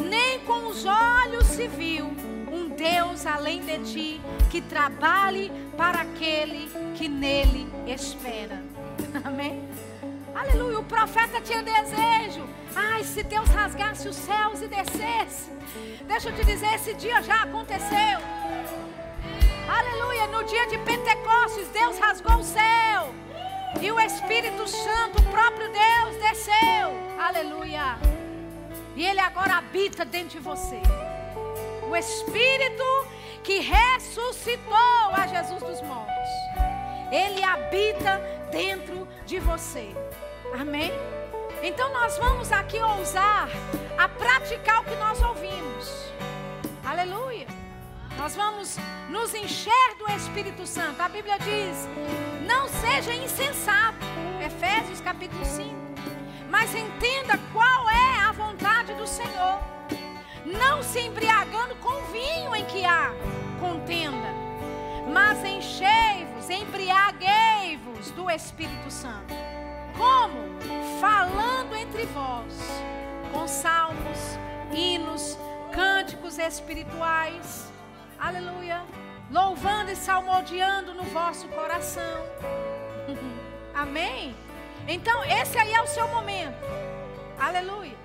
nem 0.00 0.40
com 0.40 0.68
os 0.68 0.84
olhos 0.84 1.46
se 1.46 1.68
viu 1.68 2.06
um 2.50 2.68
Deus 2.68 3.26
além 3.26 3.60
de 3.60 3.78
ti 3.80 4.20
que 4.50 4.60
trabalhe 4.60 5.50
para 5.76 6.00
aquele 6.00 6.70
que 6.96 7.08
nele 7.08 7.68
espera. 7.86 8.62
Amém? 9.24 9.68
Aleluia. 10.34 10.78
O 10.78 10.84
profeta 10.84 11.40
tinha 11.40 11.62
desejo. 11.62 12.48
Ai, 12.74 13.04
se 13.04 13.22
Deus 13.22 13.48
rasgasse 13.48 14.08
os 14.08 14.16
céus 14.16 14.62
e 14.62 14.68
descesse. 14.68 15.50
Deixa 16.06 16.28
eu 16.28 16.34
te 16.34 16.44
dizer, 16.44 16.74
esse 16.74 16.94
dia 16.94 17.22
já 17.22 17.42
aconteceu. 17.42 18.18
Aleluia. 19.68 20.26
No 20.28 20.44
dia 20.44 20.66
de 20.68 20.78
Pentecostes, 20.78 21.68
Deus 21.68 21.98
rasgou 21.98 22.36
o 22.36 22.44
céu. 22.44 23.14
E 23.80 23.90
o 23.90 24.00
Espírito 24.00 24.66
Santo, 24.66 25.20
o 25.20 25.30
próprio 25.30 25.70
Deus, 25.70 26.16
desceu. 26.16 26.90
Aleluia. 27.18 28.19
E 28.96 29.04
ele 29.04 29.20
agora 29.20 29.56
habita 29.56 30.04
dentro 30.04 30.30
de 30.30 30.38
você. 30.38 30.80
O 31.88 31.96
Espírito 31.96 32.84
que 33.42 33.60
ressuscitou 33.60 34.76
a 35.12 35.26
Jesus 35.26 35.62
dos 35.62 35.80
mortos. 35.82 36.30
Ele 37.10 37.42
habita 37.42 38.20
dentro 38.50 39.08
de 39.26 39.38
você. 39.38 39.90
Amém? 40.58 40.92
Então 41.62 41.92
nós 41.92 42.16
vamos 42.18 42.50
aqui 42.52 42.78
ousar 42.78 43.48
a 43.98 44.08
praticar 44.08 44.80
o 44.80 44.84
que 44.84 44.94
nós 44.96 45.20
ouvimos. 45.22 46.10
Aleluia. 46.84 47.46
Nós 48.16 48.34
vamos 48.34 48.76
nos 49.08 49.34
encher 49.34 49.94
do 49.98 50.10
Espírito 50.12 50.66
Santo. 50.66 51.00
A 51.00 51.08
Bíblia 51.08 51.38
diz: 51.38 51.88
não 52.46 52.68
seja 52.68 53.14
insensato. 53.14 53.98
Efésios 54.44 55.00
capítulo 55.00 55.44
5. 55.44 55.89
Mas 56.50 56.74
entenda 56.74 57.38
qual 57.52 57.88
é 57.88 58.20
a 58.20 58.32
vontade 58.32 58.92
do 58.94 59.06
Senhor. 59.06 59.60
Não 60.44 60.82
se 60.82 61.00
embriagando 61.00 61.76
com 61.76 62.02
vinho 62.12 62.54
em 62.54 62.64
que 62.64 62.84
há 62.84 63.12
contenda, 63.60 64.34
mas 65.12 65.44
enchei-vos, 65.44 66.48
embriaguei-vos 66.50 68.10
do 68.12 68.30
Espírito 68.30 68.90
Santo. 68.90 69.34
Como? 69.96 70.58
Falando 71.00 71.76
entre 71.76 72.06
vós, 72.06 72.58
com 73.32 73.46
salmos, 73.46 74.38
hinos, 74.72 75.38
cânticos 75.72 76.38
espirituais 76.38 77.70
Aleluia. 78.20 78.82
Louvando 79.30 79.90
e 79.90 79.96
salmodiando 79.96 80.92
no 80.92 81.04
vosso 81.04 81.48
coração. 81.48 82.22
Amém? 83.74 84.36
Então, 84.88 85.24
esse 85.24 85.58
aí 85.58 85.72
é 85.72 85.82
o 85.82 85.86
seu 85.86 86.08
momento. 86.08 86.56
Aleluia. 87.38 87.96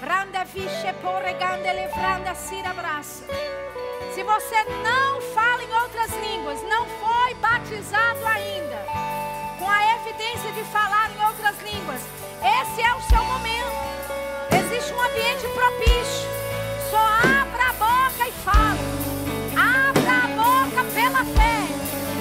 Branda 0.00 0.44
vixe 0.44 0.92
porreganda 1.02 1.72
levranda 1.72 2.34
sira. 2.34 2.68
Se 4.14 4.22
você 4.22 4.64
não 4.82 5.20
fala 5.32 5.62
em 5.62 5.72
outras 5.82 6.10
línguas, 6.20 6.60
não 6.64 6.84
foi 6.86 7.34
batizado 7.34 8.26
ainda, 8.26 8.84
com 9.58 9.68
a 9.68 9.96
evidência 9.96 10.50
de 10.52 10.64
falar 10.72 11.10
em 11.12 11.24
outras 11.24 11.56
línguas, 11.62 12.00
esse 12.62 12.82
é 12.82 12.94
o 12.94 13.02
seu 13.02 13.24
momento. 13.24 13.70
Existe 14.58 14.92
um 14.92 15.00
ambiente 15.00 15.46
propício. 15.48 16.28
Só 16.90 16.96
há 16.96 17.37